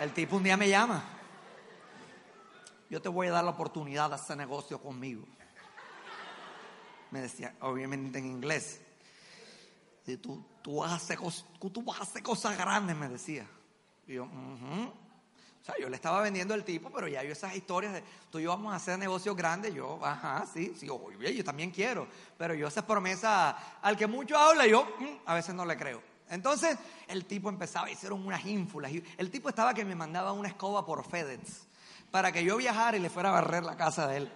El 0.00 0.12
tipo 0.12 0.34
un 0.38 0.42
día 0.42 0.56
me 0.56 0.68
llama. 0.68 1.04
Yo 2.90 3.00
te 3.00 3.08
voy 3.08 3.28
a 3.28 3.30
dar 3.30 3.44
la 3.44 3.52
oportunidad 3.52 4.08
de 4.08 4.16
hacer 4.16 4.36
negocio 4.36 4.80
conmigo. 4.80 5.24
Me 7.12 7.20
decía, 7.20 7.54
obviamente 7.60 8.18
en 8.18 8.26
inglés. 8.26 8.80
Y 10.04 10.16
tú, 10.16 10.44
tú, 10.62 10.78
vas 10.78 10.90
a 10.90 10.96
hacer, 10.96 11.20
tú 11.60 11.82
vas 11.84 12.12
cosas 12.24 12.58
grandes, 12.58 12.96
me 12.96 13.08
decía. 13.08 13.46
Y 14.08 14.14
yo, 14.14 14.24
o 14.24 15.05
sea, 15.66 15.74
yo 15.80 15.88
le 15.88 15.96
estaba 15.96 16.20
vendiendo 16.20 16.54
al 16.54 16.64
tipo, 16.64 16.90
pero 16.90 17.08
ya 17.08 17.24
yo 17.24 17.32
esas 17.32 17.56
historias 17.56 17.92
de 17.92 18.02
tú 18.30 18.38
y 18.38 18.44
yo 18.44 18.50
vamos 18.50 18.72
a 18.72 18.76
hacer 18.76 18.98
negocios 18.98 19.34
grandes, 19.36 19.74
yo, 19.74 19.98
ajá, 20.04 20.46
sí, 20.52 20.72
sí, 20.78 20.86
yo 20.86 21.44
también 21.44 21.72
quiero. 21.72 22.06
Pero 22.38 22.54
yo 22.54 22.68
esas 22.68 22.84
promesas, 22.84 23.56
al 23.82 23.96
que 23.96 24.06
mucho 24.06 24.38
habla, 24.38 24.66
yo 24.66 24.84
mm, 24.84 25.26
a 25.26 25.34
veces 25.34 25.54
no 25.54 25.64
le 25.64 25.76
creo. 25.76 26.00
Entonces 26.30 26.78
el 27.08 27.24
tipo 27.24 27.48
empezaba, 27.48 27.90
hicieron 27.90 28.24
unas 28.24 28.44
ínfulas. 28.46 28.92
El 29.18 29.30
tipo 29.30 29.48
estaba 29.48 29.74
que 29.74 29.84
me 29.84 29.94
mandaba 29.94 30.32
una 30.32 30.48
escoba 30.48 30.86
por 30.86 31.04
FedEx 31.04 31.66
para 32.10 32.32
que 32.32 32.44
yo 32.44 32.56
viajara 32.56 32.96
y 32.96 33.00
le 33.00 33.10
fuera 33.10 33.30
a 33.30 33.32
barrer 33.32 33.64
la 33.64 33.76
casa 33.76 34.06
de 34.06 34.18
él. 34.18 34.32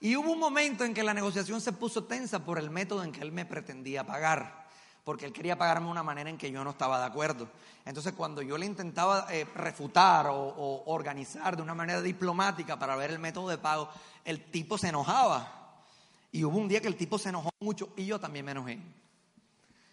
Y 0.00 0.16
hubo 0.16 0.32
un 0.32 0.38
momento 0.38 0.84
en 0.84 0.92
que 0.92 1.02
la 1.02 1.14
negociación 1.14 1.62
se 1.62 1.72
puso 1.72 2.04
tensa 2.04 2.44
por 2.44 2.58
el 2.58 2.68
método 2.68 3.02
en 3.02 3.12
que 3.12 3.22
él 3.22 3.32
me 3.32 3.46
pretendía 3.46 4.04
pagar, 4.04 4.63
porque 5.04 5.26
él 5.26 5.32
quería 5.32 5.58
pagarme 5.58 5.86
de 5.86 5.92
una 5.92 6.02
manera 6.02 6.30
en 6.30 6.38
que 6.38 6.50
yo 6.50 6.64
no 6.64 6.70
estaba 6.70 6.98
de 6.98 7.04
acuerdo. 7.04 7.48
Entonces 7.84 8.14
cuando 8.14 8.40
yo 8.40 8.56
le 8.56 8.64
intentaba 8.64 9.26
eh, 9.30 9.46
refutar 9.54 10.28
o, 10.28 10.82
organizar 10.86 11.56
de 11.56 11.62
una 11.62 11.74
manera 11.74 12.00
diplomática 12.00 12.78
para 12.78 12.96
ver 12.96 13.10
el 13.10 13.18
método 13.18 13.50
de 13.50 13.58
pago, 13.58 13.88
el 14.24 14.50
tipo 14.50 14.78
se 14.78 14.88
enojaba. 14.88 15.84
Y 16.32 16.42
hubo 16.44 16.58
un 16.58 16.68
día 16.68 16.80
que 16.80 16.88
el 16.88 16.96
tipo 16.96 17.18
se 17.18 17.28
enojó 17.28 17.50
mucho 17.60 17.90
y 17.96 18.06
yo 18.06 18.18
también 18.18 18.46
me 18.46 18.52
enojé. 18.52 18.80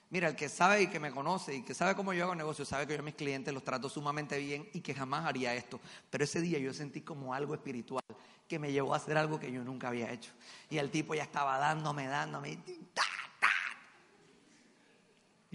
Mira, 0.09 0.27
el 0.27 0.35
que 0.35 0.49
sabe 0.49 0.83
y 0.83 0.87
que 0.87 0.99
me 0.99 1.11
conoce 1.11 1.55
y 1.55 1.61
que 1.61 1.73
sabe 1.73 1.95
cómo 1.95 2.11
yo 2.13 2.25
hago 2.25 2.35
negocio, 2.35 2.65
sabe 2.65 2.87
que 2.87 2.93
yo 2.93 2.99
a 2.99 3.03
mis 3.03 3.15
clientes 3.15 3.53
los 3.53 3.63
trato 3.63 3.89
sumamente 3.89 4.37
bien 4.37 4.67
y 4.73 4.81
que 4.81 4.93
jamás 4.93 5.25
haría 5.25 5.53
esto. 5.53 5.79
Pero 6.09 6.23
ese 6.23 6.41
día 6.41 6.59
yo 6.59 6.73
sentí 6.73 7.01
como 7.01 7.33
algo 7.33 7.53
espiritual 7.53 8.03
que 8.47 8.59
me 8.59 8.73
llevó 8.73 8.93
a 8.93 8.97
hacer 8.97 9.17
algo 9.17 9.39
que 9.39 9.49
yo 9.51 9.63
nunca 9.63 9.87
había 9.87 10.11
hecho. 10.11 10.31
Y 10.69 10.77
el 10.79 10.89
tipo 10.89 11.15
ya 11.15 11.23
estaba 11.23 11.57
dándome, 11.57 12.07
dándome. 12.07 12.57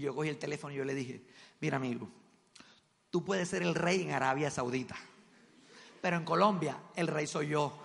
Yo 0.03 0.15
cogí 0.15 0.29
el 0.29 0.39
teléfono 0.39 0.73
y 0.73 0.77
yo 0.77 0.85
le 0.85 0.95
dije, 0.95 1.23
mira 1.61 1.77
amigo, 1.77 2.09
tú 3.11 3.25
puedes 3.25 3.49
ser 3.49 3.63
el 3.63 3.75
rey 3.75 4.03
en 4.03 4.13
Arabia 4.13 4.51
Saudita, 4.51 4.97
pero 6.03 6.17
en 6.17 6.25
Colombia 6.25 6.77
el 6.95 7.07
rey 7.07 7.27
soy 7.27 7.49
yo. 7.49 7.83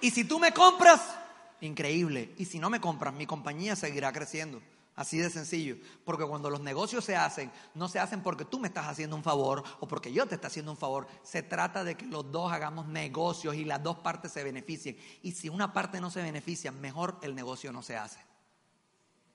Y 0.00 0.10
si 0.10 0.24
tú 0.24 0.38
me 0.38 0.52
compras, 0.52 1.16
increíble. 1.62 2.34
Y 2.36 2.44
si 2.44 2.58
no 2.58 2.68
me 2.68 2.78
compras, 2.78 3.14
mi 3.14 3.24
compañía 3.24 3.74
seguirá 3.74 4.12
creciendo. 4.12 4.60
Así 4.96 5.18
de 5.18 5.28
sencillo. 5.28 5.76
Porque 6.04 6.24
cuando 6.24 6.50
los 6.50 6.60
negocios 6.60 7.04
se 7.04 7.16
hacen, 7.16 7.50
no 7.74 7.88
se 7.88 7.98
hacen 7.98 8.22
porque 8.22 8.44
tú 8.44 8.60
me 8.60 8.68
estás 8.68 8.86
haciendo 8.86 9.16
un 9.16 9.24
favor 9.24 9.64
o 9.80 9.88
porque 9.88 10.12
yo 10.12 10.26
te 10.26 10.36
estoy 10.36 10.48
haciendo 10.48 10.70
un 10.70 10.78
favor. 10.78 11.08
Se 11.22 11.42
trata 11.42 11.82
de 11.82 11.96
que 11.96 12.06
los 12.06 12.30
dos 12.30 12.52
hagamos 12.52 12.86
negocios 12.86 13.56
y 13.56 13.64
las 13.64 13.82
dos 13.82 13.98
partes 13.98 14.32
se 14.32 14.44
beneficien. 14.44 14.96
Y 15.22 15.32
si 15.32 15.48
una 15.48 15.72
parte 15.72 16.00
no 16.00 16.10
se 16.10 16.22
beneficia, 16.22 16.70
mejor 16.70 17.18
el 17.22 17.34
negocio 17.34 17.72
no 17.72 17.82
se 17.82 17.96
hace. 17.96 18.20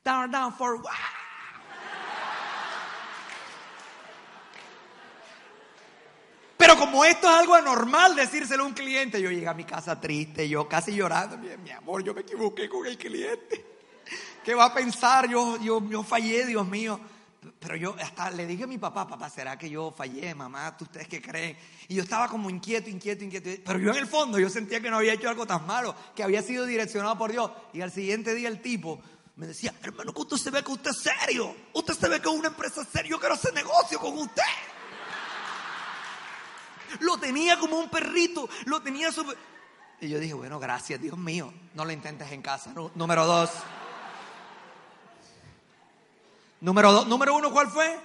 Down, 0.03 0.32
down 0.32 0.53
for. 0.53 0.82
Pero 6.60 6.78
como 6.78 7.05
esto 7.05 7.28
es 7.28 7.34
algo 7.34 7.55
anormal 7.55 8.16
decírselo 8.18 8.64
a 8.64 8.68
un 8.68 8.74
cliente, 8.74 9.22
yo 9.22 9.32
llegué 9.32 9.47
a 9.47 9.53
mi 9.53 9.64
casa 9.64 9.99
triste, 9.99 10.47
yo 10.47 10.68
casi 10.68 10.93
llorando, 10.93 11.38
mi, 11.38 11.72
amor, 11.72 12.03
yo 12.03 12.14
me 12.14 12.22
equivoqué 12.22 12.68
con 12.68 12.86
el 12.86 12.97
cliente. 12.97 13.79
¿Qué 14.44 14.56
va 14.56 14.66
a 14.66 14.74
pensar? 14.74 15.30
Yo, 15.30 15.58
yo, 15.58 15.88
yo 15.90 16.04
fallé, 16.04 16.46
Dios 16.46 16.68
mío. 16.68 17.00
Pero 17.60 17.76
yo 17.76 17.96
hasta 18.02 18.32
le 18.32 18.46
dije 18.46 18.66
a 18.66 18.68
mi 18.68 18.78
papá, 18.78 19.08
papá, 19.08 19.30
¿será 19.30 19.58
que 19.58 19.70
yo 19.70 19.92
fallé, 19.92 20.36
mamá? 20.36 20.76
¿Ustedes 20.80 21.08
qué 21.08 21.22
creen? 21.22 21.58
Y 21.88 21.96
yo 21.96 22.04
estaba 22.04 22.28
como 22.28 22.50
inquieto, 22.50 22.90
inquieto, 22.90 23.24
inquieto. 23.24 23.50
Pero 23.66 23.80
yo 23.80 23.92
en 23.92 23.98
el 23.98 24.08
fondo, 24.08 24.40
yo 24.40 24.50
sentía 24.50 24.82
que 24.82 24.90
no 24.90 24.98
había 24.98 25.14
hecho 25.14 25.30
algo 25.30 25.46
tan 25.46 25.66
malo, 25.66 25.96
que 26.16 26.24
había 26.24 26.42
sido 26.42 26.66
direccionado 26.66 27.18
por 27.18 27.32
Dios. 27.32 27.52
Y 27.74 27.82
al 27.82 27.92
siguiente 27.92 28.34
día 28.34 28.50
el 28.50 28.62
tipo 28.62 29.02
me 29.36 29.48
decía, 29.48 29.74
hermano, 29.82 30.14
que 30.14 30.22
usted 30.22 30.38
se 30.38 30.52
ve 30.52 30.64
que 30.64 30.72
usted 30.72 30.92
es 30.92 31.00
serio. 31.00 31.56
Usted 31.74 31.94
se 31.94 32.10
ve 32.10 32.22
que 32.22 32.28
es 32.28 32.36
una 32.36 32.50
empresa 32.50 32.84
seria. 32.84 33.12
Yo 33.12 33.20
quiero 33.20 33.36
hacer 33.36 33.54
negocio 33.54 34.00
con 34.00 34.18
usted. 34.18 34.44
Lo 37.00 37.18
tenía 37.18 37.58
como 37.58 37.78
un 37.78 37.90
perrito, 37.90 38.50
lo 38.66 38.82
tenía 38.82 39.12
súper... 39.12 39.38
Y 40.02 40.10
yo 40.10 40.20
dije, 40.20 40.34
bueno, 40.34 40.60
gracias, 40.60 41.00
Dios 41.02 41.18
mío, 41.18 41.54
no 41.74 41.86
lo 41.86 41.92
intentes 41.92 42.32
en 42.32 42.42
casa. 42.42 42.74
Número 42.96 43.26
dos. 43.26 43.52
Número 46.62 46.91
dos, 46.91 47.07
número 47.07 47.36
uno, 47.36 47.51
¿cuál 47.51 47.70
fue? 47.70 47.97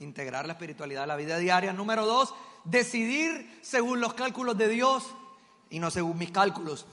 Integrar 0.00 0.46
la 0.46 0.54
espiritualidad 0.54 1.02
a 1.02 1.06
la 1.06 1.16
vida 1.16 1.36
diaria. 1.36 1.74
Número 1.74 2.06
dos, 2.06 2.34
decidir 2.64 3.60
según 3.62 4.00
los 4.00 4.14
cálculos 4.14 4.56
de 4.56 4.68
Dios 4.68 5.06
y 5.68 5.78
no 5.78 5.90
según 5.90 6.16
mis 6.16 6.30
cálculos. 6.30 6.86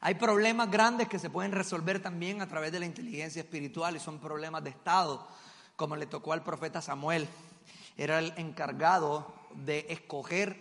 Hay 0.00 0.14
problemas 0.14 0.70
grandes 0.70 1.08
que 1.08 1.18
se 1.18 1.30
pueden 1.30 1.52
resolver 1.52 2.00
también 2.00 2.40
a 2.40 2.48
través 2.48 2.70
de 2.70 2.80
la 2.80 2.86
inteligencia 2.86 3.42
espiritual 3.42 3.96
y 3.96 4.00
son 4.00 4.18
problemas 4.20 4.62
de 4.62 4.70
estado 4.70 5.26
como 5.74 5.96
le 5.96 6.06
tocó 6.06 6.32
al 6.32 6.44
profeta 6.44 6.80
Samuel. 6.80 7.26
Era 7.96 8.20
el 8.20 8.32
encargado 8.36 9.34
de 9.54 9.86
escoger 9.88 10.56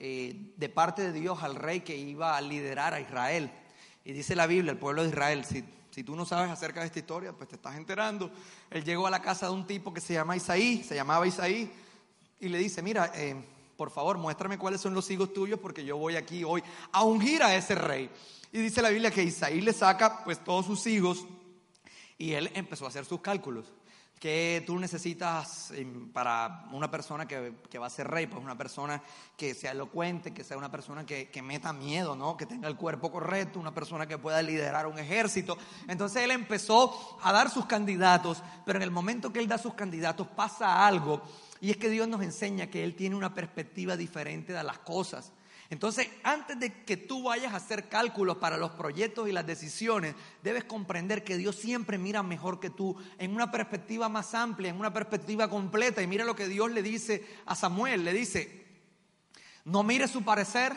eh, 0.00 0.52
de 0.56 0.68
parte 0.68 1.02
de 1.02 1.12
Dios 1.12 1.42
al 1.42 1.54
rey 1.54 1.80
que 1.80 1.96
iba 1.96 2.36
a 2.36 2.40
liderar 2.40 2.94
a 2.94 3.00
Israel. 3.00 3.50
Y 4.04 4.12
dice 4.12 4.36
la 4.36 4.46
Biblia, 4.46 4.72
el 4.72 4.78
pueblo 4.78 5.02
de 5.02 5.08
Israel, 5.08 5.44
si, 5.44 5.64
si 5.90 6.04
tú 6.04 6.14
no 6.14 6.26
sabes 6.26 6.50
acerca 6.50 6.80
de 6.80 6.86
esta 6.86 6.98
historia, 6.98 7.32
pues 7.32 7.48
te 7.48 7.56
estás 7.56 7.76
enterando. 7.76 8.30
Él 8.70 8.84
llegó 8.84 9.06
a 9.06 9.10
la 9.10 9.22
casa 9.22 9.46
de 9.46 9.52
un 9.52 9.66
tipo 9.66 9.94
que 9.94 10.00
se 10.00 10.14
llama 10.14 10.36
Isaí, 10.36 10.82
se 10.82 10.94
llamaba 10.94 11.26
Isaí, 11.26 11.72
y 12.40 12.48
le 12.48 12.58
dice, 12.58 12.82
mira, 12.82 13.10
eh, 13.14 13.34
por 13.76 13.90
favor, 13.90 14.18
muéstrame 14.18 14.58
cuáles 14.58 14.80
son 14.80 14.94
los 14.94 15.10
hijos 15.10 15.32
tuyos 15.32 15.58
porque 15.58 15.84
yo 15.84 15.96
voy 15.96 16.16
aquí 16.16 16.44
hoy 16.44 16.62
a 16.92 17.02
ungir 17.02 17.42
a 17.42 17.56
ese 17.56 17.74
rey. 17.74 18.10
Y 18.52 18.58
dice 18.58 18.82
la 18.82 18.90
Biblia 18.90 19.10
que 19.10 19.22
Isaí 19.22 19.60
le 19.60 19.72
saca 19.72 20.22
pues 20.22 20.42
todos 20.44 20.66
sus 20.66 20.86
hijos 20.86 21.24
y 22.18 22.32
él 22.32 22.50
empezó 22.54 22.84
a 22.84 22.88
hacer 22.88 23.04
sus 23.04 23.20
cálculos. 23.20 23.72
¿Qué 24.24 24.62
tú 24.66 24.78
necesitas 24.78 25.70
em, 25.72 26.08
para 26.08 26.64
una 26.72 26.90
persona 26.90 27.28
que, 27.28 27.52
va 27.78 27.88
a 27.88 27.90
ser 27.90 28.08
rey? 28.08 28.26
Pues 28.26 28.42
una 28.42 28.56
persona 28.56 29.02
que 29.36 29.52
sea 29.52 29.72
elocuente, 29.72 30.32
que 30.32 30.42
sea 30.42 30.56
una 30.56 30.70
persona 30.70 31.04
que, 31.04 31.28
que, 31.28 31.42
meta 31.42 31.74
miedo, 31.74 32.16
¿no? 32.16 32.34
Que 32.34 32.46
tenga 32.46 32.66
el 32.66 32.74
cuerpo 32.74 33.12
correcto, 33.12 33.60
una 33.60 33.74
persona 33.74 34.06
que 34.06 34.16
pueda 34.16 34.40
liderar 34.40 34.86
un 34.86 34.98
ejército. 34.98 35.58
Entonces 35.88 36.22
él 36.22 36.30
empezó 36.30 37.18
a 37.22 37.32
dar 37.32 37.50
sus 37.50 37.66
candidatos, 37.66 38.42
pero 38.64 38.78
en 38.78 38.84
el 38.84 38.90
momento 38.90 39.30
que 39.30 39.40
él 39.40 39.46
da 39.46 39.58
sus 39.58 39.74
candidatos 39.74 40.26
pasa 40.28 40.86
algo, 40.86 41.20
y 41.60 41.70
es 41.70 41.76
que 41.76 41.90
Dios 41.90 42.08
nos 42.08 42.22
enseña 42.22 42.68
que 42.68 42.82
él 42.82 42.94
tiene 42.94 43.16
una 43.16 43.34
perspectiva 43.34 43.94
diferente 43.94 44.54
de 44.54 44.64
las 44.64 44.78
cosas. 44.78 45.34
Entonces, 45.74 46.08
antes 46.22 46.56
de 46.60 46.72
que 46.84 46.96
tú 46.96 47.24
vayas 47.24 47.52
a 47.52 47.56
hacer 47.56 47.88
cálculos 47.88 48.36
para 48.36 48.56
los 48.56 48.70
proyectos 48.70 49.28
y 49.28 49.32
las 49.32 49.44
decisiones, 49.44 50.14
debes 50.40 50.62
comprender 50.62 51.24
que 51.24 51.36
Dios 51.36 51.56
siempre 51.56 51.98
mira 51.98 52.22
mejor 52.22 52.60
que 52.60 52.70
tú, 52.70 52.96
en 53.18 53.34
una 53.34 53.50
perspectiva 53.50 54.08
más 54.08 54.34
amplia, 54.34 54.70
en 54.70 54.78
una 54.78 54.92
perspectiva 54.92 55.50
completa. 55.50 56.00
Y 56.00 56.06
mira 56.06 56.24
lo 56.24 56.36
que 56.36 56.46
Dios 56.46 56.70
le 56.70 56.80
dice 56.80 57.26
a 57.44 57.56
Samuel, 57.56 58.04
le 58.04 58.12
dice, 58.12 58.64
no 59.64 59.82
mire 59.82 60.06
su 60.06 60.22
parecer 60.22 60.74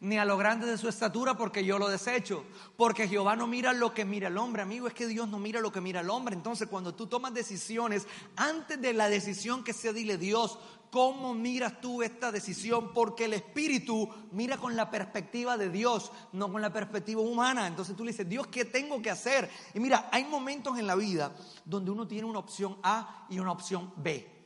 ni 0.00 0.16
a 0.16 0.24
lo 0.24 0.38
grande 0.38 0.66
de 0.66 0.78
su 0.78 0.88
estatura 0.88 1.36
porque 1.36 1.62
yo 1.62 1.78
lo 1.78 1.90
desecho. 1.90 2.46
Porque 2.78 3.08
Jehová 3.08 3.36
no 3.36 3.46
mira 3.46 3.74
lo 3.74 3.92
que 3.92 4.06
mira 4.06 4.28
el 4.28 4.38
hombre, 4.38 4.62
amigo, 4.62 4.86
es 4.86 4.94
que 4.94 5.06
Dios 5.06 5.28
no 5.28 5.38
mira 5.38 5.60
lo 5.60 5.70
que 5.70 5.82
mira 5.82 6.00
el 6.00 6.08
hombre. 6.08 6.34
Entonces 6.34 6.66
cuando 6.66 6.94
tú 6.94 7.06
tomas 7.06 7.34
decisiones, 7.34 8.06
antes 8.36 8.80
de 8.80 8.94
la 8.94 9.10
decisión 9.10 9.62
que 9.62 9.74
sea, 9.74 9.92
dile 9.92 10.16
Dios, 10.16 10.58
¿Cómo 10.90 11.34
miras 11.34 11.80
tú 11.80 12.02
esta 12.02 12.32
decisión? 12.32 12.92
Porque 12.92 13.26
el 13.26 13.34
Espíritu 13.34 14.08
mira 14.32 14.56
con 14.56 14.74
la 14.74 14.90
perspectiva 14.90 15.56
de 15.56 15.70
Dios, 15.70 16.10
no 16.32 16.50
con 16.50 16.60
la 16.60 16.72
perspectiva 16.72 17.20
humana. 17.20 17.68
Entonces 17.68 17.94
tú 17.96 18.04
le 18.04 18.10
dices, 18.10 18.28
Dios, 18.28 18.48
¿qué 18.48 18.64
tengo 18.64 19.00
que 19.00 19.10
hacer? 19.10 19.48
Y 19.72 19.78
mira, 19.78 20.08
hay 20.10 20.24
momentos 20.24 20.78
en 20.78 20.88
la 20.88 20.96
vida 20.96 21.32
donde 21.64 21.92
uno 21.92 22.08
tiene 22.08 22.26
una 22.26 22.40
opción 22.40 22.76
A 22.82 23.26
y 23.30 23.38
una 23.38 23.52
opción 23.52 23.92
B. 23.96 24.40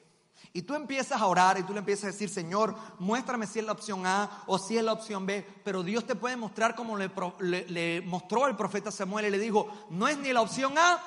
Y 0.53 0.63
tú 0.63 0.75
empiezas 0.75 1.21
a 1.21 1.27
orar 1.27 1.59
y 1.59 1.63
tú 1.63 1.73
le 1.73 1.79
empiezas 1.79 2.05
a 2.05 2.13
decir, 2.13 2.29
Señor, 2.29 2.77
muéstrame 2.99 3.47
si 3.47 3.59
es 3.59 3.65
la 3.65 3.73
opción 3.73 4.07
A 4.07 4.45
o 4.47 4.59
si 4.59 4.77
es 4.77 4.85
la 4.85 4.93
opción 4.93 5.25
B. 5.25 5.45
Pero 5.65 5.83
Dios 5.83 6.07
te 6.07 6.15
puede 6.15 6.37
mostrar 6.37 6.75
como 6.75 6.97
le, 6.97 7.11
le, 7.41 8.03
mostró 8.03 8.47
el 8.47 8.55
profeta 8.55 8.93
Samuel 8.93 9.27
y 9.27 9.31
le 9.31 9.39
dijo, 9.39 9.67
no 9.91 10.07
es 10.07 10.19
ni 10.19 10.33
la 10.33 10.43
opción 10.43 10.77
A 10.77 11.03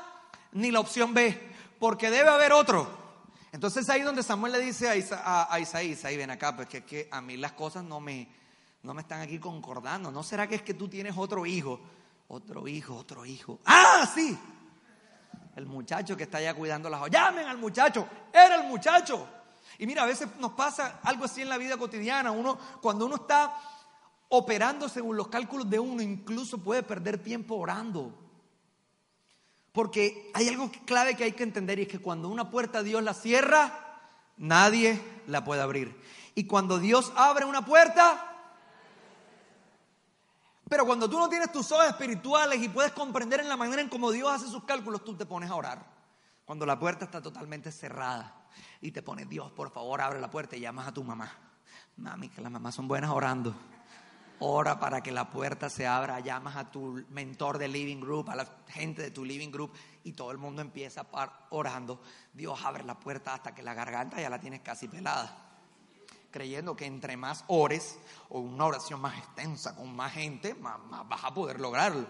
ni 0.52 0.72
la 0.72 0.80
opción 0.80 1.14
B, 1.14 1.40
porque 1.80 2.10
debe 2.10 2.30
haber 2.30 2.52
otro. 2.52 3.07
Entonces 3.52 3.89
ahí 3.89 4.02
donde 4.02 4.24
Samuel 4.24 4.54
le 4.54 4.60
dice 4.60 4.89
a, 4.89 5.60
Isaí, 5.60 5.91
Isaí, 5.91 6.18
ven 6.18 6.30
acá, 6.30 6.56
pues 6.56 6.68
que, 6.68 7.08
a 7.12 7.22
mí 7.22 7.38
las 7.38 7.54
cosas 7.54 7.84
no 7.84 8.00
me, 8.00 8.28
no 8.84 8.93
me 8.93 9.02
están 9.02 9.22
aquí 9.22 9.39
concordando. 9.39 10.12
¿No 10.12 10.24
será 10.24 10.48
que 10.48 10.56
es 10.56 10.62
que 10.62 10.74
tú 10.74 10.88
tienes 10.88 11.16
otro 11.18 11.45
hijo? 11.45 11.80
Otro 12.28 12.68
hijo, 12.68 12.95
otro 12.95 13.26
hijo. 13.26 13.60
¡Ah, 13.66 14.10
sí! 14.14 14.38
El 15.56 15.66
muchacho 15.66 16.16
que 16.18 16.24
está 16.24 16.39
allá 16.39 16.54
cuidando 16.54 16.89
las 16.89 17.10
Llamen 17.10 17.48
al 17.48 17.58
muchacho. 17.58 18.08
Era 18.34 18.56
el 18.56 18.68
muchacho. 18.68 19.28
Y 19.80 19.88
mira, 19.88 20.04
a 20.04 20.06
veces 20.06 20.28
nos 20.39 20.52
pasa 20.52 21.00
algo 21.04 21.26
así 21.26 21.41
en 21.41 21.50
la 21.50 21.58
vida 21.58 21.78
cotidiana. 21.78 22.32
Uno, 22.32 22.58
cuando 22.82 23.06
uno 23.06 23.16
está 23.16 23.56
operando 24.30 24.89
según 24.89 25.16
los 25.16 25.30
cálculos 25.30 25.70
de 25.70 25.80
uno, 25.80 26.02
incluso 26.02 26.58
puede 26.58 26.84
perder 26.84 27.24
tiempo 27.24 27.56
orando. 27.56 28.26
Porque 29.78 30.32
hay 30.34 30.47
algo 30.47 30.71
clave 30.88 31.15
que 31.15 31.23
hay 31.23 31.34
que 31.34 31.43
entender 31.43 31.78
y 31.78 31.84
es 31.84 31.88
que 31.88 31.99
cuando 31.99 32.30
una 32.30 32.49
puerta 32.49 32.82
Dios 32.82 33.03
la 33.03 33.13
cierra, 33.13 33.99
nadie 34.36 34.99
la 35.28 35.43
puede 35.43 35.61
abrir. 35.61 35.95
Y 36.34 36.45
cuando 36.45 36.80
Dios 36.80 37.13
abre 37.15 37.45
una 37.45 37.63
puerta, 37.63 38.25
pero 40.67 40.84
cuando 40.84 41.07
tú 41.07 41.19
no 41.19 41.30
tienes 41.30 41.51
tus 41.51 41.71
ojos 41.71 41.86
espirituales 41.89 42.59
y 42.59 42.69
puedes 42.69 42.91
comprender 42.91 43.39
en 43.39 43.49
la 43.49 43.55
manera 43.55 43.80
en 43.80 43.88
cómo 43.88 44.11
Dios 44.11 44.32
hace 44.32 44.47
sus 44.47 44.63
cálculos, 44.63 45.05
tú 45.05 45.15
te 45.15 45.28
pones 45.28 45.51
a 45.51 45.55
orar. 45.55 45.86
Cuando 46.43 46.65
la 46.65 46.80
puerta 46.80 47.05
está 47.05 47.21
totalmente 47.21 47.71
cerrada 47.71 48.47
y 48.82 48.89
te 48.89 49.03
pones, 49.03 49.30
Dios, 49.30 49.51
por 49.51 49.69
favor, 49.69 50.01
abre 50.01 50.19
la 50.19 50.32
puerta 50.32 50.55
y 50.55 50.61
llamas 50.61 50.88
a 50.88 50.91
tu 50.91 51.03
mamá. 51.03 51.32
Mami, 51.97 52.30
que 52.30 52.41
las 52.41 52.51
mamás 52.51 52.73
son 52.73 52.88
buenas 52.88 53.11
orando. 53.11 53.53
Ora 54.40 54.80
para 54.80 55.02
que 55.02 55.12
la 55.12 55.30
puerta 55.30 55.68
se 55.68 55.88
abra, 55.88 56.20
llamas 56.20 56.56
a 56.58 56.70
tu 56.70 57.04
mentor 57.10 57.58
de 57.58 57.68
living 57.68 58.00
group, 58.00 58.30
a 58.30 58.36
la 58.36 58.48
gente 58.68 59.02
de 59.02 59.10
tu 59.10 59.26
living 59.26 59.50
group 59.50 59.72
y 60.04 60.12
todo 60.12 60.30
el 60.30 60.38
mundo 60.38 60.62
empieza 60.62 61.08
orando. 61.50 62.00
Dios 62.34 62.60
abre 62.64 62.84
la 62.84 63.00
puerta 63.00 63.34
hasta 63.34 63.56
que 63.56 63.64
la 63.64 63.74
garganta 63.74 64.22
ya 64.22 64.30
la 64.30 64.40
tienes 64.40 64.62
casi 64.62 64.88
pelada. 64.88 65.44
Creyendo 66.30 66.76
que 66.76 66.86
entre 66.86 67.18
más 67.18 67.46
ores 67.48 67.98
o 68.30 68.40
una 68.40 68.66
oración 68.66 69.02
más 69.02 69.18
extensa 69.18 69.76
con 69.76 69.96
más 69.96 70.14
gente, 70.14 70.54
más, 70.54 70.78
más 70.82 71.08
vas 71.10 71.24
a 71.24 71.34
poder 71.34 71.60
lograrlo. 71.60 72.06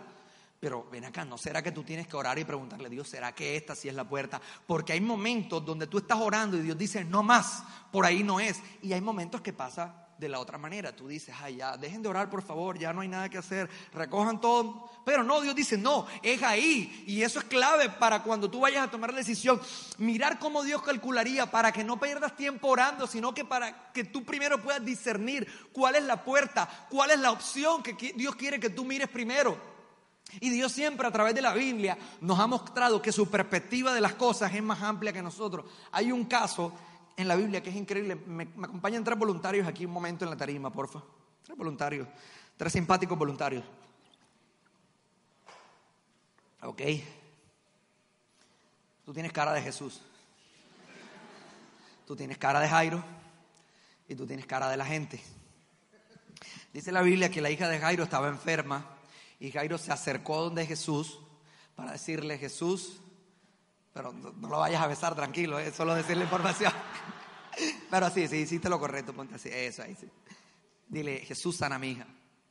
Pero 0.59 0.85
ven 0.91 1.05
acá, 1.05 1.23
¿no 1.23 1.37
será 1.37 1.61
que 1.61 1.71
tú 1.71 1.83
tienes 1.83 2.07
que 2.07 2.17
orar 2.17 2.37
y 2.39 2.43
preguntarle 2.43 2.87
a 2.87 2.89
Dios, 2.89 3.07
¿será 3.07 3.33
que 3.33 3.55
esta 3.55 3.73
sí 3.73 3.87
es 3.87 3.95
la 3.95 4.09
puerta? 4.09 4.41
Porque 4.65 4.91
hay 4.91 4.99
momentos 4.99 5.63
donde 5.63 5.87
tú 5.87 5.99
estás 5.99 6.19
orando 6.19 6.57
y 6.57 6.61
Dios 6.61 6.77
dice, 6.77 7.05
no 7.05 7.23
más, 7.23 7.63
por 7.89 8.05
ahí 8.05 8.21
no 8.21 8.41
es. 8.41 8.59
Y 8.81 8.91
hay 8.91 8.99
momentos 8.99 9.39
que 9.39 9.53
pasa 9.53 10.06
de 10.17 10.29
la 10.29 10.39
otra 10.39 10.57
manera. 10.57 10.95
Tú 10.95 11.07
dices, 11.07 11.35
ay, 11.41 11.57
ya, 11.57 11.77
dejen 11.77 12.01
de 12.01 12.09
orar, 12.09 12.29
por 12.29 12.41
favor, 12.41 12.77
ya 12.77 12.93
no 12.93 13.01
hay 13.01 13.07
nada 13.07 13.29
que 13.29 13.37
hacer, 13.37 13.69
recojan 13.93 14.41
todo. 14.41 14.89
Pero 15.05 15.23
no, 15.23 15.41
Dios 15.41 15.55
dice, 15.55 15.77
no, 15.77 16.07
es 16.21 16.41
ahí. 16.43 17.03
Y 17.07 17.21
eso 17.21 17.39
es 17.39 17.45
clave 17.45 17.89
para 17.89 18.23
cuando 18.23 18.49
tú 18.49 18.61
vayas 18.61 18.87
a 18.87 18.91
tomar 18.91 19.11
la 19.11 19.17
decisión. 19.17 19.61
Mirar 19.97 20.39
cómo 20.39 20.63
Dios 20.63 20.81
calcularía 20.81 21.49
para 21.49 21.71
que 21.71 21.83
no 21.83 21.99
pierdas 21.99 22.35
tiempo 22.35 22.67
orando, 22.67 23.07
sino 23.07 23.33
que 23.33 23.45
para 23.45 23.91
que 23.91 24.03
tú 24.03 24.23
primero 24.23 24.61
puedas 24.61 24.83
discernir 24.83 25.47
cuál 25.71 25.95
es 25.95 26.03
la 26.03 26.23
puerta, 26.23 26.87
cuál 26.89 27.11
es 27.11 27.19
la 27.19 27.31
opción 27.31 27.83
que 27.83 27.93
Dios 28.15 28.35
quiere 28.35 28.59
que 28.59 28.69
tú 28.69 28.85
mires 28.85 29.09
primero. 29.09 29.77
Y 30.39 30.49
Dios 30.49 30.71
siempre 30.71 31.07
a 31.07 31.11
través 31.11 31.33
de 31.33 31.41
la 31.41 31.53
Biblia 31.53 31.97
nos 32.21 32.39
ha 32.39 32.47
mostrado 32.47 33.01
que 33.01 33.11
su 33.11 33.29
perspectiva 33.29 33.93
de 33.93 34.01
las 34.01 34.15
cosas 34.15 34.53
es 34.53 34.61
más 34.61 34.81
amplia 34.81 35.13
que 35.13 35.21
nosotros. 35.21 35.65
Hay 35.91 36.11
un 36.11 36.25
caso 36.25 36.73
en 37.17 37.27
la 37.27 37.35
Biblia 37.35 37.61
que 37.61 37.71
es 37.71 37.75
increíble. 37.75 38.15
Me, 38.15 38.43
acompañan 38.63 39.03
tres 39.03 39.17
voluntarios 39.17 39.67
aquí 39.67 39.85
un 39.85 39.91
momento 39.91 40.23
en 40.23 40.29
la 40.29 40.37
tarima, 40.37 40.71
porfa. 40.71 41.03
Tres 41.43 41.57
voluntarios, 41.57 42.07
tres 42.55 42.71
simpáticos 42.71 43.17
voluntarios. 43.17 43.65
Ok. 46.61 46.81
Tú 49.03 49.13
tienes 49.13 49.33
cara 49.33 49.53
de 49.53 49.61
Jesús. 49.61 50.01
Tú 52.05 52.15
tienes 52.15 52.37
cara 52.37 52.59
de 52.59 52.69
Jairo 52.69 53.03
y 54.07 54.15
tú 54.15 54.25
tienes 54.25 54.45
cara 54.45 54.69
de 54.69 54.77
la 54.77 54.85
gente. 54.85 55.21
Dice 56.71 56.91
la 56.91 57.01
Biblia 57.01 57.31
que 57.31 57.41
la 57.41 57.49
hija 57.49 57.67
de 57.67 57.79
Jairo 57.79 58.03
estaba 58.03 58.27
enferma 58.27 58.85
y 59.39 59.51
Jairo 59.51 59.77
se 59.77 59.91
acercó 59.91 60.43
donde 60.43 60.65
Jesús 60.65 61.19
para 61.75 61.93
decirle, 61.93 62.37
Jesús, 62.37 63.01
pero 63.97 64.13
no, 64.13 64.47
lo 64.47 64.59
vayas 64.59 64.79
a 64.79 64.85
besar 64.85 65.15
tranquilo, 65.15 65.57
es 65.57 65.69
¿eh? 65.69 65.73
solo 65.75 65.95
decirle 65.95 66.25
información. 66.25 66.71
pero 67.89 68.11
sí, 68.11 68.27
sí, 68.27 68.35
hiciste 68.37 68.69
lo 68.69 68.79
correcto, 68.79 69.11
ponte 69.11 69.33
así, 69.33 69.49
eso 69.51 69.81
ahí 69.81 69.95
sí. 69.99 70.07
Dile, 70.87 71.17
Jesús 71.21 71.57
sana 71.57 71.77
a 71.77 71.79
mi 71.79 71.93
hija. 71.93 72.05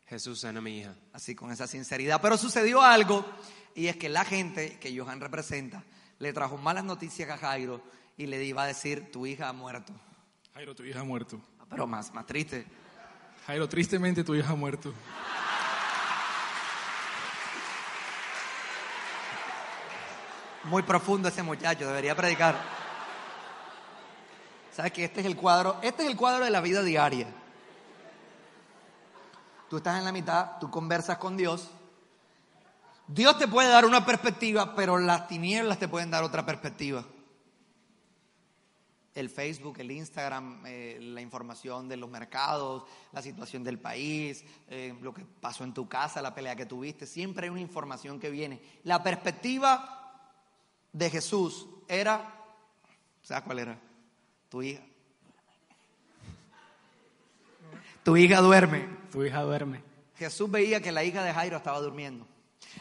Jesús 0.09 0.40
sana 0.40 0.59
a 0.59 0.62
mi 0.62 0.80
hija. 0.80 0.97
Así 1.12 1.36
con 1.36 1.53
esa 1.53 1.68
sinceridad. 1.68 2.20
Pero 2.20 2.36
sucedió 2.36 2.82
algo 2.82 3.24
y 3.76 3.86
es 3.86 3.97
que 3.97 4.09
la 4.09 4.24
gente 4.24 4.76
que 4.80 4.99
Johan 4.99 5.20
representa 5.20 5.84
le 6.18 6.32
trajo 6.32 6.57
malas 6.57 6.82
noticias 6.82 7.30
a 7.30 7.38
Jairo 7.38 7.80
y 8.16 8.26
le 8.26 8.42
iba 8.44 8.64
a 8.64 8.66
decir, 8.66 9.12
tu 9.12 9.24
hija 9.24 9.49
ha 9.49 9.53
muerto. 9.53 9.92
Jairo, 10.53 10.74
tu 10.74 10.82
hija 10.82 11.01
ha 11.01 11.05
muerto. 11.05 11.40
Pero 11.70 11.86
más, 11.86 12.12
más 12.12 12.26
triste. 12.26 12.66
Jairo, 13.47 13.68
tristemente 13.68 14.24
tu 14.24 14.34
hija 14.34 14.51
ha 14.51 14.57
muerto. 14.57 14.92
Muy 20.66 20.82
profundo 20.82 21.28
ese 21.28 21.44
muchacho, 21.44 21.86
debería 21.86 22.16
predicar. 22.16 22.56
¿Sabes 24.72 24.90
que 24.90 25.04
este 25.04 25.20
es 25.20 25.26
el 25.26 25.36
cuadro? 25.36 25.76
Este 25.80 26.02
es 26.02 26.08
el 26.08 26.16
cuadro 26.16 26.44
de 26.44 26.50
la 26.50 26.60
vida 26.60 26.82
diaria. 26.82 27.28
Tú 29.70 29.76
estás 29.76 29.98
en 29.98 30.04
la 30.04 30.10
mitad, 30.10 30.58
tú 30.58 30.68
conversas 30.68 31.18
con 31.18 31.36
Dios. 31.36 31.70
Dios 33.06 33.38
te 33.38 33.46
puede 33.46 33.68
dar 33.68 33.84
una 33.84 34.04
perspectiva, 34.04 34.74
pero 34.74 34.98
las 34.98 35.28
tinieblas 35.28 35.78
te 35.78 35.86
pueden 35.86 36.10
dar 36.10 36.24
otra 36.24 36.44
perspectiva. 36.44 37.04
El 39.14 39.30
Facebook, 39.30 39.78
el 39.78 39.92
Instagram, 39.92 40.62
eh, 40.66 40.98
la 41.00 41.20
información 41.20 41.88
de 41.88 41.96
los 41.96 42.10
mercados, 42.10 42.84
la 43.12 43.22
situación 43.22 43.62
del 43.62 43.78
país, 43.78 44.44
eh, 44.68 44.94
lo 45.00 45.14
que 45.14 45.24
pasó 45.40 45.62
en 45.62 45.72
tu 45.72 45.88
casa, 45.88 46.20
la 46.20 46.34
pelea 46.34 46.56
que 46.56 46.66
tuviste, 46.66 47.06
siempre 47.06 47.46
hay 47.46 47.50
una 47.50 47.60
información 47.60 48.18
que 48.18 48.30
viene. 48.30 48.60
La 48.82 49.02
perspectiva 49.02 50.05
de 50.97 51.11
Jesús 51.11 51.66
era, 51.88 52.34
¿sabes 53.22 53.44
cuál 53.44 53.59
era? 53.59 53.78
Tu 54.49 54.62
hija. 54.62 54.80
Tu 58.03 58.16
hija 58.16 58.40
duerme. 58.40 58.88
Tu 59.12 59.24
hija 59.24 59.42
duerme. 59.42 59.82
Jesús 60.16 60.51
veía 60.51 60.80
que 60.80 60.92
la 60.92 61.05
hija 61.05 61.22
de 61.22 61.34
Jairo 61.34 61.59
estaba 61.59 61.80
durmiendo. 61.80 62.26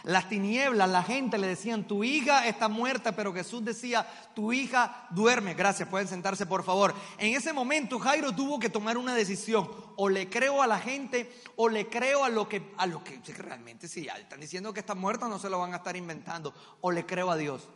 Las 0.03 0.29
tinieblas, 0.29 0.89
la 0.89 1.03
gente 1.03 1.37
le 1.37 1.47
decían, 1.47 1.87
tu 1.87 2.05
hija 2.05 2.47
está 2.47 2.69
muerta, 2.69 3.15
pero 3.15 3.33
Jesús 3.33 3.65
decía, 3.65 4.07
tu 4.33 4.53
hija 4.53 5.07
duerme. 5.09 5.53
Gracias, 5.53 5.89
pueden 5.89 6.07
sentarse 6.07 6.45
por 6.45 6.63
favor. 6.63 6.93
En 7.17 7.35
ese 7.35 7.51
momento 7.51 7.99
Jairo 7.99 8.33
tuvo 8.33 8.59
que 8.59 8.69
tomar 8.69 8.97
una 8.97 9.13
decisión. 9.13 9.69
O 9.97 10.07
le 10.07 10.29
creo 10.29 10.61
a 10.61 10.67
la 10.67 10.79
gente 10.79 11.33
o 11.57 11.67
le 11.67 11.87
creo 11.87 12.23
a 12.23 12.29
lo 12.29 12.47
que, 12.47 12.71
a 12.77 12.85
lo 12.85 13.03
que 13.03 13.19
realmente 13.37 13.89
sí, 13.89 14.07
están 14.07 14.39
diciendo 14.39 14.73
que 14.73 14.79
está 14.79 14.95
muerta, 14.95 15.27
no 15.27 15.39
se 15.39 15.49
lo 15.49 15.59
van 15.59 15.73
a 15.73 15.77
estar 15.77 15.97
inventando. 15.97 16.53
O 16.79 16.91
le 16.91 17.05
creo 17.05 17.29
a 17.29 17.35
Dios. 17.35 17.67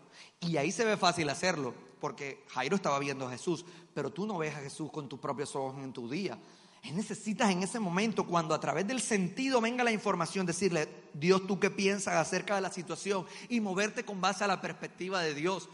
Y 0.41 0.57
ahí 0.57 0.71
se 0.71 0.85
ve 0.85 0.97
fácil 0.97 1.29
hacerlo, 1.29 1.73
porque 1.99 2.43
Jairo 2.49 2.75
estaba 2.75 2.99
viendo 2.99 3.27
a 3.27 3.31
Jesús, 3.31 3.65
pero 3.93 4.11
tú 4.11 4.25
no 4.25 4.37
ves 4.37 4.55
a 4.55 4.59
Jesús 4.59 4.91
con 4.91 5.09
tus 5.09 5.19
propios 5.19 5.55
ojos 5.55 5.83
en 5.83 5.93
tu 5.93 6.09
día. 6.09 6.37
Necesitas 6.93 7.51
en 7.51 7.61
ese 7.61 7.79
momento, 7.79 8.25
cuando 8.25 8.55
a 8.55 8.59
través 8.59 8.87
del 8.87 9.01
sentido 9.01 9.61
venga 9.61 9.83
la 9.83 9.91
información, 9.91 10.45
decirle, 10.45 10.87
Dios, 11.13 11.45
¿tú 11.45 11.59
qué 11.59 11.69
piensas 11.69 12.15
acerca 12.15 12.55
de 12.55 12.61
la 12.61 12.71
situación? 12.71 13.25
Y 13.49 13.59
moverte 13.59 14.05
con 14.05 14.21
base 14.21 14.43
a 14.43 14.47
la 14.47 14.61
perspectiva 14.61 15.21
de 15.21 15.33
Dios. 15.33 15.69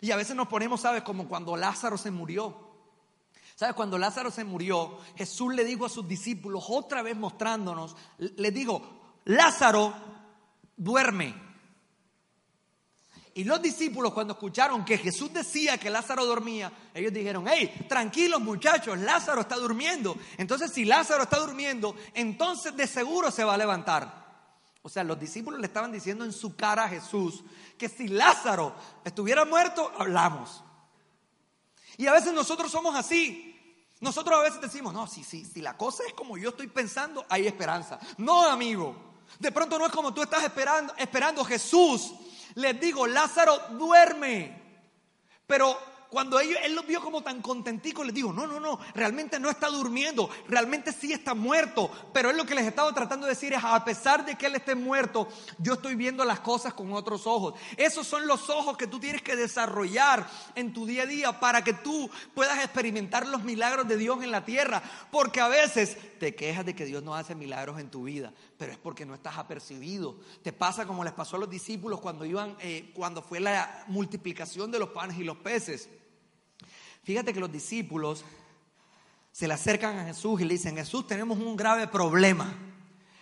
Y 0.00 0.10
a 0.10 0.16
veces 0.16 0.34
nos 0.34 0.48
ponemos, 0.48 0.80
¿sabes? 0.80 1.02
Como 1.02 1.28
cuando 1.28 1.56
Lázaro 1.56 1.98
se 1.98 2.10
murió. 2.10 2.56
¿Sabes? 3.54 3.74
Cuando 3.74 3.96
Lázaro 3.96 4.30
se 4.30 4.44
murió, 4.44 4.98
Jesús 5.16 5.54
le 5.54 5.64
dijo 5.64 5.86
a 5.86 5.88
sus 5.88 6.06
discípulos, 6.06 6.64
otra 6.68 7.00
vez 7.02 7.16
mostrándonos, 7.16 7.96
le 8.18 8.50
digo, 8.50 8.82
Lázaro 9.24 9.94
duerme. 10.76 11.45
Y 13.36 13.44
los 13.44 13.60
discípulos 13.60 14.14
cuando 14.14 14.32
escucharon 14.32 14.82
que 14.82 14.96
Jesús 14.96 15.30
decía 15.30 15.76
que 15.76 15.90
Lázaro 15.90 16.24
dormía, 16.24 16.72
ellos 16.94 17.12
dijeron, 17.12 17.44
hey, 17.46 17.84
tranquilos 17.86 18.40
muchachos, 18.40 18.96
Lázaro 18.96 19.42
está 19.42 19.56
durmiendo. 19.56 20.16
Entonces 20.38 20.72
si 20.72 20.86
Lázaro 20.86 21.24
está 21.24 21.38
durmiendo, 21.38 21.94
entonces 22.14 22.74
de 22.74 22.86
seguro 22.86 23.30
se 23.30 23.44
va 23.44 23.52
a 23.52 23.58
levantar. 23.58 24.24
O 24.80 24.88
sea, 24.88 25.04
los 25.04 25.20
discípulos 25.20 25.60
le 25.60 25.66
estaban 25.66 25.92
diciendo 25.92 26.24
en 26.24 26.32
su 26.32 26.56
cara 26.56 26.84
a 26.84 26.88
Jesús 26.88 27.44
que 27.76 27.90
si 27.90 28.08
Lázaro 28.08 28.74
estuviera 29.04 29.44
muerto, 29.44 29.92
hablamos. 29.98 30.64
Y 31.98 32.06
a 32.06 32.12
veces 32.12 32.32
nosotros 32.32 32.72
somos 32.72 32.94
así. 32.94 33.54
Nosotros 34.00 34.38
a 34.38 34.44
veces 34.44 34.62
decimos, 34.62 34.94
no, 34.94 35.06
si, 35.06 35.22
si, 35.22 35.44
si 35.44 35.60
la 35.60 35.76
cosa 35.76 36.04
es 36.06 36.14
como 36.14 36.38
yo 36.38 36.48
estoy 36.48 36.68
pensando, 36.68 37.26
hay 37.28 37.46
esperanza. 37.46 37.98
No, 38.16 38.48
amigo. 38.48 38.96
De 39.38 39.52
pronto 39.52 39.78
no 39.78 39.84
es 39.84 39.92
como 39.92 40.14
tú 40.14 40.22
estás 40.22 40.42
esperando, 40.42 40.94
esperando 40.96 41.44
Jesús 41.44 42.14
les 42.56 42.80
digo, 42.80 43.06
Lázaro 43.06 43.58
duerme. 43.70 44.50
Pero 45.46 45.78
cuando 46.10 46.38
ellos, 46.38 46.58
él 46.62 46.74
los 46.74 46.86
vio 46.86 47.00
como 47.00 47.22
tan 47.22 47.42
contenticos, 47.42 48.06
les 48.06 48.14
digo, 48.14 48.32
no, 48.32 48.46
no, 48.46 48.60
no, 48.60 48.78
realmente 48.94 49.40
no 49.40 49.50
está 49.50 49.68
durmiendo, 49.68 50.30
realmente 50.48 50.92
sí 50.92 51.12
está 51.12 51.34
muerto. 51.34 51.90
Pero 52.12 52.30
él 52.30 52.36
lo 52.36 52.46
que 52.46 52.54
les 52.54 52.66
estaba 52.66 52.92
tratando 52.92 53.26
de 53.26 53.32
decir 53.32 53.52
es, 53.52 53.62
a 53.62 53.84
pesar 53.84 54.24
de 54.24 54.36
que 54.36 54.46
él 54.46 54.54
esté 54.54 54.74
muerto, 54.74 55.28
yo 55.58 55.74
estoy 55.74 55.94
viendo 55.94 56.24
las 56.24 56.40
cosas 56.40 56.74
con 56.74 56.92
otros 56.92 57.26
ojos. 57.26 57.54
Esos 57.76 58.06
son 58.06 58.26
los 58.26 58.48
ojos 58.50 58.76
que 58.76 58.86
tú 58.86 59.00
tienes 59.00 59.22
que 59.22 59.36
desarrollar 59.36 60.26
en 60.54 60.72
tu 60.72 60.86
día 60.86 61.02
a 61.02 61.06
día 61.06 61.40
para 61.40 61.64
que 61.64 61.72
tú 61.72 62.10
puedas 62.34 62.58
experimentar 62.58 63.26
los 63.26 63.42
milagros 63.42 63.88
de 63.88 63.96
Dios 63.96 64.22
en 64.22 64.30
la 64.30 64.44
tierra. 64.44 64.82
Porque 65.10 65.40
a 65.40 65.48
veces 65.48 65.96
te 66.18 66.34
quejas 66.34 66.64
de 66.64 66.74
que 66.74 66.84
Dios 66.84 67.02
no 67.02 67.14
hace 67.14 67.34
milagros 67.34 67.78
en 67.80 67.90
tu 67.90 68.04
vida, 68.04 68.32
pero 68.56 68.72
es 68.72 68.78
porque 68.78 69.04
no 69.04 69.14
estás 69.14 69.36
apercibido. 69.38 70.16
Te 70.42 70.52
pasa 70.52 70.86
como 70.86 71.04
les 71.04 71.12
pasó 71.12 71.36
a 71.36 71.40
los 71.40 71.50
discípulos 71.50 72.00
cuando 72.00 72.24
iban, 72.24 72.56
eh, 72.60 72.90
cuando 72.94 73.22
fue 73.22 73.40
la 73.40 73.84
multiplicación 73.88 74.70
de 74.70 74.78
los 74.78 74.90
panes 74.90 75.18
y 75.18 75.24
los 75.24 75.36
peces. 75.38 75.88
Fíjate 77.06 77.32
que 77.32 77.38
los 77.38 77.52
discípulos 77.52 78.24
se 79.30 79.46
le 79.46 79.54
acercan 79.54 79.96
a 79.96 80.06
Jesús 80.06 80.40
y 80.40 80.44
le 80.44 80.54
dicen, 80.54 80.74
Jesús, 80.74 81.06
tenemos 81.06 81.38
un 81.38 81.56
grave 81.56 81.86
problema. 81.86 82.52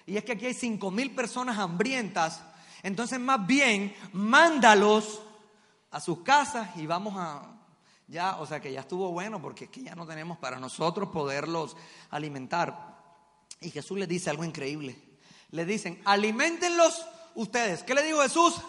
Y 0.07 0.17
es 0.17 0.25
que 0.25 0.33
aquí 0.33 0.47
hay 0.47 0.55
cinco 0.55 0.91
mil 0.91 1.15
personas 1.15 1.59
hambrientas. 1.59 2.43
Entonces, 2.83 3.21
más 3.21 3.47
bien, 3.47 3.95
mándalos 4.15 5.21
a 5.91 6.01
sus 6.01 6.21
casas 6.21 6.75
y 6.77 6.87
vamos 6.87 7.13
a, 7.19 7.43
ya, 8.09 8.37
o 8.37 8.47
sea 8.47 8.59
que 8.59 8.73
ya 8.73 8.81
estuvo 8.81 9.11
bueno 9.11 9.43
porque 9.43 9.65
es 9.67 9.71
que 9.71 9.83
ya 9.83 9.95
no 9.95 10.07
tenemos 10.07 10.39
para 10.39 10.59
nosotros 10.59 11.11
poderlos 11.11 11.77
alimentar. 12.09 12.97
Y 13.61 13.69
Jesús 13.69 13.99
les 13.99 14.09
dice 14.09 14.31
algo 14.31 14.47
increíble. 14.47 14.99
Le 15.51 15.67
dicen, 15.67 16.01
alimentenlos 16.07 17.05
ustedes. 17.35 17.83
¿Qué 17.83 17.95
le 17.95 18.03
dijo 18.03 18.23
Jesús? 18.23 18.63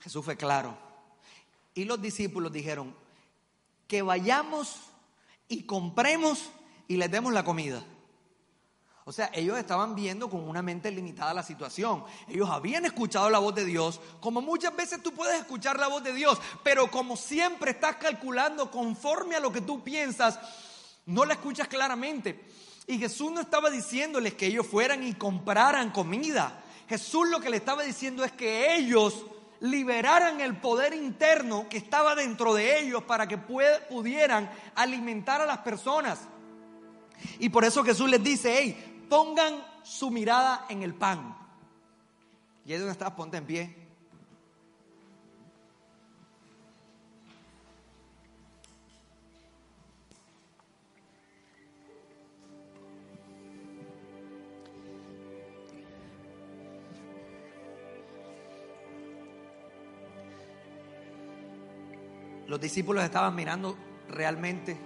Jesús 0.00 0.22
fue 0.22 0.36
claro. 0.36 0.89
Y 1.74 1.84
los 1.84 2.00
discípulos 2.00 2.52
dijeron, 2.52 2.94
que 3.90 4.02
vayamos 4.02 4.76
y 5.48 5.64
compremos 5.64 6.50
y 6.86 6.96
les 6.96 7.10
demos 7.10 7.32
la 7.32 7.44
comida. 7.44 7.84
O 9.04 9.12
sea, 9.12 9.28
ellos 9.34 9.58
estaban 9.58 9.96
viendo 9.96 10.30
con 10.30 10.48
una 10.48 10.62
mente 10.62 10.92
limitada 10.92 11.34
la 11.34 11.42
situación. 11.42 12.04
Ellos 12.28 12.48
habían 12.48 12.84
escuchado 12.84 13.28
la 13.28 13.40
voz 13.40 13.56
de 13.56 13.64
Dios, 13.64 14.00
como 14.20 14.40
muchas 14.40 14.76
veces 14.76 15.02
tú 15.02 15.12
puedes 15.12 15.40
escuchar 15.40 15.80
la 15.80 15.88
voz 15.88 16.04
de 16.04 16.12
Dios, 16.12 16.40
pero 16.62 16.88
como 16.88 17.16
siempre 17.16 17.72
estás 17.72 17.96
calculando 17.96 18.70
conforme 18.70 19.34
a 19.34 19.40
lo 19.40 19.50
que 19.50 19.60
tú 19.60 19.82
piensas, 19.82 20.38
no 21.06 21.24
la 21.24 21.34
escuchas 21.34 21.66
claramente. 21.66 22.44
Y 22.86 22.98
Jesús 22.98 23.32
no 23.32 23.40
estaba 23.40 23.70
diciéndoles 23.70 24.34
que 24.34 24.46
ellos 24.46 24.68
fueran 24.68 25.02
y 25.02 25.14
compraran 25.14 25.90
comida. 25.90 26.62
Jesús 26.88 27.28
lo 27.28 27.40
que 27.40 27.50
le 27.50 27.56
estaba 27.56 27.82
diciendo 27.82 28.22
es 28.22 28.30
que 28.30 28.76
ellos 28.76 29.24
liberaran 29.60 30.40
el 30.40 30.56
poder 30.56 30.94
interno 30.94 31.68
que 31.68 31.76
estaba 31.76 32.14
dentro 32.14 32.54
de 32.54 32.80
ellos 32.80 33.02
para 33.04 33.26
que 33.26 33.38
pudieran 33.38 34.50
alimentar 34.74 35.40
a 35.40 35.46
las 35.46 35.58
personas. 35.58 36.20
Y 37.38 37.50
por 37.50 37.64
eso 37.64 37.84
Jesús 37.84 38.08
les 38.08 38.22
dice, 38.22 38.54
hey, 38.58 39.06
pongan 39.08 39.62
su 39.82 40.10
mirada 40.10 40.66
en 40.68 40.82
el 40.82 40.94
pan. 40.94 41.36
Y 42.64 42.72
ahí 42.72 42.78
donde 42.78 42.92
estás, 42.92 43.10
ponte 43.12 43.36
en 43.36 43.46
pie. 43.46 43.89
Los 62.50 62.60
discípulos 62.60 63.04
estaban 63.04 63.36
mirando 63.36 63.76
realmente 64.08 64.76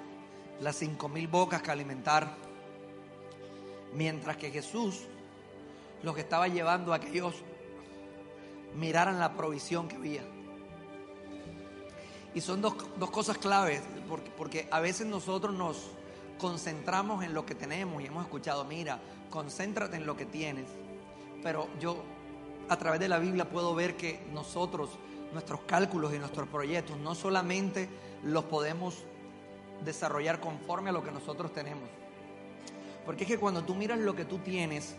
las 0.61 0.77
cinco 0.77 1.09
mil 1.09 1.29
bocas 1.29 1.63
que 1.63 1.71
alimentar, 1.71 2.37
mientras 3.95 4.37
que 4.37 4.51
Jesús 4.51 5.05
los 6.03 6.15
que 6.15 6.21
estaba 6.21 6.47
llevando 6.47 6.93
a 6.93 7.01
que 7.01 7.09
ellos 7.09 7.37
miraran 8.77 9.19
la 9.19 9.33
provisión 9.33 9.89
que 9.89 9.97
había. 9.97 10.23
Y 12.35 12.43
son 12.43 12.61
dos, 12.61 12.75
dos 12.99 13.11
cosas 13.11 13.39
claves, 13.39 13.81
porque, 14.11 14.31
porque 14.37 14.69
a 14.71 14.81
veces 14.81 15.07
nosotros 15.07 15.55
nos 15.55 15.91
concentramos 16.37 17.25
en 17.25 17.33
lo 17.33 17.47
que 17.47 17.55
tenemos 17.55 18.03
y 18.03 18.09
hemos 18.09 18.25
escuchado, 18.25 18.67
mira, 18.67 19.01
concéntrate 19.31 19.97
en 19.97 20.05
lo 20.05 20.19
que 20.19 20.27
tienes. 20.27 20.67
Pero 21.43 21.69
yo 21.81 22.05
a 22.69 22.77
través 22.77 23.01
de 23.01 23.09
la 23.09 23.19
Biblia 23.19 23.49
puedo 23.49 23.75
ver 23.75 23.97
que 23.97 24.21
nosotros 24.35 24.99
nuestros 25.35 25.61
cálculos 25.67 26.15
y 26.15 26.19
nuestros 26.19 26.49
proyectos 26.49 26.97
no 26.99 27.15
solamente 27.15 27.89
los 28.23 28.45
podemos 28.45 29.05
desarrollar 29.85 30.41
conforme 30.41 30.91
a 30.91 30.93
lo 30.93 31.05
que 31.05 31.11
nosotros 31.11 31.53
tenemos. 31.53 31.89
Porque 33.05 33.25
es 33.25 33.29
que 33.29 33.39
cuando 33.39 33.63
tú 33.63 33.75
miras 33.75 33.99
lo 33.99 34.17
que 34.17 34.25
tú 34.25 34.39
tienes, 34.39 34.95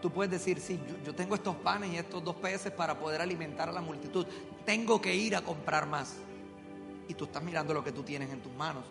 tú 0.00 0.10
puedes 0.10 0.32
decir, 0.32 0.60
sí, 0.60 0.80
yo, 1.04 1.14
tengo 1.14 1.36
estos 1.36 1.54
panes 1.56 1.92
y 1.92 1.96
estos 1.96 2.24
dos 2.24 2.34
peces 2.36 2.72
para 2.72 2.98
poder 2.98 3.20
alimentar 3.20 3.68
a 3.68 3.72
la 3.72 3.80
multitud. 3.80 4.26
Tengo 4.64 5.00
que 5.00 5.14
ir 5.14 5.36
a 5.36 5.42
comprar 5.42 5.86
más. 5.86 6.16
Y 7.06 7.14
tú 7.14 7.24
estás 7.24 7.42
mirando 7.42 7.74
lo 7.74 7.84
que 7.84 7.92
tú 7.92 8.02
tienes 8.02 8.30
en 8.30 8.40
tus 8.40 8.52
manos. 8.54 8.84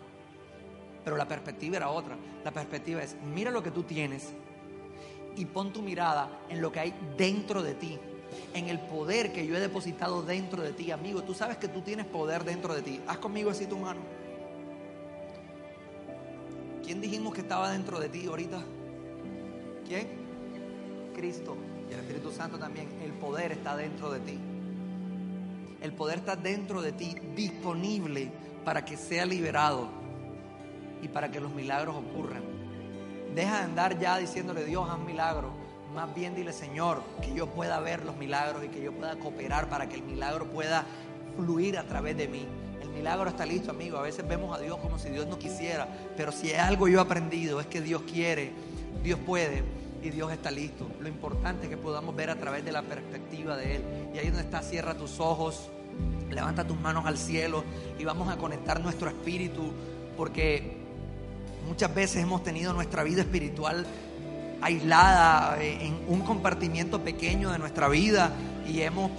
Pero 1.04 1.16
la 1.16 1.26
perspectiva 1.26 1.76
era 1.76 1.90
otra. 1.90 2.16
La 2.44 2.52
perspectiva 2.52 3.02
es, 3.02 3.16
mira 3.34 3.50
lo 3.50 3.62
que 3.62 3.70
tú 3.70 3.82
tienes 3.82 4.32
y 5.36 5.44
pon 5.44 5.72
tu 5.72 5.82
mirada 5.82 6.40
en 6.48 6.62
lo 6.62 6.70
que 6.70 6.80
hay 6.80 6.94
dentro 7.16 7.62
de 7.62 7.74
ti 7.74 7.98
en 8.54 8.68
el 8.68 8.78
poder 8.78 9.32
que 9.32 9.46
yo 9.46 9.56
he 9.56 9.60
depositado 9.60 10.22
dentro 10.22 10.62
de 10.62 10.72
ti, 10.72 10.90
amigo. 10.90 11.22
Tú 11.22 11.34
sabes 11.34 11.56
que 11.56 11.68
tú 11.68 11.80
tienes 11.82 12.06
poder 12.06 12.44
dentro 12.44 12.74
de 12.74 12.82
ti. 12.82 13.00
Haz 13.06 13.18
conmigo 13.18 13.50
así 13.50 13.66
tu 13.66 13.78
mano. 13.78 14.00
¿Quién 16.84 17.00
dijimos 17.00 17.34
que 17.34 17.40
estaba 17.40 17.70
dentro 17.70 18.00
de 18.00 18.08
ti 18.08 18.26
ahorita? 18.26 18.62
¿Quién? 19.86 20.08
Cristo 21.14 21.56
y 21.88 21.92
el 21.92 22.00
Espíritu 22.00 22.30
Santo 22.30 22.58
también. 22.58 22.88
El 23.02 23.12
poder 23.12 23.52
está 23.52 23.76
dentro 23.76 24.10
de 24.10 24.20
ti. 24.20 24.38
El 25.80 25.92
poder 25.92 26.18
está 26.18 26.36
dentro 26.36 26.80
de 26.80 26.92
ti, 26.92 27.16
disponible 27.34 28.30
para 28.64 28.84
que 28.84 28.96
sea 28.96 29.26
liberado 29.26 29.88
y 31.02 31.08
para 31.08 31.30
que 31.30 31.40
los 31.40 31.52
milagros 31.52 31.96
ocurran. 31.96 32.42
Deja 33.34 33.58
de 33.58 33.64
andar 33.64 33.98
ya 33.98 34.18
diciéndole 34.18 34.64
Dios, 34.64 34.88
haz 34.88 34.98
milagros 35.00 35.61
más 35.94 36.14
bien 36.14 36.34
dile, 36.34 36.52
Señor, 36.52 37.02
que 37.20 37.34
yo 37.34 37.46
pueda 37.46 37.78
ver 37.80 38.04
los 38.04 38.16
milagros 38.16 38.64
y 38.64 38.68
que 38.68 38.82
yo 38.82 38.92
pueda 38.92 39.16
cooperar 39.16 39.68
para 39.68 39.88
que 39.88 39.96
el 39.96 40.02
milagro 40.02 40.46
pueda 40.46 40.84
fluir 41.36 41.78
a 41.78 41.84
través 41.84 42.16
de 42.16 42.28
mí. 42.28 42.46
El 42.80 42.88
milagro 42.88 43.28
está 43.28 43.44
listo, 43.44 43.70
amigo. 43.70 43.98
A 43.98 44.02
veces 44.02 44.26
vemos 44.26 44.56
a 44.56 44.60
Dios 44.60 44.78
como 44.78 44.98
si 44.98 45.10
Dios 45.10 45.26
no 45.26 45.38
quisiera, 45.38 45.86
pero 46.16 46.32
si 46.32 46.52
algo 46.54 46.88
yo 46.88 46.98
he 46.98 47.02
aprendido 47.02 47.60
es 47.60 47.66
que 47.66 47.80
Dios 47.80 48.02
quiere, 48.10 48.52
Dios 49.02 49.18
puede 49.24 49.62
y 50.02 50.10
Dios 50.10 50.32
está 50.32 50.50
listo. 50.50 50.86
Lo 51.00 51.08
importante 51.08 51.64
es 51.64 51.70
que 51.70 51.76
podamos 51.76 52.16
ver 52.16 52.30
a 52.30 52.36
través 52.36 52.64
de 52.64 52.72
la 52.72 52.82
perspectiva 52.82 53.56
de 53.56 53.76
Él. 53.76 53.82
Y 54.14 54.18
ahí 54.18 54.26
donde 54.28 54.42
está, 54.42 54.62
cierra 54.62 54.94
tus 54.94 55.20
ojos, 55.20 55.70
levanta 56.30 56.66
tus 56.66 56.80
manos 56.80 57.04
al 57.06 57.18
cielo 57.18 57.64
y 57.98 58.04
vamos 58.04 58.32
a 58.32 58.38
conectar 58.38 58.80
nuestro 58.80 59.08
espíritu 59.08 59.72
porque 60.16 60.76
muchas 61.66 61.94
veces 61.94 62.22
hemos 62.22 62.42
tenido 62.42 62.72
nuestra 62.72 63.02
vida 63.02 63.20
espiritual 63.22 63.86
aislada 64.62 65.60
eh, 65.60 65.86
en 65.86 66.04
un 66.08 66.20
compartimiento 66.20 67.00
pequeño 67.02 67.50
de 67.50 67.58
nuestra 67.58 67.88
vida 67.88 68.32
y 68.66 68.80
hemos 68.80 69.10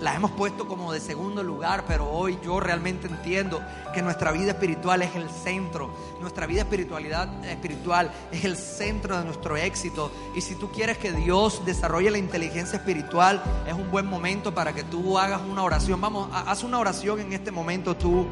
la 0.00 0.14
hemos 0.14 0.32
puesto 0.32 0.68
como 0.68 0.92
de 0.92 1.00
segundo 1.00 1.42
lugar, 1.42 1.84
pero 1.86 2.10
hoy 2.10 2.38
yo 2.44 2.60
realmente 2.60 3.06
entiendo 3.06 3.62
que 3.94 4.02
nuestra 4.02 4.32
vida 4.32 4.50
espiritual 4.50 5.00
es 5.00 5.14
el 5.16 5.30
centro, 5.30 5.90
nuestra 6.20 6.46
vida 6.46 6.60
espiritualidad 6.60 7.42
espiritual 7.46 8.10
es 8.30 8.44
el 8.44 8.58
centro 8.58 9.18
de 9.18 9.24
nuestro 9.24 9.56
éxito. 9.56 10.12
Y 10.36 10.42
si 10.42 10.56
tú 10.56 10.70
quieres 10.70 10.98
que 10.98 11.12
Dios 11.12 11.64
desarrolle 11.64 12.10
la 12.10 12.18
inteligencia 12.18 12.76
espiritual, 12.76 13.42
es 13.66 13.72
un 13.72 13.90
buen 13.90 14.06
momento 14.06 14.54
para 14.54 14.74
que 14.74 14.82
tú 14.82 15.18
hagas 15.18 15.40
una 15.40 15.62
oración. 15.62 16.00
Vamos, 16.00 16.28
haz 16.32 16.64
una 16.64 16.78
oración 16.78 17.20
en 17.20 17.32
este 17.32 17.50
momento 17.50 17.96
tú 17.96 18.26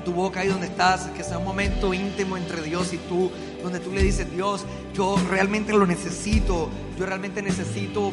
tu 0.00 0.12
boca 0.12 0.40
ahí 0.40 0.48
donde 0.48 0.66
estás, 0.66 1.08
que 1.16 1.22
sea 1.22 1.38
un 1.38 1.44
momento 1.44 1.94
íntimo 1.94 2.36
entre 2.36 2.62
Dios 2.62 2.92
y 2.92 2.98
tú, 2.98 3.30
donde 3.62 3.80
tú 3.80 3.92
le 3.92 4.02
dices, 4.02 4.30
Dios, 4.30 4.64
yo 4.94 5.16
realmente 5.30 5.72
lo 5.72 5.86
necesito, 5.86 6.68
yo 6.98 7.06
realmente 7.06 7.42
necesito, 7.42 8.12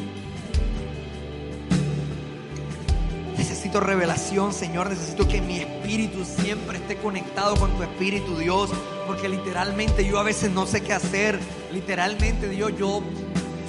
necesito 3.36 3.80
revelación, 3.80 4.52
Señor, 4.52 4.88
necesito 4.88 5.26
que 5.28 5.40
mi 5.40 5.58
espíritu 5.58 6.24
siempre 6.24 6.78
esté 6.78 6.96
conectado 6.96 7.56
con 7.56 7.70
tu 7.72 7.82
espíritu, 7.82 8.36
Dios, 8.36 8.70
porque 9.06 9.28
literalmente 9.28 10.04
yo 10.04 10.18
a 10.18 10.22
veces 10.22 10.50
no 10.50 10.66
sé 10.66 10.82
qué 10.82 10.92
hacer, 10.92 11.38
literalmente, 11.72 12.48
Dios, 12.48 12.72
yo, 12.78 12.78
yo 12.78 13.02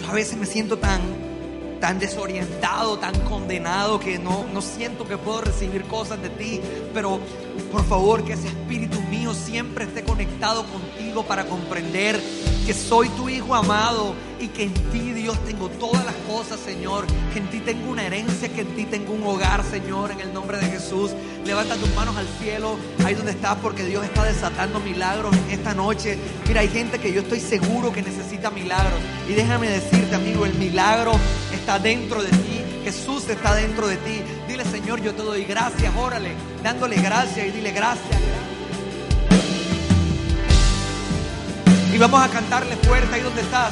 a 0.10 0.14
veces 0.14 0.38
me 0.38 0.46
siento 0.46 0.78
tan 0.78 1.02
tan 1.84 2.00
desorientado, 2.00 2.98
tan 2.98 3.14
condenado 3.26 4.00
que 4.00 4.18
no, 4.18 4.46
no 4.54 4.62
siento 4.62 5.06
que 5.06 5.18
puedo 5.18 5.42
recibir 5.42 5.84
cosas 5.84 6.22
de 6.22 6.30
ti. 6.30 6.62
Pero 6.94 7.20
por 7.74 7.84
favor 7.84 8.24
que 8.24 8.32
ese 8.32 8.48
espíritu 8.48 9.02
mío 9.02 9.34
siempre 9.34 9.84
esté 9.84 10.02
conectado 10.02 10.64
contigo 10.64 11.26
para 11.26 11.44
comprender 11.44 12.18
que 12.66 12.74
soy 12.74 13.10
tu 13.10 13.28
hijo 13.30 13.54
amado 13.56 14.16
y 14.40 14.48
que 14.48 14.64
en 14.64 14.74
ti 14.74 15.14
Dios 15.14 15.38
tengo 15.46 15.70
todas 15.70 16.06
las 16.06 16.16
cosas, 16.28 16.60
Señor. 16.60 17.06
Que 17.34 17.40
en 17.40 17.50
ti 17.50 17.60
tengo 17.60 17.92
una 17.92 18.06
herencia, 18.06 18.50
que 18.50 18.62
en 18.62 18.76
ti 18.76 18.86
tengo 18.86 19.14
un 19.14 19.24
hogar, 19.24 19.64
Señor, 19.64 20.12
en 20.12 20.22
el 20.22 20.34
nombre 20.34 20.58
de 20.58 20.68
Jesús. 20.68 21.12
Levanta 21.46 21.76
tus 21.76 21.94
manos 21.96 22.16
al 22.16 22.28
cielo, 22.40 22.78
ahí 23.06 23.16
donde 23.16 23.32
estás, 23.32 23.58
porque 23.62 23.84
Dios 23.84 24.04
está 24.06 24.24
desatando 24.24 24.80
milagros 24.80 25.36
en 25.36 25.52
esta 25.52 25.74
noche. 25.74 26.18
Mira, 26.48 26.62
hay 26.62 26.70
gente 26.70 27.00
que 27.00 27.12
yo 27.12 27.22
estoy 27.22 27.40
seguro 27.40 27.92
que 27.92 28.02
necesita 28.02 28.50
milagros. 28.50 29.00
Y 29.30 29.34
déjame 29.34 29.70
decirte, 29.70 30.16
amigo, 30.16 30.46
el 30.46 30.54
milagro 30.56 31.14
está 31.54 31.80
dentro 31.80 32.22
de 32.22 32.30
ti. 32.30 32.62
Jesús 32.84 33.28
está 33.30 33.56
dentro 33.56 33.88
de 33.88 33.98
ti. 33.98 34.22
Dile, 34.48 34.66
Señor, 34.66 35.02
yo 35.02 35.14
te 35.14 35.24
doy 35.24 35.46
gracias, 35.46 35.94
órale, 35.98 36.32
dándole 36.62 36.98
gracias 36.98 37.48
y 37.48 37.52
dile 37.52 37.72
gracias. 37.72 38.43
Y 41.94 41.98
vamos 42.00 42.24
a 42.24 42.28
cantarle 42.28 42.76
fuerte 42.78 43.14
ahí 43.14 43.22
donde 43.22 43.42
estás. 43.42 43.72